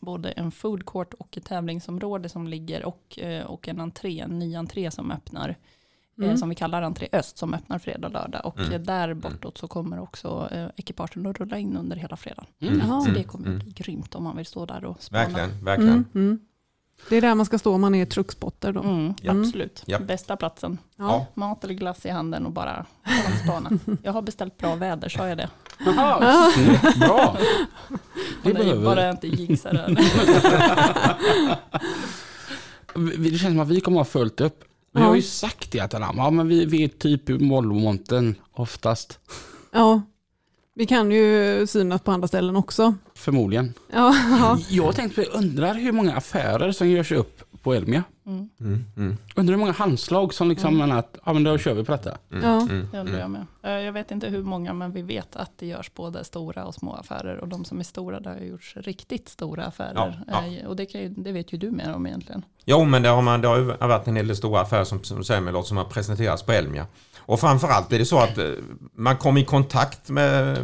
både 0.00 0.30
en 0.30 0.50
food 0.52 0.86
court 0.86 1.14
och 1.14 1.36
ett 1.36 1.44
tävlingsområde 1.44 2.28
som 2.28 2.46
ligger 2.48 2.84
och, 2.84 3.18
eh, 3.18 3.44
och 3.46 3.68
en 3.68 3.80
entré, 3.80 4.20
en 4.20 4.38
ny 4.38 4.54
entré 4.56 4.90
som 4.90 5.10
öppnar. 5.10 5.56
Eh, 6.18 6.24
Mm. 6.24 6.36
Som 6.36 6.48
vi 6.48 6.54
kallar 6.54 6.82
entré 6.82 7.08
öst 7.12 7.38
som 7.38 7.54
öppnar 7.54 7.78
fredag 7.78 8.06
och 8.06 8.12
lördag. 8.12 8.40
Och 8.46 8.58
Mm. 8.58 8.72
eh, 8.72 8.80
där 8.80 9.14
bortåt 9.14 9.58
så 9.58 9.68
kommer 9.68 10.00
också 10.00 10.48
eh, 10.52 10.66
ekipagen 10.76 11.26
att 11.26 11.38
rulla 11.40 11.58
in 11.58 11.76
under 11.76 11.96
hela 11.96 12.16
fredagen. 12.16 12.46
Mm. 12.60 12.78
Jaha. 12.78 13.00
Så 13.00 13.08
Mm. 13.08 13.14
det 13.22 13.24
kommer 13.28 13.56
att 13.56 13.62
bli 13.62 13.72
grymt 13.72 14.14
om 14.14 14.24
man 14.24 14.36
vill 14.36 14.46
stå 14.46 14.66
där 14.66 14.84
och 14.84 15.02
spana. 15.02 15.22
Verkligen, 15.24 15.64
verkligen. 15.64 15.92
Mm, 15.92 16.04
mm. 16.14 16.40
Det 17.08 17.16
är 17.16 17.20
där 17.20 17.34
man 17.34 17.46
ska 17.46 17.58
stå 17.58 17.74
om 17.74 17.80
man 17.80 17.94
är 17.94 18.04
truckspotter 18.06 18.72
då. 18.72 18.80
Mm, 18.82 19.14
Ja. 19.22 19.32
Absolut, 19.40 19.82
Ja. 19.86 19.98
bästa 19.98 20.36
platsen. 20.36 20.78
Ja. 20.96 21.26
Mat 21.34 21.64
eller 21.64 21.74
glass 21.74 22.06
i 22.06 22.10
handen 22.10 22.46
och 22.46 22.52
bara 22.52 22.86
spana. 23.44 23.70
Jag 24.02 24.12
har 24.12 24.22
beställt 24.22 24.58
bra 24.58 24.74
väder, 24.74 25.08
sa 25.08 25.28
jag 25.28 25.38
det? 25.38 25.48
Jaha, 25.86 26.50
bra. 27.00 27.36
Det 28.42 28.54
behöver 28.54 28.84
bara 28.84 29.02
jag 29.02 29.10
inte 29.10 29.26
jinxar 29.28 29.72
det. 29.72 29.96
Det 33.18 33.38
känns 33.38 33.42
som 33.52 33.60
att 33.60 33.68
vi 33.68 33.80
kommer 33.80 34.00
att 34.00 34.06
ha 34.06 34.10
följt 34.12 34.40
upp. 34.40 34.64
Vi 34.94 35.00
Ja. 35.00 35.06
har 35.06 35.14
ju 35.14 35.22
sagt 35.22 35.72
det 35.72 35.80
att 35.80 35.92
ja, 35.92 36.30
men 36.30 36.48
vi, 36.48 36.64
vi 36.64 36.84
är 36.84 36.88
typ 36.88 37.30
i 37.30 37.38
mollmonten 37.38 38.34
oftast. 38.52 39.18
ja. 39.72 40.02
Vi 40.74 40.86
kan 40.86 41.10
ju 41.10 41.66
synas 41.66 42.02
på 42.02 42.10
andra 42.12 42.28
ställen 42.28 42.56
också. 42.56 42.94
Förmodligen. 43.14 43.74
Ja, 43.92 44.14
ja. 44.40 44.58
Jag 44.68 44.84
har 44.84 44.92
tänkt 44.92 45.18
undrar 45.18 45.74
hur 45.74 45.92
många 45.92 46.16
affärer 46.16 46.72
som 46.72 46.88
görs 46.88 47.12
upp 47.12 47.42
på 47.62 47.74
Elmia. 47.74 48.04
Mm, 48.26 48.48
Mm, 48.60 48.84
mm, 48.96 49.16
Undrar 49.36 49.52
hur 49.52 49.58
många 49.60 49.72
handslag 49.72 50.34
som 50.34 50.48
liksom 50.48 50.78
menar 50.78 50.98
att 50.98 51.18
ja, 51.24 51.32
men 51.32 51.44
då 51.44 51.58
kör 51.58 51.74
vi 51.74 51.84
på 51.84 51.92
detta. 51.92 52.18
mm, 52.32 52.44
Ja. 52.44 52.60
mm, 52.60 52.88
det 52.92 52.98
undrar 52.98 53.14
mm. 53.14 53.20
jag 53.20 53.30
med. 53.30 53.46
Eh, 53.62 53.84
Jag 53.84 53.92
vet 53.92 54.10
inte 54.10 54.28
hur 54.28 54.42
många, 54.42 54.72
men 54.72 54.92
vi 54.92 55.02
vet 55.02 55.36
att 55.36 55.50
det 55.58 55.66
görs 55.66 55.94
både 55.94 56.24
stora 56.24 56.64
och 56.64 56.74
små 56.74 56.94
affärer. 56.94 57.36
Och 57.36 57.48
de 57.48 57.64
som 57.64 57.80
är 57.80 57.84
stora, 57.84 58.20
där 58.20 58.30
har 58.30 58.40
gjorts 58.40 58.76
riktigt 58.76 59.28
stora 59.28 59.64
affärer. 59.64 60.22
Ja, 60.28 60.44
Eh, 60.46 60.66
Och 60.66 60.76
det, 60.76 60.86
kan 60.86 61.00
ju, 61.00 61.08
det 61.08 61.32
vet 61.32 61.52
ju 61.52 61.58
du 61.58 61.70
mer 61.70 61.94
om 61.94 62.06
egentligen. 62.06 62.44
Jo, 62.64 62.84
men 62.84 63.02
det 63.02 63.08
har, 63.08 63.22
man, 63.22 63.40
det 63.40 63.48
har 63.48 63.58
ju 63.58 63.64
varit 63.64 64.06
en 64.06 64.16
hel 64.16 64.26
del 64.26 64.36
stora 64.36 64.60
affärer 64.60 64.84
som, 64.84 65.04
som 65.04 65.18
du 65.18 65.24
säger 65.24 65.40
med 65.40 65.64
som 65.64 65.76
har 65.76 65.84
presenterats 65.84 66.42
på 66.42 66.52
Elmia. 66.52 66.86
Och 67.26 67.40
framförallt 67.40 67.92
är 67.92 67.98
det 67.98 68.06
så 68.06 68.18
att 68.18 68.38
eh, 68.38 68.50
man 68.94 69.16
kommer 69.16 69.40
i 69.40 69.44
kontakt 69.44 70.08
med 70.10 70.58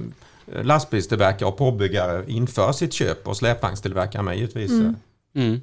eh, 0.47 0.65
lastbilstillverkare 0.65 1.49
och 1.49 1.57
påbyggare 1.57 2.25
inför 2.29 2.73
sitt 2.73 2.93
köp 2.93 3.29
och 3.29 3.37
släpvagnstillverkare 3.37 4.23
med 4.23 4.37
givetvis. 4.37 4.71
Mm. 4.71 4.97
Mm. 5.35 5.61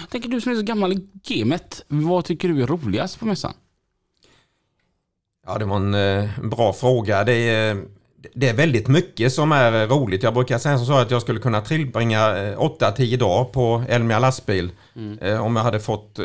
Jag 0.00 0.10
tänker 0.10 0.28
du 0.28 0.40
som 0.40 0.52
är 0.52 0.56
så 0.56 0.62
gammal 0.62 0.92
i 0.92 1.08
gamet, 1.24 1.84
vad 1.88 2.24
tycker 2.24 2.48
du 2.48 2.62
är 2.62 2.66
roligast 2.66 3.18
på 3.18 3.26
mässan? 3.26 3.52
Ja, 5.46 5.58
det 5.58 5.64
var 5.64 5.76
en 5.76 5.94
eh, 5.94 6.40
bra 6.42 6.72
fråga. 6.72 7.24
Det 7.24 7.34
är, 7.34 7.84
det 8.34 8.48
är 8.48 8.54
väldigt 8.54 8.88
mycket 8.88 9.32
som 9.32 9.52
är 9.52 9.82
eh, 9.82 9.88
roligt. 9.88 10.22
Jag 10.22 10.34
brukar 10.34 10.58
säga 10.58 10.76
som 10.76 10.86
så 10.86 10.92
att 10.92 11.10
jag 11.10 11.22
skulle 11.22 11.40
kunna 11.40 11.60
tillbringa 11.60 12.36
eh, 12.36 12.58
8-10 12.58 13.16
dagar 13.16 13.44
på 13.44 13.84
Elmia 13.88 14.18
lastbil 14.18 14.70
eh, 15.20 15.44
om 15.44 15.56
jag 15.56 15.62
hade 15.62 15.80
fått 15.80 16.18
eh, 16.18 16.24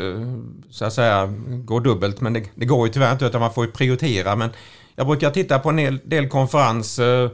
så 0.70 0.84
att 0.84 0.92
säga 0.92 1.26
gå 1.64 1.80
dubbelt. 1.80 2.20
Men 2.20 2.32
det, 2.32 2.42
det 2.54 2.66
går 2.66 2.86
ju 2.86 2.92
tyvärr 2.92 3.12
inte 3.12 3.26
utan 3.26 3.40
man 3.40 3.54
får 3.54 3.66
ju 3.66 3.72
prioritera. 3.72 4.36
Men 4.36 4.50
jag 4.96 5.06
brukar 5.06 5.30
titta 5.30 5.58
på 5.58 5.68
en 5.68 5.78
hel 5.78 5.98
del 6.04 6.28
konferenser, 6.28 7.30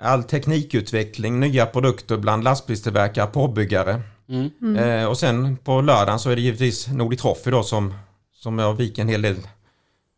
all 0.00 0.22
teknikutveckling, 0.22 1.40
nya 1.40 1.66
produkter 1.66 2.16
bland 2.16 2.44
lastbilstillverkare, 2.44 3.26
påbyggare. 3.26 4.00
Mm. 4.28 4.76
Eh, 4.76 5.06
och 5.06 5.18
sen 5.18 5.56
på 5.56 5.80
lördagen 5.80 6.18
så 6.18 6.30
är 6.30 6.36
det 6.36 6.42
givetvis 6.42 6.88
Nordic 6.88 7.20
Trophy 7.20 7.50
då 7.50 7.62
som, 7.62 7.94
som 8.32 8.58
jag 8.58 8.74
viker 8.74 9.02
en 9.02 9.08
hel 9.08 9.22
del 9.22 9.36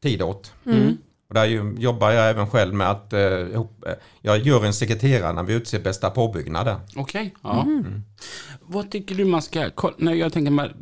tid 0.02 0.22
åt. 0.22 0.52
Mm. 0.66 0.96
Och 1.28 1.34
där 1.34 1.44
ju, 1.44 1.74
jobbar 1.78 2.10
jag 2.10 2.30
även 2.30 2.50
själv 2.50 2.74
med 2.74 2.90
att 2.90 3.12
eh, 3.12 3.20
eh, 3.20 3.64
jag 4.20 4.38
gör 4.38 4.64
en 4.64 4.74
sekreterare 4.74 5.32
när 5.32 5.42
vi 5.42 5.54
utser 5.54 5.80
bästa 5.80 6.10
påbyggnader. 6.10 6.76
Okej, 6.96 7.34
ja. 7.42 7.66
Vad 8.60 8.90
tycker 8.90 9.14
du 9.14 9.24
man 9.24 9.42
ska, 9.42 9.70
kolla- 9.70 9.94
när 9.98 10.14
jag 10.14 10.32
tänker 10.32 10.50
med, 10.50 10.72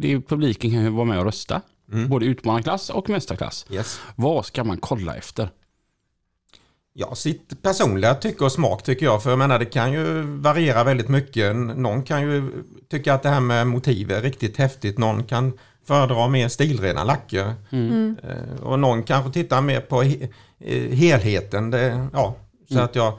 det 0.00 0.12
är, 0.12 0.20
publiken 0.20 0.70
kan 0.70 0.82
ju 0.84 0.88
vara 0.90 1.04
med 1.04 1.18
och 1.18 1.24
rösta. 1.24 1.60
Både 2.08 2.26
utmanarklass 2.26 2.90
och 2.90 3.08
mästarklass. 3.10 3.66
Yes. 3.70 4.00
Vad 4.16 4.46
ska 4.46 4.64
man 4.64 4.76
kolla 4.78 5.16
efter? 5.16 5.48
Ja, 6.92 7.14
sitt 7.14 7.62
personliga 7.62 8.14
tycke 8.14 8.44
och 8.44 8.52
smak 8.52 8.82
tycker 8.82 9.06
jag. 9.06 9.22
För 9.22 9.30
jag 9.30 9.38
menar 9.38 9.58
det 9.58 9.64
kan 9.64 9.92
ju 9.92 10.22
variera 10.22 10.84
väldigt 10.84 11.08
mycket. 11.08 11.56
Någon 11.56 12.02
kan 12.02 12.22
ju 12.22 12.50
tycka 12.90 13.14
att 13.14 13.22
det 13.22 13.28
här 13.28 13.40
med 13.40 13.66
motiv 13.66 14.10
är 14.10 14.20
riktigt 14.22 14.56
häftigt. 14.56 14.98
Någon 14.98 15.24
kan 15.24 15.52
föredra 15.84 16.28
mer 16.28 16.48
stilrena 16.48 17.04
lacker. 17.04 17.54
Mm. 17.70 18.16
Eh, 18.22 18.62
Och 18.62 18.78
någon 18.78 19.02
kanske 19.02 19.32
tittar 19.32 19.60
mer 19.60 19.80
på 19.80 20.02
eh, 20.02 20.90
helheten. 20.90 21.70
Det, 21.70 22.08
ja, 22.12 22.34
så 22.68 22.74
Mm. 22.74 22.84
att 22.84 22.94
jag 22.96 23.18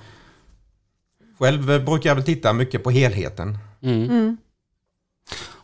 själv 1.39 1.85
brukar 1.85 2.09
jag 2.09 2.15
väl 2.15 2.23
titta 2.25 2.53
mycket 2.53 2.83
på 2.83 2.91
helheten. 2.91 3.57
Mm. 3.81 4.37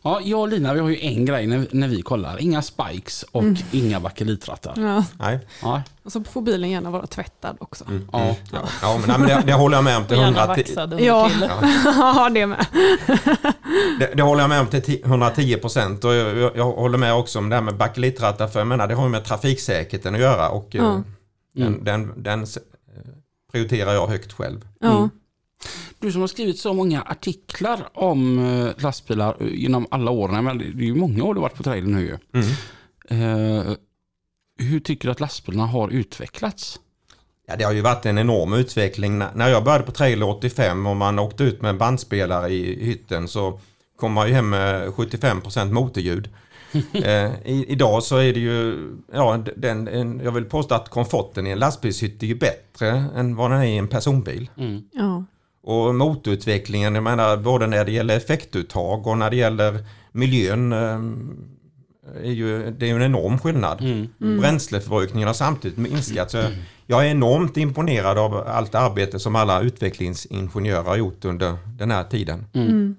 Mm. 0.04 0.14
Ja, 0.14 0.22
jag 0.24 0.40
och 0.40 0.48
Lina 0.48 0.74
vi 0.74 0.80
har 0.80 0.90
ju 0.90 1.00
en 1.02 1.26
grej 1.26 1.48
när, 1.48 1.68
när 1.72 1.88
vi 1.88 2.02
kollar. 2.02 2.42
Inga 2.42 2.62
spikes 2.62 3.24
och 3.32 3.44
inga 3.72 4.00
bakelitrattar. 4.00 4.74
Ja. 4.78 5.06
Nej. 5.20 5.40
Ja, 5.62 5.82
Och 6.04 6.12
så 6.12 6.24
får 6.24 6.42
bilen 6.42 6.70
gärna 6.70 6.92
vara 6.92 7.08
tvättad 7.08 7.58
också. 7.60 7.86
Mm. 7.86 8.08
ja. 8.12 8.36
Ja, 8.52 8.60
ja 8.82 8.98
men, 8.98 9.08
nej, 9.10 9.20
men 9.20 9.28
det, 9.28 9.44
det 9.48 9.54
håller 9.54 9.78
jag 9.78 9.84
med 9.84 9.98
om 9.98 10.06
till 10.06 10.18
gärna 10.18 10.40
110 10.40 10.62
vaxad 10.62 10.94
under 10.94 11.06
Ja. 11.06 11.30
Ja, 11.86 12.30
det 12.34 12.46
med. 12.46 12.66
Det, 14.00 14.12
det 14.16 14.24
håller 14.24 14.42
jag 14.42 14.50
med 14.50 14.60
om 14.62 14.68
till 14.68 14.82
10 14.82 15.02
110 15.06 15.56
procent 15.58 16.04
och 16.06 16.14
jag, 16.14 16.38
jag, 16.38 16.52
jag 16.58 16.72
håller 16.72 16.98
med 16.98 17.14
också 17.14 17.40
om 17.40 17.50
det 17.50 17.56
här 17.56 17.64
med 17.64 17.78
bakelitrattar 17.78 18.48
för 18.48 18.60
jag 18.60 18.68
menar 18.68 18.88
det 18.88 18.96
har 18.96 19.04
ju 19.04 19.10
med 19.10 19.26
trafiksäkerheten 19.26 20.16
att 20.16 20.22
göra 20.22 20.50
och 20.50 20.68
den, 20.72 21.04
Mm. 21.58 21.84
den, 21.84 22.24
den 22.24 22.44
s- 22.44 22.58
eh, 22.58 23.12
prioriterar 23.52 23.94
jag 23.94 24.08
högt 24.08 24.34
själv. 24.34 24.68
Ja. 24.80 24.98
Mm. 24.98 25.10
Du 26.02 26.12
som 26.12 26.22
har 26.22 26.28
skrivit 26.28 26.60
så 26.60 26.74
många 26.74 27.02
artiklar 27.02 27.80
om 27.94 28.40
eh, 28.40 28.84
lastbilar 28.84 29.38
eh, 29.40 29.48
genom 29.54 29.88
alla 29.92 30.12
åren. 30.12 30.44
Men 30.44 30.58
det 30.58 30.66
är 30.66 30.70
ju 30.84 30.96
många 30.96 31.24
år 31.24 31.34
du 31.34 31.40
har 31.40 31.42
varit 31.50 31.58
på 31.58 31.64
trailern 31.64 31.92
nu 31.92 32.02
ju. 32.02 32.18
Mm. 32.42 32.48
Eh, 33.68 33.74
hur 34.60 34.80
tycker 34.80 35.08
du 35.08 35.12
att 35.12 35.20
lastbilarna 35.20 35.66
har 35.68 35.90
utvecklats? 35.90 36.80
Ja, 37.48 37.56
det 37.56 37.64
har 37.64 37.72
ju 37.72 37.82
varit 37.82 38.06
en 38.06 38.18
enorm 38.18 38.54
utveckling. 38.54 39.18
När- 39.18 39.34
När 39.36 39.50
jag 39.50 39.64
började 39.64 39.84
på 39.84 39.92
trailer 39.92 40.30
85 40.30 40.86
och 40.88 40.96
man 40.98 41.20
åkte 41.20 41.44
ut 41.44 41.62
med 41.62 41.70
en 41.70 41.78
bandspelare 41.78 42.50
i 42.50 42.86
hytten 42.86 43.28
så 43.28 43.60
kom 43.96 44.14
man 44.14 44.28
ju 44.28 44.34
hem 44.34 44.50
med 44.50 44.88
75% 44.90 45.72
motorljud. 45.72 46.30
eh, 46.94 47.32
i, 47.46 47.66
idag 47.68 48.04
så 48.04 48.18
är 48.18 48.34
det 48.34 48.40
ju, 48.40 48.90
ja, 49.14 49.44
den, 49.56 49.88
en, 49.88 50.20
jag 50.24 50.32
vill 50.32 50.46
påstå 50.46 50.76
att 50.76 50.90
komforten 50.90 51.48
i 51.48 51.50
en 51.50 51.60
lastbilshytt 51.60 52.24
är 52.24 52.28
ju 52.28 52.36
bättre 52.36 52.90
än 53.16 53.36
vad 53.36 53.52
den 53.52 53.60
är 53.62 53.66
i 53.66 53.78
en 53.78 53.88
personbil. 53.88 54.50
Mm. 54.58 54.84
Ja. 54.92 55.24
Och 55.64 55.96
motorutvecklingen, 55.96 56.96
jag 56.96 57.04
menar 57.04 57.38
både 57.38 57.68
när 57.68 57.86
det 57.86 57.92
gäller 57.92 58.18
effektuttag 58.18 59.08
och 59.08 59.18
när 59.18 59.30
det 59.30 59.36
gäller 59.36 59.86
miljön 60.12 60.74
eh, 60.74 61.00
är 62.24 62.32
ju, 62.32 62.72
det 62.72 62.86
är 62.86 62.90
ju 62.90 62.96
en 62.96 63.02
enorm 63.02 63.40
skillnad. 63.40 63.82
Mm. 63.82 64.40
Bränsleförbrukningen 64.40 65.28
har 65.28 65.34
samtidigt 65.34 65.78
minskat. 65.78 66.32
Så 66.32 66.44
jag 66.86 67.06
är 67.06 67.12
enormt 67.12 67.58
imponerad 67.58 68.18
av 68.18 68.48
allt 68.48 68.76
arbete 68.76 69.20
som 69.20 69.36
alla 69.36 69.62
utvecklingsingenjörer 69.62 70.84
har 70.84 70.96
gjort 70.96 71.26
under 71.26 71.58
den 71.66 71.92
här 71.92 72.04
tiden. 72.04 72.46
Mm. 72.54 72.96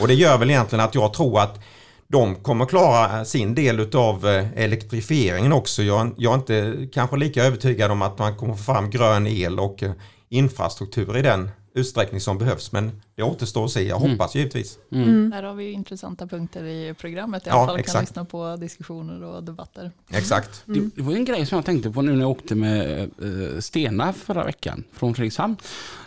Och 0.00 0.08
det 0.08 0.14
gör 0.14 0.38
väl 0.38 0.50
egentligen 0.50 0.84
att 0.84 0.94
jag 0.94 1.14
tror 1.14 1.40
att 1.40 1.60
de 2.08 2.34
kommer 2.34 2.66
klara 2.66 3.24
sin 3.24 3.54
del 3.54 3.96
av 3.96 4.26
elektrifieringen 4.56 5.52
också. 5.52 5.82
Jag, 5.82 6.14
jag 6.16 6.32
är 6.32 6.38
inte 6.38 6.88
kanske 6.92 7.16
lika 7.16 7.44
övertygad 7.44 7.90
om 7.90 8.02
att 8.02 8.18
man 8.18 8.36
kommer 8.36 8.54
få 8.54 8.62
fram 8.62 8.90
grön 8.90 9.26
el 9.26 9.60
och 9.60 9.82
eh, 9.82 9.92
infrastruktur 10.28 11.16
i 11.16 11.22
den 11.22 11.50
utsträckning 11.74 12.20
som 12.20 12.38
behövs. 12.38 12.72
Men 12.72 13.00
det 13.16 13.22
återstår 13.22 13.64
att 13.64 13.70
se. 13.70 13.82
Jag 13.88 14.00
Mm. 14.00 14.10
hoppas 14.10 14.34
givetvis. 14.34 14.78
Mm. 14.92 15.30
Där 15.30 15.42
har 15.42 15.54
vi 15.54 15.70
intressanta 15.72 16.26
punkter 16.26 16.64
i 16.64 16.94
programmet. 16.94 17.46
I 17.46 17.48
Ja, 17.48 17.54
alla 17.56 17.66
fall 17.66 17.74
kan 17.76 17.80
exakt. 17.80 18.02
lyssna 18.10 18.24
på 18.24 18.56
diskussioner 18.56 19.22
och 19.22 19.44
debatter. 19.44 19.90
Exakt. 20.10 20.62
Det, 20.66 20.80
det 20.96 21.02
var 21.02 21.12
en 21.12 21.24
grej 21.24 21.46
som 21.46 21.56
jag 21.56 21.64
tänkte 21.64 21.90
på 21.90 22.02
nu 22.02 22.12
när 22.12 22.20
jag 22.20 22.30
åkte 22.30 22.54
med 22.54 23.00
eh, 23.00 23.60
Stena 23.60 24.12
förra 24.12 24.44
veckan 24.44 24.84
från 24.92 25.14
Fredrikshamn. 25.14 25.56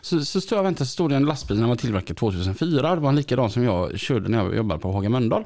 Så, 0.02 0.26
så 0.26 0.42
stod 0.42 0.58
jag 0.58 0.60
och 0.62 0.66
väntade, 0.66 0.86
så 0.86 0.92
stod 0.92 1.10
det 1.10 1.16
en 1.16 1.26
lastbil 1.26 1.58
som 1.58 1.70
var 1.70 1.76
tillverkad 1.76 2.18
2004. 2.18 2.96
Det 2.96 3.02
var 3.02 3.10
en 3.10 3.16
likadan 3.16 3.50
som 3.52 3.64
jag 3.64 4.00
körde 4.00 4.30
när 4.30 4.38
jag 4.44 4.56
jobbade 4.56 4.82
på 4.82 4.92
Haga 4.92 5.10
Mölndal. 5.10 5.44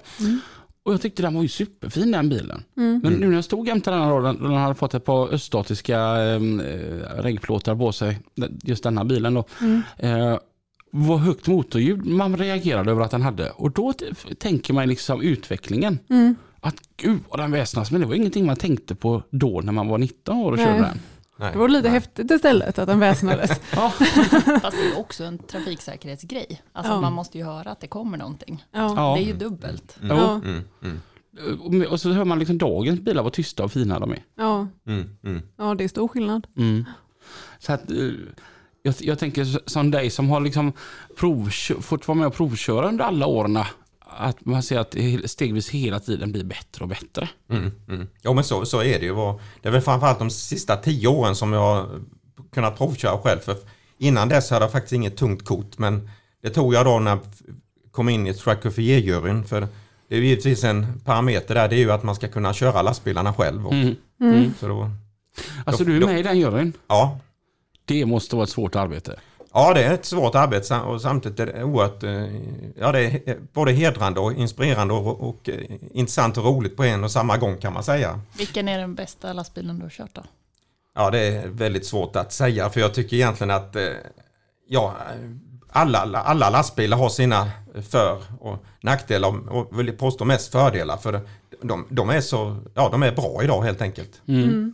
Och 0.88 0.93
jag 0.93 1.01
tyckte 1.01 1.21
den 1.21 1.35
var 1.35 1.41
ju 1.41 1.47
superfin 1.47 2.11
den 2.11 2.29
bilen. 2.29 2.63
Mm. 2.77 2.99
Men 3.03 3.13
nu 3.13 3.27
när 3.27 3.35
jag 3.35 3.43
stod 3.43 3.67
jämte 3.67 3.91
den 3.91 4.01
här 4.01 4.21
den, 4.21 4.43
den 4.43 4.53
hade 4.53 4.75
fått 4.75 4.93
ett 4.93 5.05
par 5.05 5.33
öststatiska 5.33 5.99
eh, 5.99 6.39
reggplåtar 7.17 7.75
på 7.75 7.91
sig, 7.91 8.19
just 8.63 8.83
denna 8.83 9.05
bilen 9.05 9.33
då. 9.33 9.43
Mm. 9.61 9.81
Eh, 9.97 10.38
vad 10.91 11.19
högt 11.19 11.47
motorljud 11.47 12.05
man 12.05 12.38
reagerade 12.38 12.91
över 12.91 13.01
att 13.01 13.11
den 13.11 13.21
hade. 13.21 13.49
Och 13.49 13.71
då 13.71 13.93
tänker 14.38 14.73
man 14.73 14.89
liksom 14.89 15.21
utvecklingen. 15.21 15.99
Mm. 16.09 16.35
Att 16.59 16.75
gud 16.97 17.19
vad 17.29 17.39
den 17.39 17.51
väsnas, 17.51 17.91
men 17.91 18.01
det 18.01 18.07
var 18.07 18.15
ingenting 18.15 18.45
man 18.45 18.55
tänkte 18.55 18.95
på 18.95 19.23
då 19.29 19.61
när 19.61 19.73
man 19.73 19.88
var 19.88 19.97
19 19.97 20.38
år 20.38 20.51
och 20.51 20.57
Nej. 20.57 20.65
körde 20.65 20.79
den. 20.79 20.99
Nej. 21.39 21.51
Det 21.53 21.57
var 21.59 21.67
lite 21.67 21.83
Nej. 21.83 21.91
häftigt 21.91 22.31
istället 22.31 22.79
att 22.79 22.88
den 22.88 22.99
väsnades. 22.99 23.61
Ja. 23.75 23.89
Fast 24.61 24.77
det 24.77 24.88
är 24.93 24.99
också 24.99 25.23
en 25.23 25.38
trafiksäkerhetsgrej. 25.38 26.61
Alltså 26.73 26.93
Ja. 26.93 27.01
man 27.01 27.13
måste 27.13 27.38
ju 27.38 27.43
höra 27.43 27.71
att 27.71 27.79
det 27.81 27.88
kommer 27.88 28.17
någonting. 28.17 28.65
Ja. 28.71 29.15
Det 29.17 29.23
är 29.23 29.27
ju 29.27 29.33
dubbelt. 29.33 29.97
Mm. 30.01 30.17
Ja. 30.17 30.31
Mm, 30.35 30.63
mm, 30.83 31.01
Och- 31.85 31.91
Och 31.91 32.01
så 32.01 32.11
hör 32.11 32.25
man 32.25 32.39
liksom 32.39 32.57
dagens 32.57 32.99
bilar 32.99 33.23
vad 33.23 33.33
tysta 33.33 33.63
och 33.63 33.71
fina 33.71 33.99
de 33.99 34.11
är. 34.11 34.23
Ja. 34.38 34.67
mm, 34.88 35.09
mm. 35.23 35.41
ja, 35.57 35.75
det 35.75 35.83
är 35.83 35.88
stor 35.88 36.07
skillnad. 36.07 36.47
Mm. 36.57 36.85
Så 37.59 37.73
att, 37.73 37.91
eh, 37.91 37.97
jag, 38.83 38.95
jag 38.99 39.19
tänker 39.19 39.69
som 39.69 39.91
dig 39.91 40.09
som 40.09 40.29
har 40.29 40.39
liksom 40.41 40.73
provkö- 41.17 41.81
fått 41.81 42.07
vara 42.07 42.17
med 42.17 42.27
och 42.27 42.33
provköra 42.33 42.88
under 42.88 43.05
alla 43.05 43.25
åren. 43.25 43.59
Att 44.20 44.45
man 44.45 44.63
ser 44.63 44.80
att 44.80 44.91
det 44.91 45.30
stegvis 45.32 45.70
hela 45.70 45.99
tiden 45.99 46.32
blir 46.32 46.43
bättre 46.43 46.84
och 46.84 46.88
bättre. 46.88 47.30
Mm, 47.49 47.72
mm. 47.89 48.07
Ja 48.22 48.34
men 48.34 48.43
så, 48.43 48.65
så 48.65 48.80
är 48.84 48.99
det 48.99 49.05
ju. 49.05 49.15
Det 49.61 49.68
är 49.68 49.72
väl 49.72 49.82
framförallt 49.82 50.20
de 50.20 50.30
sista 50.30 50.76
tio 50.76 51.07
åren 51.07 51.36
som 51.36 51.53
jag 51.53 51.59
har 51.59 51.89
kunnat 52.53 52.78
provköra 52.78 53.18
själv. 53.18 53.39
För 53.39 53.55
innan 53.97 54.30
dess 54.30 54.49
hade 54.49 54.65
jag 54.65 54.72
faktiskt 54.72 54.93
inget 54.93 55.18
tungt 55.18 55.45
kort. 55.45 55.78
Men 55.78 56.09
det 56.43 56.49
tog 56.49 56.74
jag 56.74 56.86
då 56.86 56.99
när 56.99 57.11
jag 57.11 57.20
kom 57.91 58.09
in 58.09 58.28
i 58.28 58.34
Track 58.34 58.65
of 58.65 58.78
juryn 58.78 59.43
För 59.45 59.68
det 60.09 60.15
är 60.15 60.20
ju 60.20 60.26
givetvis 60.28 60.63
en 60.63 60.99
parameter 61.05 61.55
där. 61.55 61.68
Det 61.70 61.76
är 61.76 61.80
ju 61.80 61.91
att 61.91 62.03
man 62.03 62.15
ska 62.15 62.28
kunna 62.28 62.53
köra 62.53 62.82
lastbilarna 62.82 63.34
själv. 63.34 63.68
Och, 63.68 63.74
Mm. 63.74 63.95
Mm. 64.22 64.53
så 64.59 64.68
då, 64.68 64.91
Alltså 65.65 65.84
Då- 65.84 65.89
du 65.89 65.97
är 65.97 66.01
då- 66.01 66.07
med 66.07 66.20
i 66.20 66.24
den 66.24 66.39
juryn. 66.39 66.74
ja. 66.88 67.20
Det 67.86 68.05
måste 68.05 68.36
vara 68.36 68.43
ett 68.43 68.49
svårt 68.49 68.76
arbete. 68.76 69.20
Ja, 69.53 69.73
det 69.73 69.83
är 69.83 69.93
ett 69.93 70.05
svårt 70.05 70.35
arbete 70.35 70.75
och 70.75 71.01
samtidigt 71.01 71.39
är 71.39 71.45
det 71.45 71.63
oerhört 71.63 72.03
eh, 72.03 72.25
ja, 72.75 72.91
det 72.91 72.99
är 73.01 73.37
både 73.53 73.71
hedrande 73.71 74.19
och 74.19 74.33
inspirerande 74.33 74.93
och, 74.93 75.29
och 75.29 75.49
eh, 75.49 75.77
intressant 75.91 76.37
och 76.37 76.45
roligt 76.45 76.77
på 76.77 76.83
en 76.83 77.03
och 77.03 77.11
samma 77.11 77.37
gång 77.37 77.57
kan 77.57 77.73
man 77.73 77.83
säga. 77.83 78.19
Vilken 78.37 78.67
är 78.67 78.77
den 78.77 78.95
bästa 78.95 79.33
lastbilen 79.33 79.77
du 79.77 79.83
har 79.83 79.89
kört 79.89 80.13
då? 80.13 80.21
Ja, 80.95 81.09
det 81.11 81.19
är 81.19 81.47
väldigt 81.47 81.85
svårt 81.85 82.15
att 82.15 82.33
säga 82.33 82.69
för 82.69 82.79
jag 82.79 82.93
tycker 82.93 83.15
egentligen 83.15 83.51
att 83.51 83.75
eh, 83.75 83.83
ja, 84.67 84.95
alla, 85.69 85.99
alla 85.99 86.49
lastbilar 86.49 86.97
har 86.97 87.09
sina 87.09 87.51
för 87.89 88.21
och 88.39 88.65
nackdelar 88.81 89.49
och 89.49 89.79
vill 89.79 89.91
påstå 89.91 90.25
mest 90.25 90.51
fördelar 90.51 90.97
för 90.97 91.21
de, 91.61 91.87
de 91.89 92.09
är 92.09 92.21
så, 92.21 92.57
ja 92.73 92.89
de 92.91 93.03
är 93.03 93.11
bra 93.11 93.43
idag 93.43 93.61
helt 93.61 93.81
enkelt. 93.81 94.21
Mm. 94.27 94.73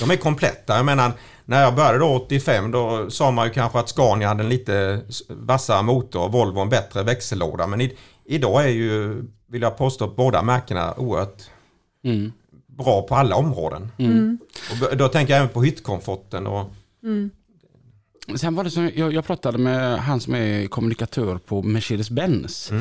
De 0.00 0.10
är 0.10 0.16
kompletta. 0.16 0.76
Jag 0.76 0.86
menar, 0.86 1.12
när 1.44 1.62
jag 1.62 1.74
började 1.74 1.98
då 1.98 2.14
85 2.14 2.70
då 2.70 3.10
sa 3.10 3.30
man 3.30 3.46
ju 3.46 3.52
kanske 3.52 3.78
att 3.78 3.88
Scania 3.88 4.28
hade 4.28 4.42
en 4.42 4.48
lite 4.48 5.00
vassare 5.28 5.82
motor 5.82 6.22
och 6.22 6.32
Volvo 6.32 6.60
en 6.60 6.68
bättre 6.68 7.02
växellåda. 7.02 7.66
Men 7.66 7.80
i, 7.80 7.96
idag 8.24 8.64
är 8.64 8.68
ju, 8.68 9.22
vill 9.46 9.62
jag 9.62 9.78
påstå, 9.78 10.08
båda 10.16 10.42
märkena 10.42 10.94
oerhört 10.94 11.42
Mm. 12.04 12.32
bra 12.66 13.02
på 13.02 13.14
alla 13.14 13.36
områden. 13.36 13.92
Mm. 13.98 14.38
Och 14.90 14.96
då 14.96 15.08
tänker 15.08 15.32
jag 15.32 15.38
även 15.42 15.52
på 15.54 15.62
hyttkomforten 15.62 16.46
och 16.46 16.70
Mm. 17.02 17.30
Sen 18.36 18.54
var 18.54 18.64
det 18.64 18.70
som, 18.70 18.90
jag, 18.94 19.12
jag 19.12 19.26
pratade 19.26 19.58
med 19.58 19.98
han 19.98 20.20
som 20.20 20.34
är 20.34 20.66
kommunikatör 20.66 21.38
på 21.38 21.62
Mercedes-Benz. 21.62 22.72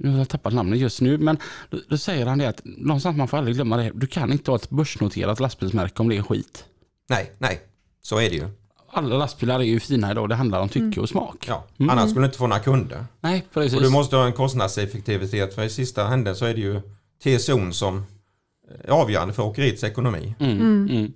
Mm. 0.00 0.06
Nu 0.06 0.10
har 0.10 0.18
jag 0.18 0.28
tappat 0.28 0.52
namnet 0.54 0.78
just 0.78 1.00
nu, 1.00 1.18
men 1.18 1.38
då, 1.70 1.78
då 1.88 1.98
säger 1.98 2.26
han 2.26 2.38
det 2.38 2.48
att 2.48 2.60
någonstans 2.64 3.16
man 3.16 3.28
får 3.28 3.36
aldrig 3.38 3.56
glömma 3.56 3.76
det. 3.76 3.90
Du 3.94 4.06
kan 4.06 4.32
inte 4.32 4.50
ha 4.50 4.56
ett 4.56 4.70
börsnoterat 4.70 5.40
lastbilsmärke 5.40 6.02
om 6.02 6.08
det 6.08 6.16
är 6.16 6.22
skit. 6.22 6.64
nej, 7.08 7.32
nej, 7.38 7.60
så 8.02 8.16
är 8.18 8.30
det 8.30 8.36
ju. 8.36 8.48
Alla 8.92 9.16
lastbilar 9.16 9.60
är 9.60 9.64
ju 9.64 9.80
fina 9.80 10.10
idag, 10.10 10.28
det 10.28 10.34
handlar 10.34 10.60
om 10.60 10.68
tycke 10.68 11.00
och 11.00 11.08
smak. 11.08 11.44
Ja, 11.48 11.66
Mm. 11.78 11.90
Annars 11.90 12.10
skulle 12.10 12.22
du 12.22 12.26
inte 12.26 12.38
få 12.38 12.46
några 12.46 12.62
kunder. 12.62 13.06
Nej, 13.20 13.46
precis. 13.52 13.76
Och 13.76 13.82
du 13.82 13.90
måste 13.90 14.16
ha 14.16 14.26
en 14.26 14.32
kostnadseffektivitet 14.32 15.54
för 15.54 15.62
i 15.64 15.70
sista 15.70 16.04
händen 16.08 16.36
så 16.36 16.44
är 16.44 16.54
det 16.54 16.60
ju 16.60 16.80
TSO'n 17.24 17.70
som 17.70 18.04
är 18.84 18.90
avgörande 18.90 19.34
för 19.34 19.42
åkeriets 19.42 19.84
ekonomi. 19.84 20.34
Mm, 20.40 20.88
mm. 20.90 21.12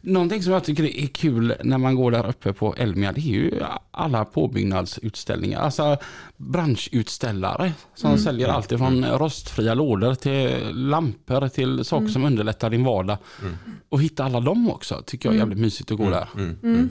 Någonting 0.00 0.42
som 0.42 0.52
jag 0.52 0.64
tycker 0.64 0.84
är 0.84 1.06
kul 1.06 1.54
när 1.64 1.78
man 1.78 1.94
går 1.94 2.10
där 2.10 2.26
uppe 2.28 2.52
på 2.52 2.74
Elmia, 2.78 3.12
det 3.12 3.20
är 3.20 3.22
ju 3.22 3.60
alla 3.90 4.24
påbyggnadsutställningar. 4.24 5.60
Alltså 5.60 5.96
branschutställare 6.36 7.72
som 7.94 8.18
säljer 8.18 8.48
allt 8.48 8.72
ifrån 8.72 9.04
rostfria 9.04 9.74
lådor 9.74 10.14
till 10.14 10.50
lampor 10.74 11.48
till 11.48 11.84
saker 11.84 12.08
som 12.08 12.24
underlättar 12.24 12.70
din 12.70 12.84
vardag. 12.84 13.18
Mm. 13.42 13.56
Och 13.88 14.02
hitta 14.02 14.24
alla 14.24 14.40
dem 14.40 14.70
också 14.70 15.02
tycker 15.06 15.28
jag 15.28 15.34
är 15.34 15.38
jävligt 15.38 15.58
mysigt 15.58 15.90
att 15.90 15.98
gå 15.98 16.10
där. 16.10 16.28
Mm. 16.36 16.56
Mm. 16.62 16.90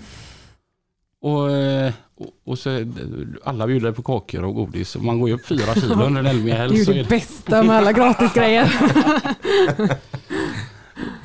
Och, 1.21 1.41
och, 2.25 2.31
och 2.45 2.59
så 2.59 2.93
alla 3.43 3.67
bjuder 3.67 3.91
på 3.91 4.03
kakor 4.03 4.43
och 4.43 4.55
godis. 4.55 4.95
Och 4.95 5.03
man 5.03 5.19
går 5.19 5.29
ju 5.29 5.35
upp 5.35 5.45
fyra 5.47 5.73
kilo 5.75 6.03
under 6.03 6.19
en 6.19 6.23
Det 6.25 6.29
är 6.29 6.33
Elmia-helg. 6.33 6.77
ju 6.77 6.83
det 6.85 6.91
är 6.91 6.95
det- 7.03 7.09
bästa 7.09 7.63
med 7.63 7.77
alla 7.77 7.91
gratisgrejer. 7.91 8.73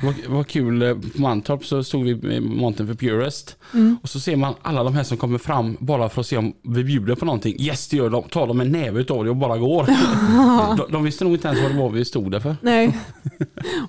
Vad, 0.03 0.13
vad 0.27 0.47
kul, 0.47 0.81
eh, 0.81 0.93
på 1.15 1.21
Mantorp 1.21 1.65
så 1.65 1.83
stod 1.83 2.03
vi 2.03 2.39
Mountain 2.39 2.87
for 2.89 2.95
Purest 2.95 3.55
Mm. 3.73 3.97
och 4.03 4.09
så 4.09 4.19
ser 4.19 4.35
man 4.35 4.53
alla 4.61 4.83
de 4.83 4.93
här 4.95 5.03
som 5.03 5.17
kommer 5.17 5.37
fram 5.37 5.77
bara 5.79 6.09
för 6.09 6.21
att 6.21 6.27
se 6.27 6.37
om 6.37 6.53
vi 6.63 6.83
bjuder 6.83 7.15
på 7.15 7.25
någonting. 7.25 7.55
Yes 7.61 7.87
det 7.87 7.97
gör 7.97 8.09
de, 8.09 8.23
tar 8.23 8.47
de 8.47 8.61
en 8.61 8.71
näve 8.71 8.99
utav 8.99 9.23
det 9.23 9.29
och 9.29 9.35
bara 9.35 9.57
går. 9.57 9.85
de, 10.77 10.91
de 10.91 11.03
visste 11.03 11.23
nog 11.23 11.33
inte 11.33 11.47
ens 11.47 11.61
vad 11.61 11.71
det 11.71 11.77
var 11.77 11.89
vi 11.89 12.05
stod 12.05 12.31
där 12.31 12.39
för. 12.39 12.55
Nej, 12.61 12.97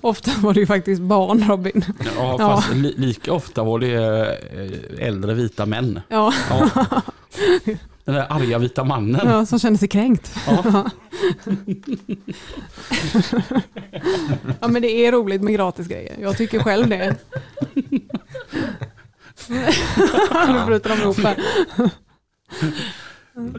ofta 0.01 0.31
var 0.41 0.53
det 0.53 0.59
ju 0.59 0.65
faktiskt 0.67 1.01
barn 1.01 1.43
Robin. 1.49 1.85
Ja, 2.17 2.35
Ja. 2.39 2.55
fast 2.55 2.73
Li, 2.75 2.93
lika 2.97 3.33
ofta 3.33 3.63
var 3.63 3.79
det 3.79 3.93
eh, 4.99 5.07
äldre 5.07 5.33
vita 5.33 5.65
män. 5.65 5.99
Ja, 6.07 6.33
Ja. 6.49 6.69
Den 8.05 8.15
där 8.15 8.25
arga 8.29 8.57
vita 8.57 8.83
mannen. 8.83 9.21
ja, 9.29 9.45
som 9.45 9.59
kände 9.59 9.79
sig 9.79 9.87
kränkt. 9.87 10.35
Ja. 10.47 10.89
Ja 14.59 14.67
men 14.67 14.81
det 14.81 15.05
är 15.05 15.11
roligt 15.11 15.41
med 15.41 15.53
gratisgrejer. 15.53 16.15
Jag 16.21 16.37
tycker 16.37 16.59
själv 16.59 16.89
det. 16.89 17.15
nu 20.47 20.65
bryter 20.65 20.89
de 20.89 21.01
ihop 21.01 21.17
här. 21.17 21.37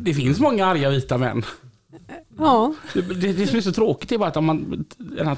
Det 0.01 0.15
finns 0.15 0.41
många 0.41 0.67
arga 0.67 0.91
vita 0.91 1.19
män. 1.19 1.43
Ja, 2.39 2.75
Det, 2.95 3.01
det, 3.01 3.33
det 3.33 3.47
som 3.47 3.57
är 3.57 3.61
så 3.61 3.73
tråkigt 3.73 4.13
är 4.13 4.19
bara 4.19 4.29
att 4.29 4.37
om 4.37 4.45
man, 4.45 4.85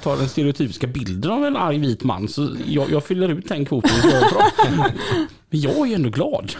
tar 0.03 0.17
den 0.17 0.29
stereotypiska 0.29 0.87
bilden 0.87 1.31
av 1.31 1.45
en 1.45 1.57
arg 1.57 1.77
vit 1.77 2.03
man 2.03 2.27
så 2.27 2.49
jag, 2.65 2.91
jag 2.91 3.03
fyller 3.03 3.29
ut 3.29 3.47
den 3.49 3.65
kvoten 3.65 4.01
så 4.01 4.07
jag 4.07 4.23
är 4.23 4.31
bra. 4.31 4.45
Men 5.49 5.61
jag 5.61 5.77
är 5.77 5.85
ju 5.85 5.93
ändå 5.93 6.09
glad. 6.09 6.51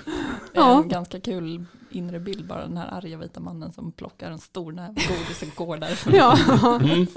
Ja. 0.54 0.84
en 0.84 0.90
ganska 0.90 1.20
kul 1.20 1.66
inre 1.92 2.20
bild 2.20 2.48
bara, 2.48 2.68
den 2.68 2.78
här 2.78 2.98
arga 2.98 3.18
vita 3.18 3.40
mannen 3.40 3.72
som 3.72 3.92
plockar 3.92 4.32
en 4.32 4.40
stor 4.40 4.72
näve 4.72 4.88
godis 4.88 5.42
och 5.42 5.66
går 5.66 5.78
därifrån. 5.78 6.14
ja. 6.18 6.38
Mm. 6.82 7.08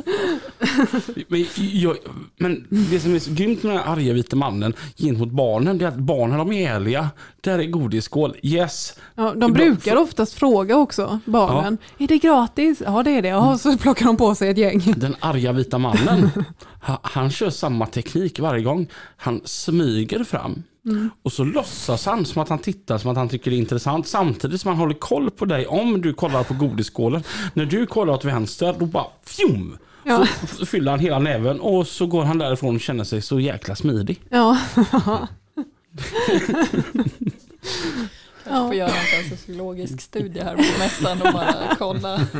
Men, 1.28 1.46
jag, 1.56 1.96
men 2.36 2.66
det 2.70 3.00
som 3.00 3.14
är 3.14 3.18
så 3.18 3.32
grymt 3.32 3.62
med 3.62 3.72
den 3.72 3.82
här 3.82 3.92
arga 3.92 4.12
vita 4.12 4.36
mannen 4.36 4.74
gentemot 4.96 5.30
barnen 5.30 5.78
det 5.78 5.84
är 5.84 5.88
att 5.88 5.96
barnen 5.96 6.38
de 6.38 6.52
är 6.52 6.74
ärliga. 6.74 7.10
Där 7.40 7.58
är 7.58 7.64
godisskål, 7.64 8.36
yes. 8.42 8.98
ja 9.14 9.34
de 9.34 9.52
brukar 9.52 9.96
oftast 9.96 10.32
fråga 10.32 10.76
också, 10.76 11.20
barnen. 11.24 11.78
Är 11.98 12.08
det 12.08 12.18
gratis? 12.18 12.82
Ja 12.84 13.02
det 13.02 13.10
är 13.10 13.22
det. 13.22 13.28
Ja, 13.28 13.58
så 13.58 13.78
plockar 13.78 14.06
de 14.06 14.16
på 14.16 14.34
sig 14.34 14.48
ett 14.48 14.58
gäng. 14.58 14.82
Den 14.96 15.16
arga 15.20 15.52
vita 15.52 15.78
mannen, 15.78 16.30
han 17.02 17.30
kör 17.30 17.50
samma 17.50 17.86
teknik 17.86 18.40
varje 18.40 18.62
gång. 18.62 18.88
Han 19.16 19.40
smyger 19.44 20.24
fram. 20.24 20.62
Och 21.22 21.32
så 21.32 21.44
låtsas 21.44 22.06
han 22.06 22.24
som 22.24 22.42
att 22.42 22.48
han 22.48 22.58
tittar 22.58 22.98
som 22.98 23.10
att 23.10 23.16
han 23.16 23.28
tycker 23.28 23.50
det 23.50 23.56
är 23.56 23.58
intressant 23.58 24.06
samtidigt 24.06 24.60
som 24.60 24.68
han 24.68 24.78
håller 24.78 24.94
koll 24.94 25.30
på 25.30 25.44
dig 25.44 25.66
om 25.66 26.00
du 26.00 26.12
kollar 26.12 26.44
på 26.44 26.54
godisskålen. 26.54 27.22
När 27.54 27.64
du 27.64 27.86
kollar 27.86 28.12
åt 28.12 28.24
vänster 28.24 28.76
då 28.78 28.86
bara 28.86 29.06
fjum! 29.26 29.78
Ja. 30.04 30.26
Så, 30.40 30.56
så 30.56 30.66
fyller 30.66 30.90
han 30.90 31.00
hela 31.00 31.18
näven 31.18 31.60
och 31.60 31.86
så 31.86 32.06
går 32.06 32.24
han 32.24 32.38
därifrån 32.38 32.74
och 32.74 32.80
känner 32.80 33.04
sig 33.04 33.22
så 33.22 33.40
jäkla 33.40 33.76
smidig. 33.76 34.20
Ja. 34.28 34.58
Kanske 38.44 38.66
får 38.68 38.74
göra 38.74 38.90
en 39.24 39.30
sociologisk 39.30 40.00
studie 40.00 40.40
här 40.40 40.56
på 40.56 40.62
mässan 40.78 41.22
och 41.22 41.32
bara 41.32 41.54
kolla 41.78 42.16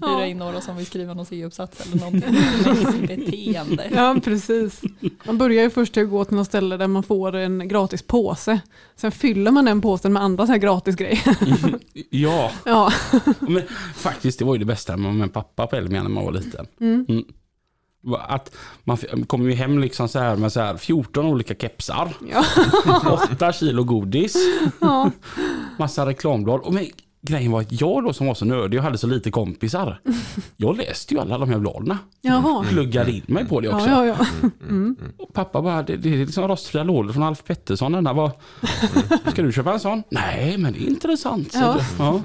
hur 0.00 0.18
det 0.20 0.30
är 0.30 0.34
några 0.34 0.60
som 0.60 0.76
vill 0.76 0.86
skriva 0.86 1.14
någon 1.14 1.26
C-uppsats 1.26 1.80
eller 1.86 1.96
någonting. 1.96 3.06
Beteende. 3.06 3.90
ja, 3.94 4.16
precis. 4.24 4.80
Man 5.24 5.38
börjar 5.38 5.62
ju 5.62 5.70
först 5.70 5.96
att 5.96 6.10
gå 6.10 6.24
till 6.24 6.36
något 6.36 6.46
ställe 6.46 6.76
där 6.76 6.86
man 6.86 7.02
får 7.02 7.36
en 7.36 7.68
gratis 7.68 8.02
påse. 8.02 8.60
Sen 8.96 9.12
fyller 9.12 9.50
man 9.50 9.64
den 9.64 9.80
påsen 9.80 10.12
med 10.12 10.22
andra 10.22 10.46
så 10.46 10.52
här 10.52 10.58
gratis 10.58 10.96
grejer. 10.96 11.36
Ja, 12.10 12.50
Ja. 12.64 12.92
men 13.40 13.62
faktiskt 13.94 14.38
det 14.38 14.44
var 14.44 14.54
ju 14.54 14.58
det 14.58 14.64
bästa 14.64 14.96
med 14.96 15.14
med 15.14 15.32
pappa 15.32 15.66
på 15.66 15.76
Elmia 15.76 16.02
när 16.02 16.10
man 16.10 16.24
var 16.24 16.32
liten. 16.32 16.66
Mm. 16.80 17.06
Mm. 17.08 17.24
Att 18.18 18.52
man 18.84 18.96
kommer 19.26 19.48
ju 19.50 19.54
hem 19.54 19.78
liksom 19.78 20.08
så 20.08 20.18
här 20.18 20.36
med 20.36 20.52
så 20.52 20.60
här 20.60 20.76
14 20.76 21.26
olika 21.26 21.54
kepsar, 21.54 22.12
Ja. 22.30 22.44
8 23.32 23.52
kilo 23.52 23.84
godis, 23.84 24.36
ja. 24.80 25.10
massa 25.78 26.06
reklamblad. 26.06 26.60
Och 26.60 26.72
men, 26.74 26.86
grejen 27.22 27.52
var 27.52 27.60
att 27.60 27.80
jag 27.80 28.04
då 28.04 28.12
som 28.12 28.26
var 28.26 28.34
så 28.34 28.44
nördig 28.44 28.78
och 28.78 28.84
hade 28.84 28.98
så 28.98 29.06
lite 29.06 29.30
kompisar, 29.30 30.00
jag 30.56 30.76
läste 30.76 31.14
ju 31.14 31.20
alla 31.20 31.38
de 31.38 31.50
här 31.50 31.58
bladen. 31.58 31.98
Jaha. 32.20 32.64
Pluggade 32.64 33.12
in 33.12 33.22
mig 33.26 33.44
på 33.44 33.60
det 33.60 33.68
också. 33.68 33.88
Ja, 33.88 34.06
ja, 34.06 34.16
ja. 34.18 34.50
Mm. 34.62 34.96
Och 35.18 35.32
pappa 35.32 35.62
bara, 35.62 35.82
det, 35.82 35.96
det 35.96 36.14
är 36.14 36.18
liksom 36.18 36.48
rostfria 36.48 36.84
lådor 36.84 37.12
från 37.12 37.22
Alf 37.22 37.44
Pettersson. 37.44 37.92
Den 37.92 38.04
där 38.04 38.14
var, 38.14 38.30
ska 39.30 39.42
du 39.42 39.52
köpa 39.52 39.72
en 39.72 39.80
sån? 39.80 40.02
Nej, 40.10 40.58
men 40.58 40.72
det 40.72 40.78
är 40.78 40.88
intressant. 40.88 41.50
Ja. 41.54 41.76
Ja. 41.78 41.84
Ja. 41.98 42.22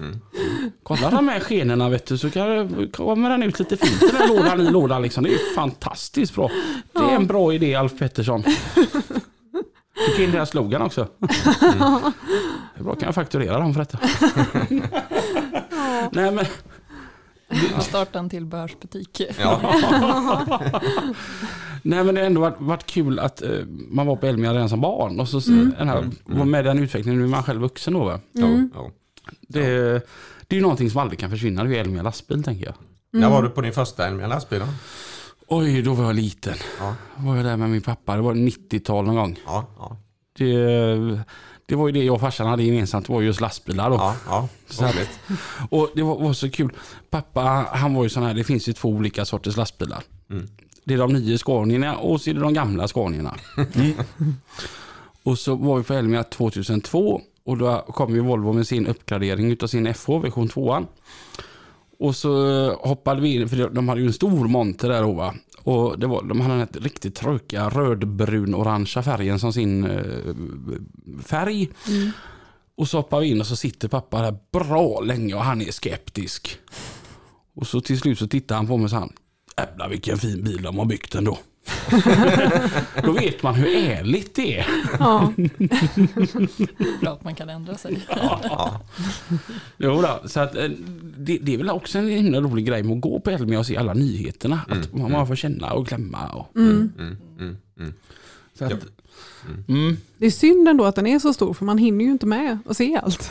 Kolla 0.84 1.10
de 1.10 1.28
här 1.28 1.40
skenorna 1.40 1.90
vet 1.90 2.06
du, 2.06 2.18
så 2.18 2.30
kan, 2.30 2.88
kommer 2.94 3.30
den 3.30 3.44
ut 3.44 3.60
lite 3.60 3.78
fint 3.78 4.00
den 4.00 4.16
här 4.16 4.28
lådan 4.28 4.62
i 4.62 4.72
lådan. 4.72 5.02
Liksom. 5.02 5.24
Det 5.24 5.34
är 5.34 5.56
fantastiskt 5.56 6.36
bra. 6.36 6.52
Det 6.94 7.00
är 7.00 7.16
en 7.16 7.28
bra 7.28 7.54
idé 7.54 7.76
Alf 7.76 8.00
Pettersson. 8.00 8.44
Fick 9.96 10.20
in 10.20 10.32
deras 10.32 10.50
slogan 10.50 10.82
också. 10.82 11.08
Mm. 11.62 12.12
Är 12.80 12.84
bra, 12.84 12.96
kan 12.96 13.06
jag 13.06 13.16
fakturera 13.16 13.60
dem 13.60 13.74
för 13.74 13.80
detta. 13.80 14.00
Nej 16.12 16.32
men... 16.32 16.46
Man 17.72 17.82
startar 17.82 18.20
en 18.20 18.30
tillbehörsbutik. 18.30 19.22
Ja. 19.40 19.62
Nej 21.82 22.04
men 22.04 22.16
det 22.16 22.22
har 22.22 22.26
ändå 22.26 22.42
varit, 22.42 22.56
varit 22.60 22.86
kul 22.86 23.20
att 23.20 23.42
uh, 23.42 23.66
man 23.68 24.08
var 24.08 24.16
på 24.16 24.26
Elmia 24.26 24.54
redan 24.54 24.70
som 24.70 24.82
barn 24.82 25.20
och 25.20 25.28
så 25.30 25.52
Mm. 25.52 25.74
den 25.78 25.88
här, 25.90 26.10
var 26.26 26.46
med 26.46 26.60
i 26.60 26.64
den 26.64 26.80
utvecklingen, 26.80 27.20
nu 27.20 27.26
är 27.26 27.30
man 27.30 27.44
själv 27.44 27.62
vuxen 27.62 27.94
då 27.94 28.04
va? 28.04 28.20
Mm. 28.38 28.72
Ja, 28.74 28.82
ja. 28.82 28.92
Det, 29.48 29.62
det 30.48 30.56
är 30.56 30.56
ju 30.56 30.62
någonting 30.62 30.90
som 30.90 31.02
aldrig 31.02 31.20
kan 31.20 31.30
försvinna, 31.30 31.64
det 31.64 31.78
är 31.78 31.82
Elmia 31.82 32.04
lastbil 32.04 32.44
tänker 32.44 32.66
jag. 32.66 32.76
När 33.12 33.30
var 33.30 33.44
du 33.44 33.50
på 33.50 33.62
din 33.62 33.74
första 33.74 34.08
Elmia 34.08 34.28
lastbil 34.28 34.60
då? 34.60 34.66
Oj, 35.48 35.82
då 35.82 35.94
var 35.94 36.04
jag 36.06 36.16
liten. 36.16 36.56
Ja, 36.80 36.96
Då 37.18 37.28
var 37.28 37.36
jag 37.36 37.46
där 37.46 37.58
med 37.58 37.70
min 37.70 37.82
pappa, 37.82 38.16
det 38.16 38.22
var 38.22 38.34
90-tal 38.34 39.06
någon 39.06 39.16
gång. 39.16 39.40
ja, 39.46 39.66
ja. 39.78 39.98
Det, 40.38 40.56
det 41.66 41.76
var 41.76 41.88
ju 41.88 41.92
det 41.94 42.04
jag 42.04 42.16
och 42.16 42.22
farsan 42.22 42.48
hade 42.48 42.64
gemensamt, 42.64 43.08
det 43.08 43.14
var 43.14 43.22
just 43.22 43.42
lastbilar 43.42 43.90
då. 43.90 43.96
ja, 43.96 44.16
ja. 44.28 44.48
Så 44.70 44.86
att-. 44.86 45.10
Och 45.70 45.90
det 45.96 46.04
var, 46.04 46.20
var 46.20 46.34
så 46.34 46.50
kul. 46.50 46.72
Pappa, 47.10 47.42
han 47.72 47.94
var 47.94 48.04
ju 48.04 48.10
sån 48.10 48.24
här, 48.24 48.34
det 48.34 48.44
finns 48.44 48.70
ju 48.70 48.74
två 48.74 48.90
olika 48.90 49.26
sorters 49.26 49.58
lastbilar. 49.58 50.04
Mm. 50.30 50.48
Det 50.84 50.94
är 50.94 50.98
de 50.98 51.14
nya 51.14 51.38
Scanierna 51.38 51.98
och 51.98 52.22
så 52.22 52.30
är 52.30 52.34
det 52.34 52.40
de 52.40 52.54
gamla 52.54 52.88
Scanierna. 52.88 53.36
och 55.24 55.40
så 55.40 55.56
var 55.56 55.78
vi 55.78 55.84
på 55.84 55.94
Elmia 55.94 56.24
2002 56.24 57.22
och 57.46 57.58
då 57.58 57.78
kom 57.82 58.16
ju 58.16 58.20
Volvo 58.22 58.54
med 58.54 58.68
sin 58.68 58.88
uppgradering 58.88 59.52
utav 59.52 59.68
sin 59.68 59.94
FH 59.94 60.10
version 60.22 60.48
2. 60.50 60.86
Och 62.06 62.16
så 62.16 62.74
hoppade 62.74 63.22
vi 63.22 63.34
in, 63.34 63.50
för 63.50 63.70
de 63.70 63.90
hade 63.90 64.02
ju 64.02 64.08
en 64.08 64.14
stor 64.14 64.48
monter 64.48 64.90
där 64.90 65.02
då 65.02 65.14
va. 65.14 65.36
Och 65.64 66.00
det 66.00 66.08
var, 66.08 66.24
de 66.24 66.42
hade 66.42 66.58
den 66.58 66.84
riktigt 66.84 67.16
tråkiga 67.16 67.70
rödbrun-orangea 67.70 69.04
färgen 69.04 69.40
som 69.40 69.54
sin 69.54 69.84
eh, 69.86 70.36
färg. 71.24 71.70
Och 72.78 72.88
så 72.88 72.98
hoppar 72.98 73.20
vi 73.20 73.28
in 73.28 73.40
och 73.40 73.48
så 73.48 73.56
sitter 73.56 73.88
pappa 73.88 74.22
där 74.22 74.38
bra 74.52 75.00
länge 75.00 75.34
och 75.34 75.42
han 75.42 75.62
är 75.62 75.72
skeptisk. 75.72 76.58
Och 77.56 77.68
så 77.68 77.82
till 77.82 78.00
slut 78.00 78.20
så 78.20 78.28
tittar 78.28 78.56
han 78.56 78.68
på 78.68 78.78
mig 78.78 78.84
och 78.84 78.90
säger 78.90 79.10
Jävlar 79.58 79.90
vilken 79.90 80.18
fin 80.18 80.44
bil 80.44 80.62
de 80.62 80.78
har 80.78 80.86
byggt 80.86 81.16
ändå. 81.16 81.38
Då 83.04 83.12
vet 83.12 83.44
man 83.44 83.56
hur 83.56 83.68
ärligt 83.76 84.36
det 84.36 84.60
är. 84.60 84.68
Ja. 85.00 85.34
Bra 87.02 87.12
att 87.14 87.24
man 87.24 87.36
kan 87.36 87.50
ändra 87.50 87.76
sig. 87.78 88.06
Ja, 88.10 88.82
Jo 89.78 90.02
då, 90.02 90.28
så 90.30 90.40
att, 90.40 90.56
eh, 90.56 90.70
det, 91.18 91.38
det 91.42 91.54
är 91.54 91.58
väl 91.58 91.70
också 91.70 91.98
en 92.00 92.08
himla 92.10 92.40
rolig 92.42 92.66
grej 92.68 92.84
med 92.84 92.96
att 92.96 93.02
gå 93.02 93.20
på 93.20 93.30
Elmia 93.30 93.60
och 93.60 93.66
se 93.66 93.78
alla 93.78 93.94
nyheterna. 93.94 94.62
Att 94.70 94.94
man 94.94 95.12
bara 95.12 95.26
får 95.26 95.36
känna 95.36 95.74
och 95.74 95.88
klämma. 95.88 96.28
Och, 96.28 96.56
Mm. 96.56 96.92
mm, 97.00 97.18
mm, 97.40 97.58
mm. 97.80 97.94
så 98.58 98.66
att, 98.66 98.72
Ja. 98.72 98.78
Mm. 99.68 99.98
Det 100.18 100.26
är 100.26 100.32
synd 100.32 100.68
ändå 100.68 100.86
att 100.86 100.96
den 100.96 101.08
är 101.08 101.20
så 101.20 101.34
stor 101.34 101.54
för 101.54 101.66
man 101.66 101.78
hinner 101.78 102.06
ju 102.06 102.12
inte 102.12 102.26
med 102.26 102.60
att 102.70 102.78
se 102.78 102.98
allt. 103.04 103.30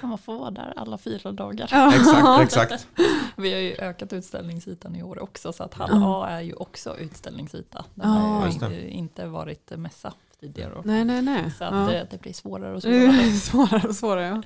Kan 0.00 0.08
man 0.08 0.18
få 0.18 0.38
vara 0.38 0.50
där 0.50 0.72
alla 0.76 0.98
fyra 0.98 1.32
dagar. 1.32 1.68
Ja. 1.72 1.94
Exakt, 1.94 2.42
exakt. 2.42 2.86
Vi 3.36 3.52
har 3.52 3.60
ju 3.60 3.72
ökat 3.78 4.12
utställningsytan 4.12 4.96
i 4.96 5.02
år 5.02 5.22
också 5.22 5.52
så 5.52 5.62
att 5.62 5.74
hall. 5.74 5.90
A 5.92 6.26
är 6.30 6.40
ju 6.40 6.52
också 6.52 6.96
utställningsyta. 6.98 7.84
Det 7.94 8.02
Ja. 8.04 8.08
har 8.08 8.70
ju 8.70 8.88
inte- 8.90 9.26
varit 9.26 9.70
mässa 9.76 10.12
tidigare 10.40 10.74
år. 10.74 10.82
Nej, 10.84 11.04
nej, 11.04 11.22
nej. 11.22 11.50
Så 11.58 11.64
att 11.64 11.74
Ja. 11.74 11.78
det, 11.92 12.06
det 12.10 12.20
blir 12.20 12.32
svårare 12.32 12.74
och 12.76 12.82
svårare. 12.82 13.32
svårare 13.32 13.88
och 13.88 13.94
svårare. 13.96 14.42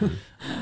Ja. 0.00 0.08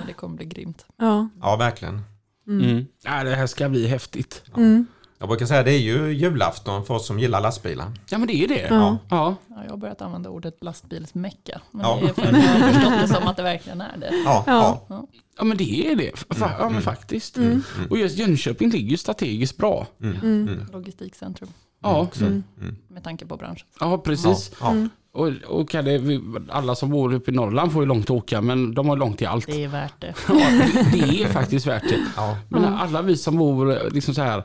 Det 0.07 0.13
kommer 0.13 0.37
bli 0.37 0.45
grymt. 0.47 0.85
Ja. 0.97 1.29
Ja, 1.41 1.57
verkligen. 1.57 2.01
Mm. 2.47 2.87
Ja, 3.05 3.25
det 3.25 3.35
här 3.35 3.47
ska 3.47 3.69
bli 3.69 3.87
häftigt. 3.87 4.43
Mm. 4.57 4.87
Jag 5.23 5.29
brukar 5.29 5.47
säga 5.47 5.63
det 5.63 5.73
är 5.73 5.79
ju 5.79 6.13
julafton 6.13 6.85
för 6.85 6.95
oss 6.95 7.07
som 7.07 7.19
gillar 7.19 7.41
lastbilar. 7.41 7.87
Ja 8.11 8.19
men 8.19 8.27
det 8.29 8.35
är 8.45 8.49
det. 8.49 8.67
Ja. 8.71 8.99
Ja. 9.09 9.35
Ja, 9.49 9.57
jag 9.65 9.71
har 9.71 9.77
börjat 9.77 10.03
använda 10.03 10.31
ordet 10.31 10.57
lastbilsmecka. 10.61 11.61
Men 11.71 11.87
Ja. 11.87 11.99
det 12.03 12.09
är 12.09 12.13
för 12.13 12.23
att 12.23 12.33
jag 12.45 12.51
har 12.53 12.73
förstått 12.73 12.93
det 13.03 13.09
som 13.09 13.29
att 13.29 13.37
det 13.37 13.43
verkligen 13.43 13.81
är 13.81 13.97
det. 13.99 14.11
Ja, 14.25 14.45
Ja. 14.47 14.85
ja. 14.89 15.07
ja 15.39 15.45
men 15.45 15.57
det 15.57 15.91
är 15.93 15.97
det. 15.97 16.11
Fa- 16.29 16.51
ja 16.59 16.69
men 16.71 16.83
faktiskt. 16.83 17.37
Mm. 17.37 17.63
Och 17.91 17.99
just 17.99 18.19
Jönköping 18.19 18.71
ligger 18.71 18.91
ju 18.91 18.97
strategiskt 18.97 19.57
bra. 19.57 19.87
Mm. 20.03 20.17
Mm. 20.17 20.49
Mm. 20.49 20.67
Logistikcentrum 20.73 21.49
Ja, 21.83 22.09
Mm. 22.21 22.43
med 22.89 23.05
tanke 23.05 23.27
på 23.27 23.37
branschen. 23.37 23.67
ja 23.81 23.99
precis. 23.99 24.51
Ja, 24.61 24.67
ja. 24.67 24.71
Mm. 24.71 24.89
Och, 25.15 25.29
och 25.61 25.75
vi- 25.75 26.23
alla 26.51 26.75
som 26.75 26.91
bor 26.91 27.15
uppe 27.15 27.31
i 27.31 27.35
Norrland 27.35 27.73
får 27.73 27.83
ju 27.83 27.87
långt 27.87 28.05
att 28.05 28.11
åka 28.11 28.41
men 28.41 28.75
de 28.75 28.89
har 28.89 28.97
långt 28.97 29.19
till 29.19 29.27
allt. 29.27 29.47
Det 29.47 29.65
är 29.65 29.69
värt 29.69 30.01
det. 30.01 30.15
Ja, 30.29 30.35
det, 30.35 30.91
det 30.93 31.23
är 31.23 31.27
faktiskt 31.29 31.67
värt 31.67 31.83
det. 31.89 31.99
Ja. 32.17 32.37
Men 32.49 32.65
alla 32.65 33.03
vi 33.03 33.17
som 33.17 33.37
bor 33.37 33.71
eh, 33.73 33.91
liksom 33.93 34.15
så 34.15 34.23
här, 34.23 34.43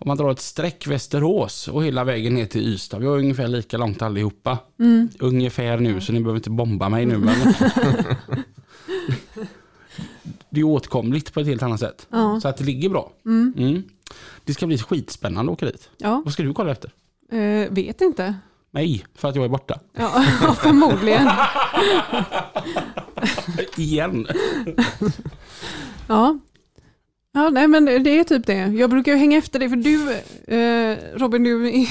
om 0.00 0.08
man 0.08 0.16
drar 0.16 0.30
ett 0.30 0.40
streck 0.40 0.86
Västerås 0.86 1.68
och 1.68 1.84
hela 1.84 2.04
vägen 2.04 2.34
ner 2.34 2.46
till 2.46 2.68
Ystad, 2.68 2.98
vi 2.98 3.06
har 3.06 3.18
ungefär 3.18 3.48
lika 3.48 3.78
långt 3.78 4.02
allihopa. 4.02 4.58
Mm. 4.78 5.08
Ungefär 5.18 5.78
nu, 5.78 6.00
så 6.00 6.12
ni 6.12 6.20
behöver 6.20 6.38
inte 6.38 6.50
bomba 6.50 6.88
mig 6.88 7.06
nu. 7.06 7.18
Men 7.18 7.34
det 10.50 10.60
är 10.60 10.64
åtkomligt 10.64 11.34
på 11.34 11.40
ett 11.40 11.46
helt 11.46 11.62
annat 11.62 11.80
sätt. 11.80 12.06
Ja. 12.10 12.40
Så 12.42 12.48
att 12.48 12.56
det 12.56 12.64
ligger 12.64 12.88
bra. 12.88 13.12
Mm. 13.24 13.54
Mm. 13.58 13.82
Det 14.44 14.54
ska 14.54 14.66
bli 14.66 14.78
skitspännande 14.78 15.52
att 15.52 15.56
åka 15.58 15.66
dit. 15.66 15.90
ja. 15.98 16.22
Vad 16.24 16.32
ska 16.32 16.42
du 16.42 16.54
kolla 16.54 16.70
efter? 16.72 16.90
Eh, 17.32 17.70
vet 17.70 18.00
inte. 18.00 18.34
Mig, 18.70 19.04
för 19.14 19.28
att 19.28 19.36
jag 19.36 19.44
är 19.44 19.48
borta. 19.48 19.80
Ja, 19.92 20.08
förmodligen. 20.58 21.28
Igen. 23.76 24.26
Ja. 26.08 26.38
Ja, 27.32 27.50
nej 27.50 27.68
men 27.68 27.84
det 27.84 28.18
är 28.18 28.24
typ 28.24 28.46
det. 28.46 28.66
Jag 28.66 28.90
brukar 28.90 29.12
ju 29.12 29.18
hänga 29.18 29.38
efter 29.38 29.58
dig 29.58 29.68
för 29.68 29.76
du, 29.76 30.12
eh, 30.56 31.18
Robin, 31.18 31.44
du, 31.44 31.58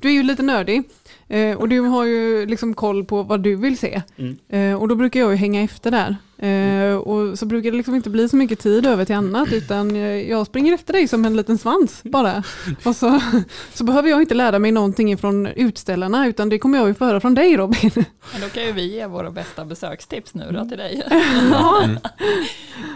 du 0.00 0.08
är 0.08 0.12
ju 0.12 0.22
lite 0.22 0.42
nördig. 0.42 0.82
Eh, 1.28 1.56
och 1.56 1.68
du 1.68 1.80
har 1.80 2.04
ju 2.04 2.46
liksom 2.46 2.74
koll 2.74 3.04
på 3.04 3.22
vad 3.22 3.40
du 3.40 3.56
vill 3.56 3.78
se. 3.78 4.02
Mm. 4.16 4.38
Eh, 4.48 4.80
och 4.80 4.88
då 4.88 4.94
brukar 4.94 5.20
jag 5.20 5.30
ju 5.30 5.36
hänga 5.36 5.62
efter 5.62 5.90
där. 5.90 6.16
Eh, 6.48 6.94
och 6.94 7.38
så 7.38 7.46
brukar 7.46 7.70
det 7.70 7.76
liksom 7.76 7.94
inte 7.94 8.10
bli 8.10 8.28
så 8.28 8.36
mycket 8.36 8.58
tid 8.58 8.86
över 8.86 9.04
till 9.04 9.14
annat 9.14 9.52
utan 9.52 9.96
jag 10.28 10.46
springer 10.46 10.72
efter 10.72 10.92
dig 10.92 11.08
som 11.08 11.24
en 11.24 11.36
liten 11.36 11.58
svans 11.58 12.02
bara. 12.04 12.42
Och 12.84 12.96
så, 12.96 13.20
så 13.74 13.84
behöver 13.84 14.08
jag 14.08 14.22
inte 14.22 14.34
lära 14.34 14.58
mig 14.58 14.72
någonting 14.72 15.18
från 15.18 15.46
utställarna 15.46 16.26
utan 16.26 16.48
det 16.48 16.58
kommer 16.58 16.78
jag 16.78 16.88
ju 16.88 16.94
få 16.94 17.04
höra 17.04 17.20
från 17.20 17.34
dig 17.34 17.56
Robin. 17.56 17.90
Men 18.32 18.40
då 18.40 18.48
kan 18.48 18.62
ju 18.64 18.72
vi 18.72 18.92
ge 18.94 19.06
våra 19.06 19.30
bästa 19.30 19.64
besökstips 19.64 20.34
nu 20.34 20.50
då 20.52 20.64
till 20.68 20.78
dig. 20.78 21.02
Ja. 21.52 21.88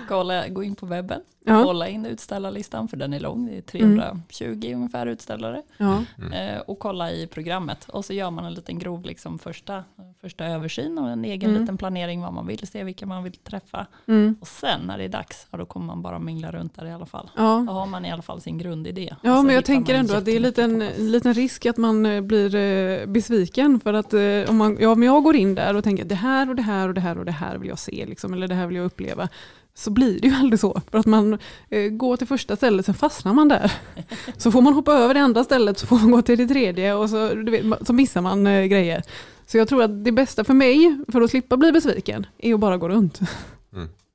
Kolla, 0.09 0.49
gå 0.49 0.63
in 0.63 0.75
på 0.75 0.87
webben, 0.87 1.21
Ja. 1.45 1.63
kolla 1.65 1.89
in 1.89 2.07
utställarlistan 2.07 2.89
för 2.89 2.97
den 2.97 3.13
är 3.13 3.21
lång, 3.21 3.47
det 3.47 3.57
är 3.59 3.63
320 3.63 4.73
ungefär 4.75 5.07
utställare. 5.07 5.63
Ja. 5.79 6.05
Eh, 6.35 6.59
och 6.67 6.79
kolla 6.79 7.11
i 7.13 7.27
programmet 7.27 7.85
och 7.89 8.05
så 8.05 8.13
gör 8.13 8.31
man 8.31 8.45
en 8.45 8.55
liten 8.55 8.79
grov 8.79 9.05
liksom 9.05 9.39
första, 9.39 9.85
första 10.21 10.45
översyn 10.47 10.99
och 10.99 11.11
en 11.11 11.25
egen 11.25 11.51
Mm. 11.51 11.61
liten 11.63 11.77
planering 11.79 12.21
vad 12.23 12.33
man 12.33 12.47
vill 12.47 12.67
se, 12.67 12.85
vilka 12.85 13.07
man 13.07 13.25
vill 13.25 13.36
träffa. 13.45 13.87
Mm. 14.07 14.37
Och 14.41 14.49
sen 14.49 14.81
när 14.81 14.99
det 14.99 15.05
är 15.05 15.09
dags, 15.09 15.47
ja, 15.51 15.59
då 15.59 15.67
kommer 15.67 15.87
man 15.87 16.03
bara 16.03 16.19
mingla 16.19 16.51
runt 16.51 16.75
där 16.75 16.87
i 16.87 16.93
alla 16.93 17.07
fall. 17.07 17.31
Ja. 17.37 17.65
Då 17.67 17.73
har 17.73 17.87
man 17.87 18.05
i 18.05 18.13
alla 18.13 18.23
fall 18.23 18.41
sin 18.41 18.59
grundidé. 18.59 19.15
Ja, 19.23 19.43
men 19.43 19.55
jag 19.55 19.65
tänker 19.65 19.95
ändå 19.95 20.15
att 20.15 20.25
det 20.25 20.31
är 20.31 20.41
jättemycket 20.41 20.89
liten, 20.97 21.13
liten 21.13 21.35
risk 21.35 21.67
att 21.67 21.77
man 21.77 22.07
eh, 22.07 22.21
blir 22.21 22.55
eh, 22.55 23.07
besviken 23.07 23.81
för 23.81 23.95
att 23.95 24.15
eh, 24.15 24.51
om 24.51 24.57
man, 24.57 24.77
ja, 24.81 24.95
men 24.95 25.07
jag 25.07 25.23
går 25.23 25.37
in 25.37 25.55
där 25.55 25.77
och 25.77 25.85
tänker 25.85 26.03
att 26.03 26.09
det 26.09 26.15
här 26.15 26.49
och 26.49 26.57
det 26.57 26.63
här 26.63 26.89
och 26.89 26.95
det 26.95 27.01
här 27.01 27.19
och 27.19 27.25
det 27.25 27.33
här 27.33 27.59
vill 27.59 27.69
jag 27.69 27.79
se, 27.79 28.07
liksom, 28.07 28.33
eller 28.33 28.49
det 28.49 28.55
här 28.55 28.67
vill 28.67 28.77
jag 28.77 28.87
uppleva. 28.87 29.29
Så 29.75 29.91
blir 29.91 30.21
det 30.21 30.29
ju 30.29 30.35
aldrig 30.41 30.61
så, 30.61 30.81
för 30.91 30.99
att 30.99 31.07
man 31.07 31.39
eh, 31.71 31.91
går 31.91 32.17
till 32.17 32.27
första 32.27 32.57
stället, 32.57 32.87
sen 32.87 32.95
fastnar 32.95 33.33
man 33.33 33.49
där. 33.49 33.73
Så 34.37 34.53
får 34.53 34.63
man 34.63 34.75
hoppa 34.75 34.93
över 34.93 35.15
det 35.15 35.21
andra 35.21 35.45
stället, 35.45 35.79
så 35.79 35.87
får 35.87 35.97
man 35.97 36.11
gå 36.11 36.23
till 36.23 36.39
det 36.39 36.47
tredje 36.47 36.95
och 36.95 37.11
så, 37.11 37.35
vet, 37.35 37.87
så 37.87 37.93
missar 37.93 38.21
man 38.21 38.47
eh, 38.47 38.65
grejer. 38.65 39.03
Så 39.47 39.59
jag 39.59 39.69
tror 39.69 39.83
att 39.83 40.05
det 40.05 40.13
bästa 40.13 40.45
för 40.45 40.55
mig, 40.55 40.99
för 41.13 41.21
att 41.21 41.31
slippa 41.31 41.57
bli 41.57 41.73
besviken, 41.73 42.27
är 42.39 42.55
att 42.55 42.61
bara 42.61 42.77
gå 42.77 42.89
runt. 42.89 43.21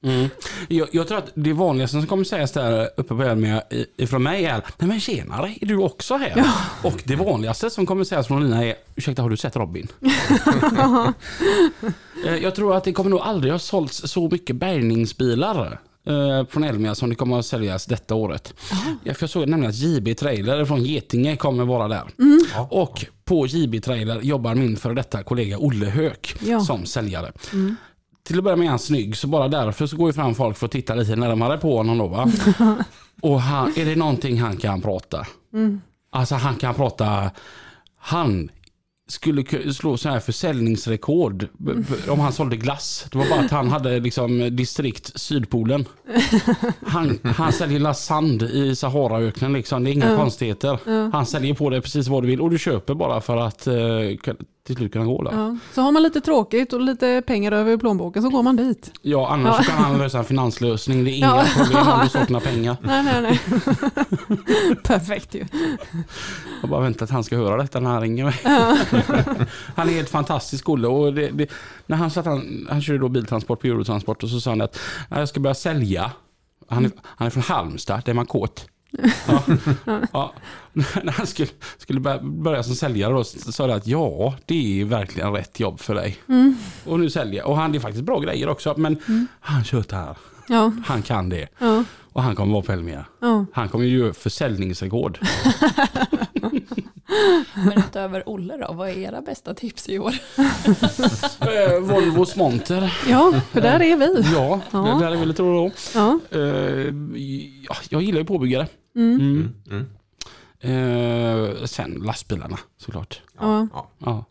Mm. 0.03 0.29
Jag, 0.67 0.87
jag 0.91 1.07
tror 1.07 1.17
att 1.17 1.31
det 1.33 1.53
vanligaste 1.53 1.97
som 1.97 2.07
kommer 2.07 2.23
sägas 2.23 2.51
där 2.51 2.89
uppe 2.97 3.15
på 3.15 3.23
Elmia 3.23 3.63
ifrån 3.97 4.23
mig 4.23 4.45
är 4.45 4.63
Nej 4.77 4.87
men 4.87 4.99
tjenare, 4.99 5.55
är 5.61 5.65
du 5.65 5.77
också 5.77 6.17
här? 6.17 6.45
Och 6.83 7.01
det 7.05 7.15
vanligaste 7.15 7.69
som 7.69 7.85
kommer 7.85 8.03
sägas 8.03 8.27
från 8.27 8.43
Lina 8.43 8.65
är 8.65 8.75
Ursäkta, 8.95 9.21
har 9.21 9.29
du 9.29 9.37
sett 9.37 9.55
Robin? 9.55 9.87
Eh, 12.25 12.35
jag 12.35 12.55
tror 12.55 12.75
att 12.75 12.83
det 12.83 12.93
kommer 12.93 13.09
nog 13.09 13.19
aldrig 13.19 13.51
ha 13.51 13.59
sålts 13.59 14.11
så 14.11 14.29
mycket 14.29 14.55
bärgningsbilar 14.55 15.79
från 16.49 16.63
Elmia 16.63 16.95
som 16.95 17.09
det 17.09 17.15
kommer 17.15 17.39
att 17.39 17.45
säljas 17.45 17.85
detta 17.85 18.15
året. 18.15 18.53
Ja, 19.03 19.13
för 19.13 19.23
jag 19.23 19.29
såg 19.29 19.47
nämligen 19.49 19.69
att 19.69 19.75
JB 19.77 20.17
Trailer 20.17 20.65
från 20.65 20.83
Getinge 20.83 21.37
kommer 21.37 21.65
vara 21.65 21.87
där. 21.87 22.03
Ja. 22.53 22.67
Och 22.71 23.05
på 23.25 23.47
JB 23.47 23.83
Trailer 23.83 24.21
jobbar 24.21 24.55
min 24.55 24.77
före 24.77 24.93
detta 24.93 25.23
kollega 25.23 25.57
Olle 25.57 25.85
Höök 25.85 26.35
Ja. 26.41 26.59
som 26.59 26.85
säljare. 26.85 27.31
Till 28.23 28.37
att 28.37 28.43
börja 28.43 28.55
med 28.57 28.65
är 28.65 28.69
han 28.69 28.79
snygg, 28.79 29.17
så 29.17 29.27
bara 29.27 29.47
därför 29.47 29.87
så 29.87 29.97
går 29.97 30.09
ju 30.09 30.13
fram 30.13 30.35
folk 30.35 30.57
för 30.57 30.65
att 30.65 30.71
titta 30.71 30.95
lite 30.95 31.15
närmare 31.15 31.57
på 31.57 31.77
honom 31.77 31.97
då 31.97 32.07
va. 32.07 32.31
Och 33.21 33.41
han, 33.41 33.73
är 33.75 33.85
det 33.85 33.95
någonting 33.95 34.39
han 34.41 34.57
kan 34.57 34.81
prata? 34.81 35.27
Alltså 36.11 36.35
han 36.35 36.55
kan 36.55 36.73
prata, 36.73 37.31
han 37.97 38.49
skulle 39.11 39.41
ku- 39.41 39.73
slå 39.73 39.97
så 39.97 40.09
här 40.09 40.19
försäljningsrekord 40.19 41.47
om 42.09 42.19
han 42.19 42.33
sålde 42.33 42.55
glass. 42.55 43.05
Det 43.11 43.17
var 43.17 43.29
bara 43.29 43.39
att 43.39 43.51
han 43.51 43.69
hade 43.69 43.99
liksom 43.99 44.55
distrikt 44.55 45.11
Sydpolen. 45.19 45.85
Han, 46.85 47.19
han 47.23 47.53
säljer 47.53 47.79
lassand 47.79 48.43
i 48.43 48.75
Saharaöknen 48.75 49.53
liksom, 49.53 49.83
det 49.83 49.89
är 49.89 49.93
inga 49.93 50.15
konstigheter. 50.17 50.79
Han 51.11 51.25
säljer 51.25 51.53
på 51.53 51.69
det 51.69 51.81
precis 51.81 52.07
vad 52.07 52.23
du 52.23 52.27
vill 52.27 52.41
och 52.41 52.49
du 52.51 52.59
köper 52.59 52.93
bara 52.93 53.21
för 53.21 53.37
att 53.37 53.67
eh, 53.67 53.73
till 54.63 54.75
slut 54.75 54.93
kunna 54.93 55.05
gå 55.05 55.23
där. 55.23 55.31
Ja. 55.31 55.37
Ja. 55.37 55.57
Så 55.73 55.81
har 55.81 55.91
man 55.91 56.03
lite 56.03 56.21
tråkigt 56.21 56.73
och 56.73 56.81
lite 56.81 57.21
pengar 57.27 57.51
över 57.51 57.71
i 57.73 57.77
plånboken 57.77 58.23
så 58.23 58.29
går 58.29 58.43
man 58.43 58.55
dit. 58.55 58.91
annars 59.27 59.55
Ja. 59.59 59.63
kan 59.63 59.83
han 59.83 59.97
lösa 59.97 60.17
en 60.17 60.25
finanslösning. 60.25 61.03
Det 61.03 61.11
är 61.11 61.13
inga 61.13 61.27
Ja. 61.27 61.45
problem 61.63 61.87
om 61.87 61.99
du 62.03 62.09
saknar 62.09 62.39
pengar. 62.51 62.77
Nej, 62.81 63.03
nej, 63.03 63.21
nej. 63.21 63.39
Perfekt 64.83 65.35
ju. 65.35 65.45
Jag 66.61 66.69
bara 66.69 66.81
väntar 66.81 67.03
att 67.05 67.09
han 67.11 67.23
ska 67.23 67.37
höra 67.37 67.57
detta 67.61 67.79
när 67.79 67.89
han 67.89 68.01
ringer 68.01 68.23
mig. 68.25 68.35
han 69.75 69.89
är 69.89 69.93
helt 69.93 70.09
fantastisk 70.09 70.69
Olle. 70.69 70.87
Och 70.87 71.13
det, 71.13 71.29
det, 71.29 71.47
när 71.85 71.97
han, 71.97 72.11
satt, 72.11 72.25
han, 72.25 72.67
han 72.69 72.81
körde 72.81 72.99
då 72.99 73.09
biltransport 73.09 73.61
på 73.61 73.67
Eurotransport 73.67 74.23
och 74.23 74.29
så 74.29 74.41
sa 74.41 74.49
han 74.51 74.61
att 74.61 74.79
"Ja, 75.09 75.19
jag 75.19 75.29
ska 75.29 75.39
börja 75.39 75.53
sälja. 75.53 76.11
Han 76.69 76.85
är, 76.85 76.91
han 77.03 77.25
är 77.25 77.29
från 77.31 77.43
Halmstad, 77.43 78.01
där 78.05 78.09
är 78.11 78.13
man 78.15 78.25
kåt. 78.25 78.65
Ja, 79.27 79.43
ja. 80.13 80.33
När 81.03 81.11
han 81.11 81.27
skulle, 81.27 81.49
skulle 81.77 81.99
börja, 82.21 82.63
som 82.63 82.75
säljare 82.75 83.13
då 83.13 83.23
så 83.23 83.51
sa 83.51 83.63
han 83.63 83.71
att 83.77 83.87
ja, 83.87 84.35
det 84.45 84.81
är 84.81 84.85
verkligen 84.85 85.33
rätt 85.33 85.59
jobb 85.59 85.79
för 85.79 85.95
dig. 85.95 86.17
Och 86.85 86.99
nu 86.99 87.09
säljer 87.09 87.43
Och 87.45 87.57
han 87.57 87.71
det 87.71 87.77
är 87.77 87.79
faktiskt 87.79 88.03
bra 88.05 88.19
grejer 88.19 88.49
också. 88.49 88.73
Men 88.77 88.97
han 89.39 89.63
tjötar 89.63 89.97
här. 89.97 90.17
Ja, 90.47 90.71
Han 90.85 91.01
kan 91.01 91.29
det. 91.29 91.47
ja, 91.59 91.83
Och 92.13 92.23
han 92.23 92.35
kommer 92.35 92.53
vara 92.53 92.63
på 92.63 92.71
Elmia. 92.71 93.05
ja. 93.19 93.45
Han 93.53 93.69
kommer 93.69 93.85
ju 93.85 93.97
göra 93.97 94.13
försäljningsrekord. 94.13 95.19
Men 97.55 97.77
utöver 97.77 98.23
Olle 98.29 98.57
då, 98.57 98.73
vad 98.73 98.89
är 98.89 98.97
era 98.97 99.21
bästa 99.21 99.53
tips 99.53 99.89
i 99.89 99.99
år? 99.99 100.13
Eh, 101.39 101.79
Volvos 101.81 102.35
monter. 102.35 102.93
ja 103.09 103.33
för 103.51 103.61
där 103.61 103.81
är 103.81 103.95
vi. 103.97 104.25
Ja, 104.33 104.59
Ja. 104.71 104.79
det 104.79 105.05
där 105.05 105.11
är 105.11 105.29
ett 105.29 105.39
råd 105.39 105.55
då. 105.55 105.71
Ja. 105.95 106.19
Eh, 106.31 106.39
ja, 107.67 107.75
jag 107.89 108.01
gillar 108.01 108.19
ju 108.19 108.25
påbyggare. 108.25 108.67
Mm. 108.95 109.15
Mm. 109.21 109.53
Mm. 109.71 109.85
Eh, 110.63 111.65
sen 111.65 111.91
lastbilarna 112.05 112.57
såklart. 112.77 113.21
Ja. 113.39 113.67
Ja. 113.73 113.87
Ja. 113.99 114.25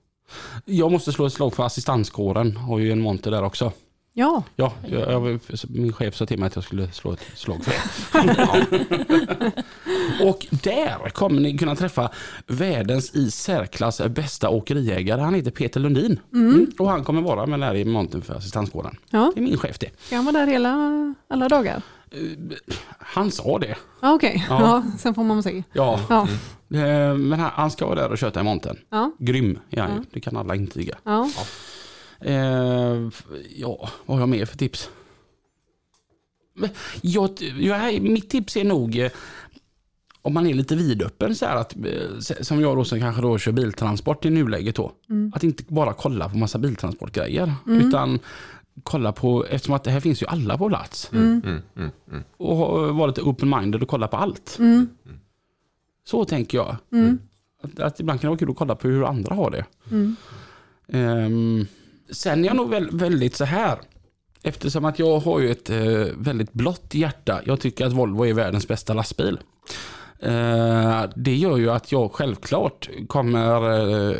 Jag 0.64 0.92
måste 0.92 1.12
slå 1.12 1.26
ett 1.26 1.32
slag 1.32 1.54
för 1.54 1.62
assistanskåren. 1.66 2.56
Har 2.56 2.78
ju 2.78 2.92
en 2.92 3.00
monter 3.00 3.30
där 3.30 3.42
också. 3.42 3.72
ja, 4.12 4.42
Ja, 4.56 4.72
jag, 4.88 5.12
jag, 5.12 5.40
min 5.68 5.92
chef 5.92 6.14
sa 6.16 6.26
till 6.26 6.38
mig 6.38 6.46
att 6.46 6.54
jag 6.54 6.64
skulle 6.64 6.92
slå 6.92 7.12
ett 7.12 7.24
slag 7.34 7.64
för 7.64 7.72
det. 7.72 9.52
Och 10.24 10.46
där 10.50 11.08
kommer 11.10 11.40
ni 11.40 11.58
kunna 11.58 11.76
träffa 11.76 12.10
världens 12.46 13.14
i 13.14 13.30
särklass 13.30 14.00
bästa 14.08 14.48
åkeriägare. 14.48 15.20
Han 15.20 15.34
heter 15.34 15.50
Peter 15.50 15.80
Lundin. 15.80 16.20
Mm. 16.34 16.66
Och 16.78 16.88
han 16.90 17.04
kommer 17.04 17.22
vara 17.22 17.46
med 17.46 17.60
där 17.60 17.74
i 17.74 17.84
montern 17.84 18.22
för 18.22 18.34
assistanskåren. 18.34 18.96
ja. 19.10 19.32
Det 19.34 19.40
är 19.40 19.44
min 19.44 19.58
chef 19.58 19.78
det. 19.78 19.90
Ska 20.00 20.16
han 20.16 20.24
vara 20.24 20.38
där 20.38 20.46
hela, 20.46 21.14
alla 21.28 21.48
dagar? 21.48 21.82
Han 22.98 23.30
sa 23.30 23.58
det. 23.58 23.76
Ja, 24.02 24.14
Okej, 24.14 24.46
Ja. 24.48 24.60
ja. 24.60 24.98
sen 24.98 25.14
får 25.14 25.24
man 25.24 25.42
se. 25.42 25.62
Ja, 25.72 26.00
Ja, 26.08 26.22
eh, 26.78 27.14
men 27.14 27.40
han, 27.40 27.70
ska 27.70 27.86
vara 27.86 28.00
där 28.02 28.10
och 28.12 28.18
köta 28.18 28.40
i 28.40 28.42
montern. 28.42 28.76
ja, 28.90 29.12
Grym 29.18 29.46
ju. 29.46 29.58
Ja. 29.70 29.88
Det 30.12 30.20
kan 30.20 30.36
alla 30.36 30.54
intyga. 30.54 30.98
ja. 31.04 31.28
Eh, 32.20 33.08
ja, 33.56 33.88
vad 34.06 34.16
har 34.16 34.20
jag 34.20 34.28
mer 34.28 34.44
för 34.46 34.56
tips? 34.58 34.90
Jag, 37.00 37.30
jag, 37.58 38.00
mitt 38.02 38.30
tips 38.30 38.56
är 38.56 38.64
nog 38.64 38.98
eh, 38.98 39.10
om 40.22 40.34
man 40.34 40.46
är 40.46 40.54
lite 40.54 40.76
vidöppen 40.76 41.34
så 41.34 41.46
här 41.46 41.56
att, 41.56 41.76
som 42.40 42.60
jag 42.60 42.76
då 42.76 42.84
som 42.84 43.00
kanske 43.00 43.22
då 43.22 43.38
kör 43.38 43.52
biltransport 43.52 44.24
i 44.24 44.30
nuläget 44.30 44.76
då. 44.76 44.92
Mm. 45.10 45.32
Att 45.34 45.44
inte 45.44 45.64
bara 45.68 45.92
kolla 45.92 46.28
på 46.28 46.36
massa 46.36 46.58
biltransportgrejer. 46.58 47.54
Utan 47.66 48.18
kolla 48.82 49.12
på, 49.12 49.44
eftersom 49.46 49.74
att 49.74 49.84
det 49.84 49.90
här 49.90 50.00
finns 50.00 50.22
ju 50.22 50.26
alla 50.26 50.58
på 50.58 50.68
plats. 50.68 51.10
Mm. 51.12 51.42
Mm, 51.44 51.62
mm, 51.76 51.90
mm. 52.10 52.22
Och 52.36 52.56
ha- 52.56 52.92
vara 52.92 53.06
lite 53.06 53.20
open-minded 53.22 53.82
och 53.82 53.88
kolla 53.88 54.08
på 54.08 54.16
allt. 54.16 54.56
Mm. 54.58 54.88
Så 56.04 56.24
tänker 56.24 56.58
jag. 56.58 56.76
Mm. 56.92 57.18
Att, 57.62 57.80
att 57.80 58.00
ibland 58.00 58.20
kan 58.20 58.28
det 58.28 58.30
vara 58.30 58.38
kul 58.38 58.50
att 58.50 58.56
kolla 58.56 58.74
på 58.74 58.88
hur 58.88 59.04
andra 59.04 59.34
har 59.34 59.50
det. 59.50 59.64
Mm. 59.90 60.16
Ehm, 60.88 61.66
sen 62.10 62.44
är 62.44 62.48
jag 62.48 62.56
nog 62.56 62.70
väl, 62.70 62.90
väldigt 62.92 63.36
så 63.36 63.44
här. 63.44 63.78
Eftersom 64.42 64.84
att 64.84 64.98
jag 64.98 65.20
har 65.20 65.40
ju 65.40 65.50
ett 65.50 65.70
eh, 65.70 66.06
väldigt 66.16 66.52
blått 66.52 66.94
hjärta. 66.94 67.40
Jag 67.44 67.60
tycker 67.60 67.86
att 67.86 67.92
Volvo 67.92 68.26
är 68.26 68.34
världens 68.34 68.68
bästa 68.68 68.94
lastbil. 68.94 69.38
Eh, 70.22 71.04
det 71.16 71.34
gör 71.34 71.56
ju 71.56 71.70
att 71.70 71.92
jag 71.92 72.12
självklart 72.12 72.88
kommer 73.06 73.70
eh, 74.10 74.16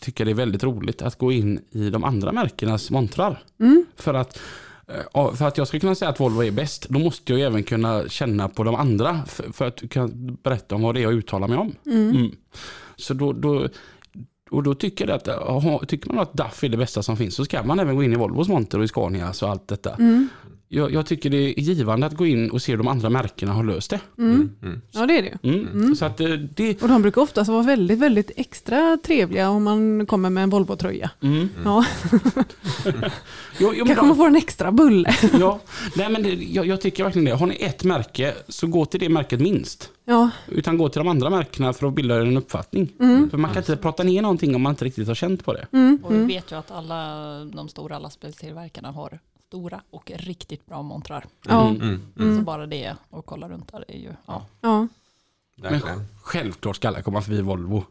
tycka 0.00 0.24
det 0.24 0.30
är 0.30 0.34
väldigt 0.34 0.64
roligt 0.64 1.02
att 1.02 1.18
gå 1.18 1.32
in 1.32 1.60
i 1.70 1.90
de 1.90 2.04
andra 2.04 2.32
märkenas 2.32 2.90
montrar. 2.90 3.42
Mm. 3.60 3.86
För 3.96 4.14
att, 4.14 4.40
eh, 5.14 5.34
för 5.34 5.48
att 5.48 5.58
jag 5.58 5.68
ska 5.68 5.80
kunna 5.80 5.94
säga 5.94 6.08
att 6.08 6.20
Volvo 6.20 6.42
är 6.44 6.50
bäst, 6.50 6.86
då 6.88 6.98
måste 6.98 7.32
jag 7.32 7.40
även 7.40 7.62
kunna 7.62 8.08
känna 8.08 8.48
på 8.48 8.64
de 8.64 8.74
andra 8.74 9.20
för, 9.26 9.52
för 9.52 9.66
att 9.66 9.90
kunna 9.90 10.08
berätta 10.42 10.74
om 10.74 10.82
vad 10.82 10.94
det 10.94 11.00
är 11.00 11.02
jag 11.02 11.12
uttalar 11.12 11.48
mig 11.48 11.58
om. 11.58 11.74
Mm. 11.86 12.30
Så 12.96 13.14
då, 13.14 13.32
då, 13.32 13.68
och 14.52 14.62
då 14.62 14.74
tycker, 14.74 15.08
jag 15.08 15.16
att, 15.16 15.88
tycker 15.88 16.08
man 16.08 16.18
att 16.18 16.32
DAF 16.32 16.64
är 16.64 16.68
det 16.68 16.76
bästa 16.76 17.02
som 17.02 17.16
finns 17.16 17.34
så 17.34 17.44
ska 17.44 17.62
man 17.62 17.80
även 17.80 17.96
gå 17.96 18.02
in 18.02 18.12
i 18.12 18.16
Volvos 18.16 18.48
monter 18.48 18.78
och 18.78 18.84
i 18.84 18.88
Scanias 18.88 19.42
och 19.42 19.48
allt 19.48 19.68
detta. 19.68 19.94
Mm. 19.94 20.28
Jag, 20.74 20.92
jag 20.92 21.06
tycker 21.06 21.30
det 21.30 21.36
är 21.36 21.60
givande 21.60 22.06
att 22.06 22.16
gå 22.16 22.26
in 22.26 22.50
och 22.50 22.62
se 22.62 22.72
hur 22.72 22.78
de 22.78 22.88
andra 22.88 23.10
märkena 23.10 23.52
har 23.52 23.64
löst 23.64 23.90
det. 23.90 24.00
Mm. 24.18 24.50
Mm. 24.62 24.80
Ja, 24.90 25.06
det 25.06 25.18
är 25.18 25.22
det 25.22 25.38
ju. 25.42 25.66
Mm. 25.66 25.96
Så 25.96 26.04
att 26.04 26.20
eh, 26.20 26.28
det... 26.28 26.82
Och 26.82 26.88
de 26.88 27.02
brukar 27.02 27.22
oftast 27.22 27.50
vara 27.50 27.62
väldigt, 27.62 27.98
väldigt 27.98 28.30
extra 28.36 28.98
trevliga 29.06 29.50
om 29.50 29.62
man 29.64 30.06
kommer 30.06 30.30
med 30.30 30.42
en 30.42 30.50
Volvo-tröja. 30.50 31.10
Mm. 31.22 31.48
Ja, 31.64 31.84
Jo, 33.60 33.72
jo, 33.74 33.84
men 33.84 33.86
kanske 33.86 34.06
man 34.06 34.16
får 34.16 34.26
en 34.26 34.36
extra 34.36 34.72
bulle. 34.72 35.14
ja, 35.40 35.60
nej, 35.96 36.10
men 36.10 36.22
det, 36.22 36.34
jag, 36.34 36.66
jag 36.66 36.80
tycker 36.80 37.04
verkligen 37.04 37.24
det. 37.24 37.34
Har 37.34 37.46
ni 37.46 37.56
ett 37.60 37.84
märke 37.84 38.34
så 38.48 38.66
gå 38.66 38.84
till 38.84 39.00
det 39.00 39.08
märket 39.08 39.40
minst. 39.40 39.90
Ja, 40.04 40.30
Utan 40.48 40.78
gå 40.78 40.88
till 40.88 40.98
de 40.98 41.08
andra 41.08 41.30
märkena 41.30 41.72
för 41.72 41.86
att 41.86 41.94
bilda 41.94 42.20
en 42.22 42.36
uppfattning. 42.36 42.92
Mm. 43.00 43.30
För 43.30 43.38
man 43.38 43.50
kan 43.52 43.62
inte 43.62 43.76
prata 43.76 44.02
ner 44.02 44.22
någonting 44.22 44.54
om 44.54 44.62
man 44.62 44.70
inte 44.72 44.84
riktigt 44.84 45.08
har 45.08 45.14
känt 45.14 45.44
på 45.44 45.52
det. 45.52 45.66
mm. 45.72 45.98
Och 46.04 46.10
vi 46.10 46.14
Mm. 46.16 46.26
vet 46.28 46.52
ju 46.52 46.56
att 46.58 46.70
alla 46.70 47.14
de 47.44 47.68
stora 47.68 47.98
lastbilstillverkarna 47.98 48.90
har 48.90 49.18
stora 49.46 49.80
och 49.90 50.12
riktigt 50.14 50.66
bra 50.66 50.82
montrar. 50.82 51.24
Mm. 51.48 51.66
Mm. 51.80 52.00
Så 52.16 52.22
Mm. 52.22 52.44
bara 52.44 52.66
det 52.66 52.96
och 53.10 53.26
kolla 53.26 53.48
runt 53.48 53.72
där 53.72 53.84
är 53.88 53.98
ju, 53.98 54.10
ja. 54.26 54.46
ja. 54.60 54.88
Verkligen. 55.56 56.04
Självklart 56.22 56.76
ska 56.76 56.88
alla 56.88 57.02
komma 57.02 57.22
förbi 57.22 57.40
Volvo 57.40 57.84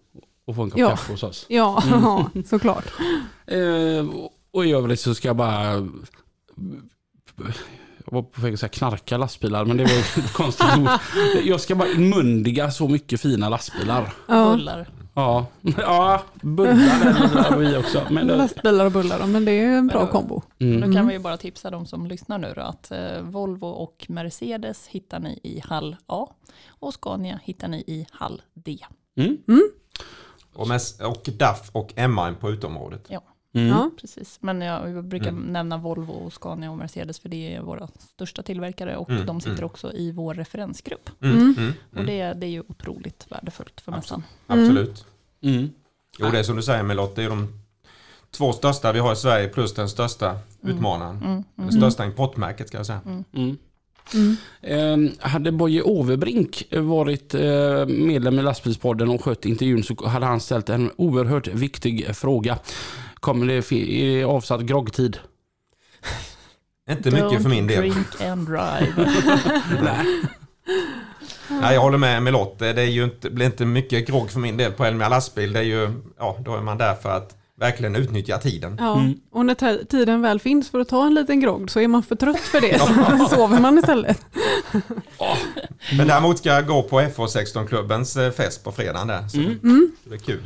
och 0.45 0.55
få 0.55 0.61
en 0.63 0.69
kopp 0.69 0.79
Ja. 0.79 0.89
kaffe 0.89 1.11
hos 1.13 1.23
oss. 1.23 1.45
Ja, 1.49 1.83
Mm. 1.87 1.99
ja, 2.03 2.29
såklart. 2.49 2.85
Eh, 3.45 4.07
och 4.51 4.65
i 4.65 4.71
övrigt 4.71 4.99
så 4.99 5.15
ska 5.15 5.27
jag 5.27 5.35
bara... 5.35 5.87
Jag 8.05 8.13
var 8.13 8.21
på 8.21 8.41
väg 8.41 8.53
att 8.53 8.59
säga 8.59 8.69
knarka 8.69 9.17
lastbilar, 9.17 9.65
men 9.65 9.77
det 9.77 9.83
var 9.83 9.91
ju 9.91 9.99
ett 10.25 10.33
konstigt 10.33 10.77
ord. 10.77 10.89
Jag 11.43 11.61
ska 11.61 11.75
bara 11.75 11.89
inmundiga 11.89 12.71
så 12.71 12.87
mycket 12.87 13.21
fina 13.21 13.49
lastbilar. 13.49 14.13
Ja. 14.27 14.51
Bullar. 14.51 14.89
Ja, 15.13 15.45
ja 15.77 16.21
bullar 16.41 17.49
där 17.49 17.57
vi 17.57 17.77
också. 17.77 18.01
Men 18.09 18.27
det, 18.27 18.35
Lastbilar 18.35 18.85
och 18.85 18.91
bullar, 18.91 19.27
men 19.27 19.45
det 19.45 19.51
är 19.51 19.77
en 19.77 19.87
bra 19.87 20.07
kombo. 20.07 20.41
mm. 20.59 20.81
Då 20.81 20.97
kan 20.97 21.07
vi 21.07 21.13
ju 21.13 21.19
bara 21.19 21.37
tipsa 21.37 21.69
de 21.69 21.85
som 21.85 22.07
lyssnar 22.07 22.37
nu 22.37 22.53
då 22.55 22.61
att 22.61 22.91
eh, 22.91 23.21
Volvo 23.21 23.67
och 23.67 24.05
Mercedes 24.09 24.87
hittar 24.87 25.19
ni 25.19 25.39
i 25.43 25.61
hall 25.65 25.95
A 26.05 26.27
och 26.69 26.93
Scania 26.93 27.39
hittar 27.43 27.67
ni 27.67 27.77
i 27.77 28.05
hall 28.11 28.41
D. 28.53 28.77
Mm. 29.17 29.37
Och, 30.53 30.67
med, 30.67 30.81
och 31.05 31.29
DAF 31.37 31.69
och 31.71 31.93
MAN 32.09 32.35
på 32.35 32.49
utområdet. 32.49 33.07
Mm. 33.53 33.67
Ja. 33.67 33.91
Precis, 34.01 34.37
men 34.41 34.61
jag 34.61 35.03
brukar 35.05 35.29
Mm. 35.29 35.43
nämna 35.43 35.77
Volvo, 35.77 36.11
och 36.11 36.33
Scania 36.33 36.71
och 36.71 36.77
Mercedes 36.77 37.19
för 37.19 37.29
det 37.29 37.55
är 37.55 37.61
våra 37.61 37.87
största 37.99 38.43
tillverkare 38.43 38.97
och 38.97 39.09
Mm, 39.09 39.25
de 39.25 39.41
sitter 39.41 39.53
mm. 39.53 39.65
också 39.65 39.93
i 39.93 40.11
vår 40.11 40.33
referensgrupp. 40.33 41.09
Mm. 41.21 41.55
Mm. 41.57 41.73
Och 41.95 42.05
det, 42.05 42.33
det 42.33 42.45
är 42.45 42.49
ju 42.51 42.63
otroligt 42.67 43.25
värdefullt 43.29 43.81
för 43.81 43.91
mässan. 43.91 44.23
Absolut. 44.47 45.05
Mm. 45.41 45.69
Jo, 46.19 46.27
det 46.31 46.39
är 46.39 46.43
som 46.43 46.55
du 46.55 46.61
säger 46.61 46.83
med 46.83 46.95
Lotta, 46.95 47.13
det 47.15 47.23
är 47.23 47.29
de 47.29 47.59
två 48.31 48.53
största 48.53 48.91
vi 48.91 48.99
har 48.99 49.13
i 49.13 49.15
Sverige 49.15 49.47
plus 49.47 49.73
den 49.73 49.89
största 49.89 50.37
utmanaren. 50.61 51.17
Mm, 51.17 51.43
Det 51.67 51.71
största 51.73 52.05
importmärket 52.05 52.67
ska 52.67 52.77
jag 52.77 52.85
säga. 52.85 53.01
Mm. 53.05 53.57
Mm. 54.13 54.37
Eh, 54.61 55.29
hade 55.29 55.51
Boje 55.51 55.81
Overbrink 55.81 56.63
varit 56.77 57.33
eh, 57.33 57.85
medlem 57.87 58.39
i 58.39 58.41
lastbilspodden 58.41 59.09
och 59.09 59.23
skött 59.23 59.45
intervjun 59.45 59.83
så 59.83 60.07
hade 60.07 60.25
han 60.25 60.39
ställt 60.39 60.69
en 60.69 60.91
oerhört 60.95 61.47
viktig 61.47 62.15
fråga. 62.15 62.59
Kommer 63.21 63.45
det 63.47 64.23
avsatt 64.23 64.61
groggtid? 64.61 65.17
Inte 66.89 67.11
mycket 67.11 67.41
för 67.41 67.49
min 67.49 67.67
del. 67.67 67.79
drink 67.79 68.21
and 68.21 68.47
drive. 68.47 68.93
Nej. 69.83 70.05
Nej, 71.49 71.73
jag 71.73 71.81
håller 71.81 71.97
med 71.97 72.23
med 72.23 72.33
Lotte. 72.33 72.73
Det 72.73 72.81
är 72.81 72.85
ju 72.85 73.03
inte, 73.03 73.29
blir 73.29 73.45
inte 73.45 73.65
mycket 73.65 74.07
grogg 74.07 74.31
för 74.31 74.39
min 74.39 74.57
del 74.57 74.71
på 74.71 74.85
Elmia 74.85 75.09
lastbil. 75.09 75.53
Det 75.53 75.59
är 75.59 75.63
ju, 75.63 75.89
ja, 76.19 76.37
då 76.45 76.55
är 76.55 76.61
man 76.61 76.77
där 76.77 76.95
för 76.95 77.09
att 77.09 77.35
verkligen 77.59 77.95
utnyttja 77.95 78.37
tiden. 78.37 78.77
Ja. 78.79 78.99
Mm. 78.99 79.13
Och 79.31 79.45
när 79.45 79.85
tiden 79.85 80.21
väl 80.21 80.39
finns 80.39 80.69
för 80.69 80.79
att 80.79 80.89
ta 80.89 81.05
en 81.05 81.13
liten 81.13 81.39
grogg 81.39 81.71
så 81.71 81.79
är 81.79 81.87
man 81.87 82.03
för 82.03 82.15
trött 82.15 82.39
för 82.39 82.61
det. 82.61 82.79
Så 82.79 83.25
sover 83.35 83.59
man 83.59 83.77
istället. 83.77 84.25
Men 85.97 86.07
däremot 86.07 86.37
ska 86.37 86.49
jag 86.49 86.67
gå 86.67 86.83
på 86.83 87.01
FH16-klubbens 87.01 88.17
eh, 88.25 88.31
fest 88.31 88.63
på 88.63 88.71
fredagen 88.71 89.07
där. 89.07 89.27
Så 89.27 89.37
Mm. 89.37 89.91
det 90.03 90.09
blir 90.09 90.19
kul. 90.19 90.41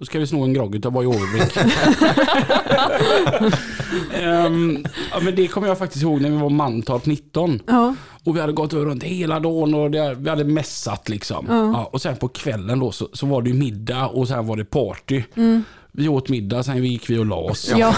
Då 0.00 0.06
ska 0.06 0.18
vi 0.18 0.26
sno 0.26 0.42
en 0.44 0.52
grogg 0.52 0.74
utav 0.74 0.92
Boje 0.92 1.08
Overbrink. 1.08 1.56
Ehm, 4.14 4.84
ja, 5.12 5.20
men 5.22 5.34
det 5.36 5.48
kommer 5.48 5.68
jag 5.68 5.78
faktiskt 5.78 6.02
ihåg 6.02 6.20
när 6.20 6.30
vi 6.30 6.36
var 6.36 6.50
Mantorp 6.50 7.06
19. 7.06 7.60
Ja, 7.66 7.94
Och 8.24 8.36
vi 8.36 8.40
hade 8.40 8.52
gått 8.52 8.72
runt 8.72 9.02
hela 9.02 9.40
dagen 9.40 9.74
och 9.74 9.90
det, 9.90 10.14
vi 10.18 10.28
hade 10.30 10.44
mässat 10.44 11.08
liksom. 11.08 11.46
Ja. 11.48 11.54
Ja, 11.72 11.88
och 11.92 12.02
sen 12.02 12.16
på 12.16 12.28
kvällen 12.28 12.78
då 12.78 12.92
så, 12.92 13.08
så 13.12 13.26
var 13.26 13.42
det 13.42 13.52
middag 13.54 14.06
och 14.06 14.28
sen 14.28 14.46
var 14.46 14.56
det 14.56 14.64
party. 14.64 15.22
mm. 15.36 15.64
Vi 15.92 16.08
åt 16.08 16.28
middag, 16.28 16.62
sen 16.62 16.84
gick 16.84 17.10
vi 17.10 17.18
och 17.18 17.26
la 17.26 17.36
oss. 17.36 17.70
Ja. 17.76 17.94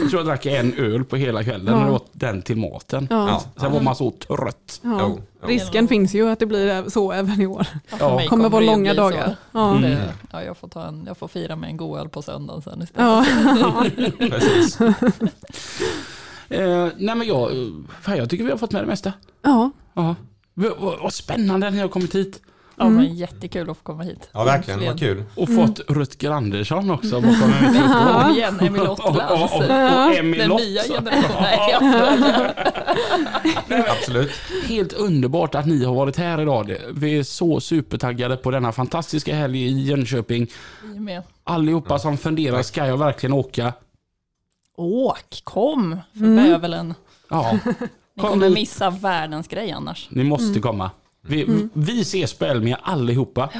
Jag 0.00 0.10
tror 0.10 0.12
jag 0.12 0.26
drack 0.26 0.46
en 0.46 0.74
öl 0.74 1.04
på 1.04 1.16
hela 1.16 1.44
kvällen 1.44 1.74
Ja. 1.78 1.86
och 1.88 1.94
åt 1.94 2.10
den 2.12 2.42
till 2.42 2.56
maten. 2.56 3.06
Ja. 3.10 3.28
Ja. 3.28 3.42
Sen 3.60 3.72
var 3.72 3.80
man 3.80 3.96
så 3.96 4.10
trött. 4.10 4.80
Ja. 4.82 5.16
Risken 5.42 5.88
finns 5.88 6.14
ju 6.14 6.28
att 6.28 6.38
det 6.38 6.46
blir 6.46 6.90
så 6.90 7.12
även 7.12 7.40
i 7.40 7.46
år. 7.46 7.66
Ja, 7.90 7.96
för 7.98 8.04
Ja. 8.08 8.16
mig 8.16 8.28
kommer 8.28 8.48
vara 8.48 8.60
det 8.60 8.66
långa 8.66 8.94
dagar. 8.94 9.36
Ja. 9.52 9.70
Mm. 9.76 9.82
Det, 9.90 10.12
ja, 10.32 10.42
jag, 10.42 10.56
får 10.56 10.68
ta 10.68 10.84
en, 10.86 11.04
jag 11.06 11.18
får 11.18 11.28
fira 11.28 11.56
med 11.56 11.70
en 11.70 11.76
god 11.76 11.98
öl 12.00 12.08
på 12.08 12.22
söndagen 12.22 12.62
sen 12.62 12.82
istället. 12.82 13.26
Ja. 13.60 13.84
Precis. 14.18 14.80
Eh, 16.48 16.88
nej 16.96 17.14
men 17.16 17.26
jag, 17.26 17.50
jag 18.06 18.30
tycker 18.30 18.44
vi 18.44 18.50
har 18.50 18.58
fått 18.58 18.72
med 18.72 18.82
det 18.82 18.86
mesta. 18.86 19.12
ja. 19.42 19.70
Ja. 19.94 20.14
Vad, 20.54 21.12
spännande 21.12 21.70
ni 21.70 21.78
har 21.78 21.88
kommit 21.88 22.14
hit. 22.14 22.40
Ja, 22.78 22.84
Mm. 22.84 22.96
men 22.96 23.14
jättekul 23.14 23.70
att 23.70 23.76
få 23.76 23.82
komma 23.82 24.02
hit. 24.02 24.28
Ja, 24.32 24.44
verkligen. 24.44 24.84
Vad 24.86 24.98
kul. 24.98 25.24
Och 25.34 25.48
Mm. 25.48 25.66
fått 25.66 25.80
Rutger 25.88 26.30
Andersson 26.30 26.90
också 26.90 27.20
bakom 27.20 27.52
en 27.52 27.74
Ja. 27.74 28.22
Kom 28.22 28.32
igen, 28.36 28.60
Emil 28.60 28.80
och, 28.86 28.88
och, 29.00 29.10
Ottland. 29.10 29.42
och, 29.42 29.56
och 29.56 30.14
Emil 30.14 30.38
Den 30.38 30.50
nya 30.50 30.82
generationen. 30.82 32.52
Absolut. 33.90 34.30
Helt 34.68 34.92
underbart 34.92 35.54
att 35.54 35.66
ni 35.66 35.84
har 35.84 35.94
varit 35.94 36.16
här 36.16 36.40
idag. 36.40 36.76
Vi 36.94 37.18
är 37.18 37.22
så 37.22 37.60
supertaggade 37.60 38.36
på 38.36 38.50
denna 38.50 38.72
fantastiska 38.72 39.34
helg 39.34 39.62
i 39.64 39.82
Jönköping. 39.84 40.46
Vi 40.84 41.00
med. 41.00 41.22
Allihopa 41.44 41.98
som 41.98 42.18
funderar, 42.18 42.62
ska 42.62 42.86
jag 42.86 42.96
verkligen 42.96 43.32
åka? 43.32 43.72
Åk, 44.76 45.40
kom 45.44 45.96
för 46.12 46.24
Mm. 46.24 46.44
bövelen. 46.50 46.94
Ja, 47.30 47.58
Ni 48.14 48.20
Kom 48.22 48.30
kommer 48.30 48.50
missa 48.50 48.90
världens 48.90 49.48
grej 49.48 49.72
annars. 49.72 50.08
ni 50.10 50.24
måste 50.24 50.60
komma. 50.60 50.90
Vi, 51.26 51.68
vi 51.72 52.00
ses 52.00 52.34
på 52.34 52.44
Elmia 52.44 52.76
allihopa. 52.82 53.50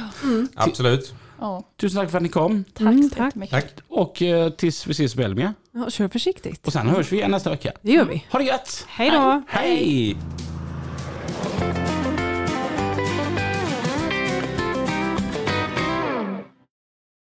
Absolut. 0.55 1.13
Ja, 1.39 1.63
Tusen 1.77 2.01
tack 2.01 2.11
för 2.11 2.17
att 2.17 2.23
ni 2.23 2.29
kom. 2.29 2.63
tack 2.73 2.81
Mm, 2.87 3.09
tack. 3.09 3.33
Tack. 3.49 3.65
Och 3.87 4.21
eh, 4.21 4.49
tills 4.49 4.87
vi 4.87 4.91
ses 4.91 5.15
på 5.15 5.21
Elmia. 5.21 5.53
ja, 5.71 5.89
kör 5.89 6.07
försiktigt. 6.07 6.67
Och 6.67 6.73
sen 6.73 6.87
hörs 6.87 7.11
vi 7.11 7.17
igen 7.17 7.31
nästa 7.31 7.49
vecka. 7.49 7.71
Det 7.81 7.91
gör 7.91 8.05
vi. 8.05 8.25
Ha 8.31 8.39
det 8.39 8.45
gött! 8.45 8.85
Hej 8.87 9.09
då! 9.11 9.41
Hej! 9.47 10.17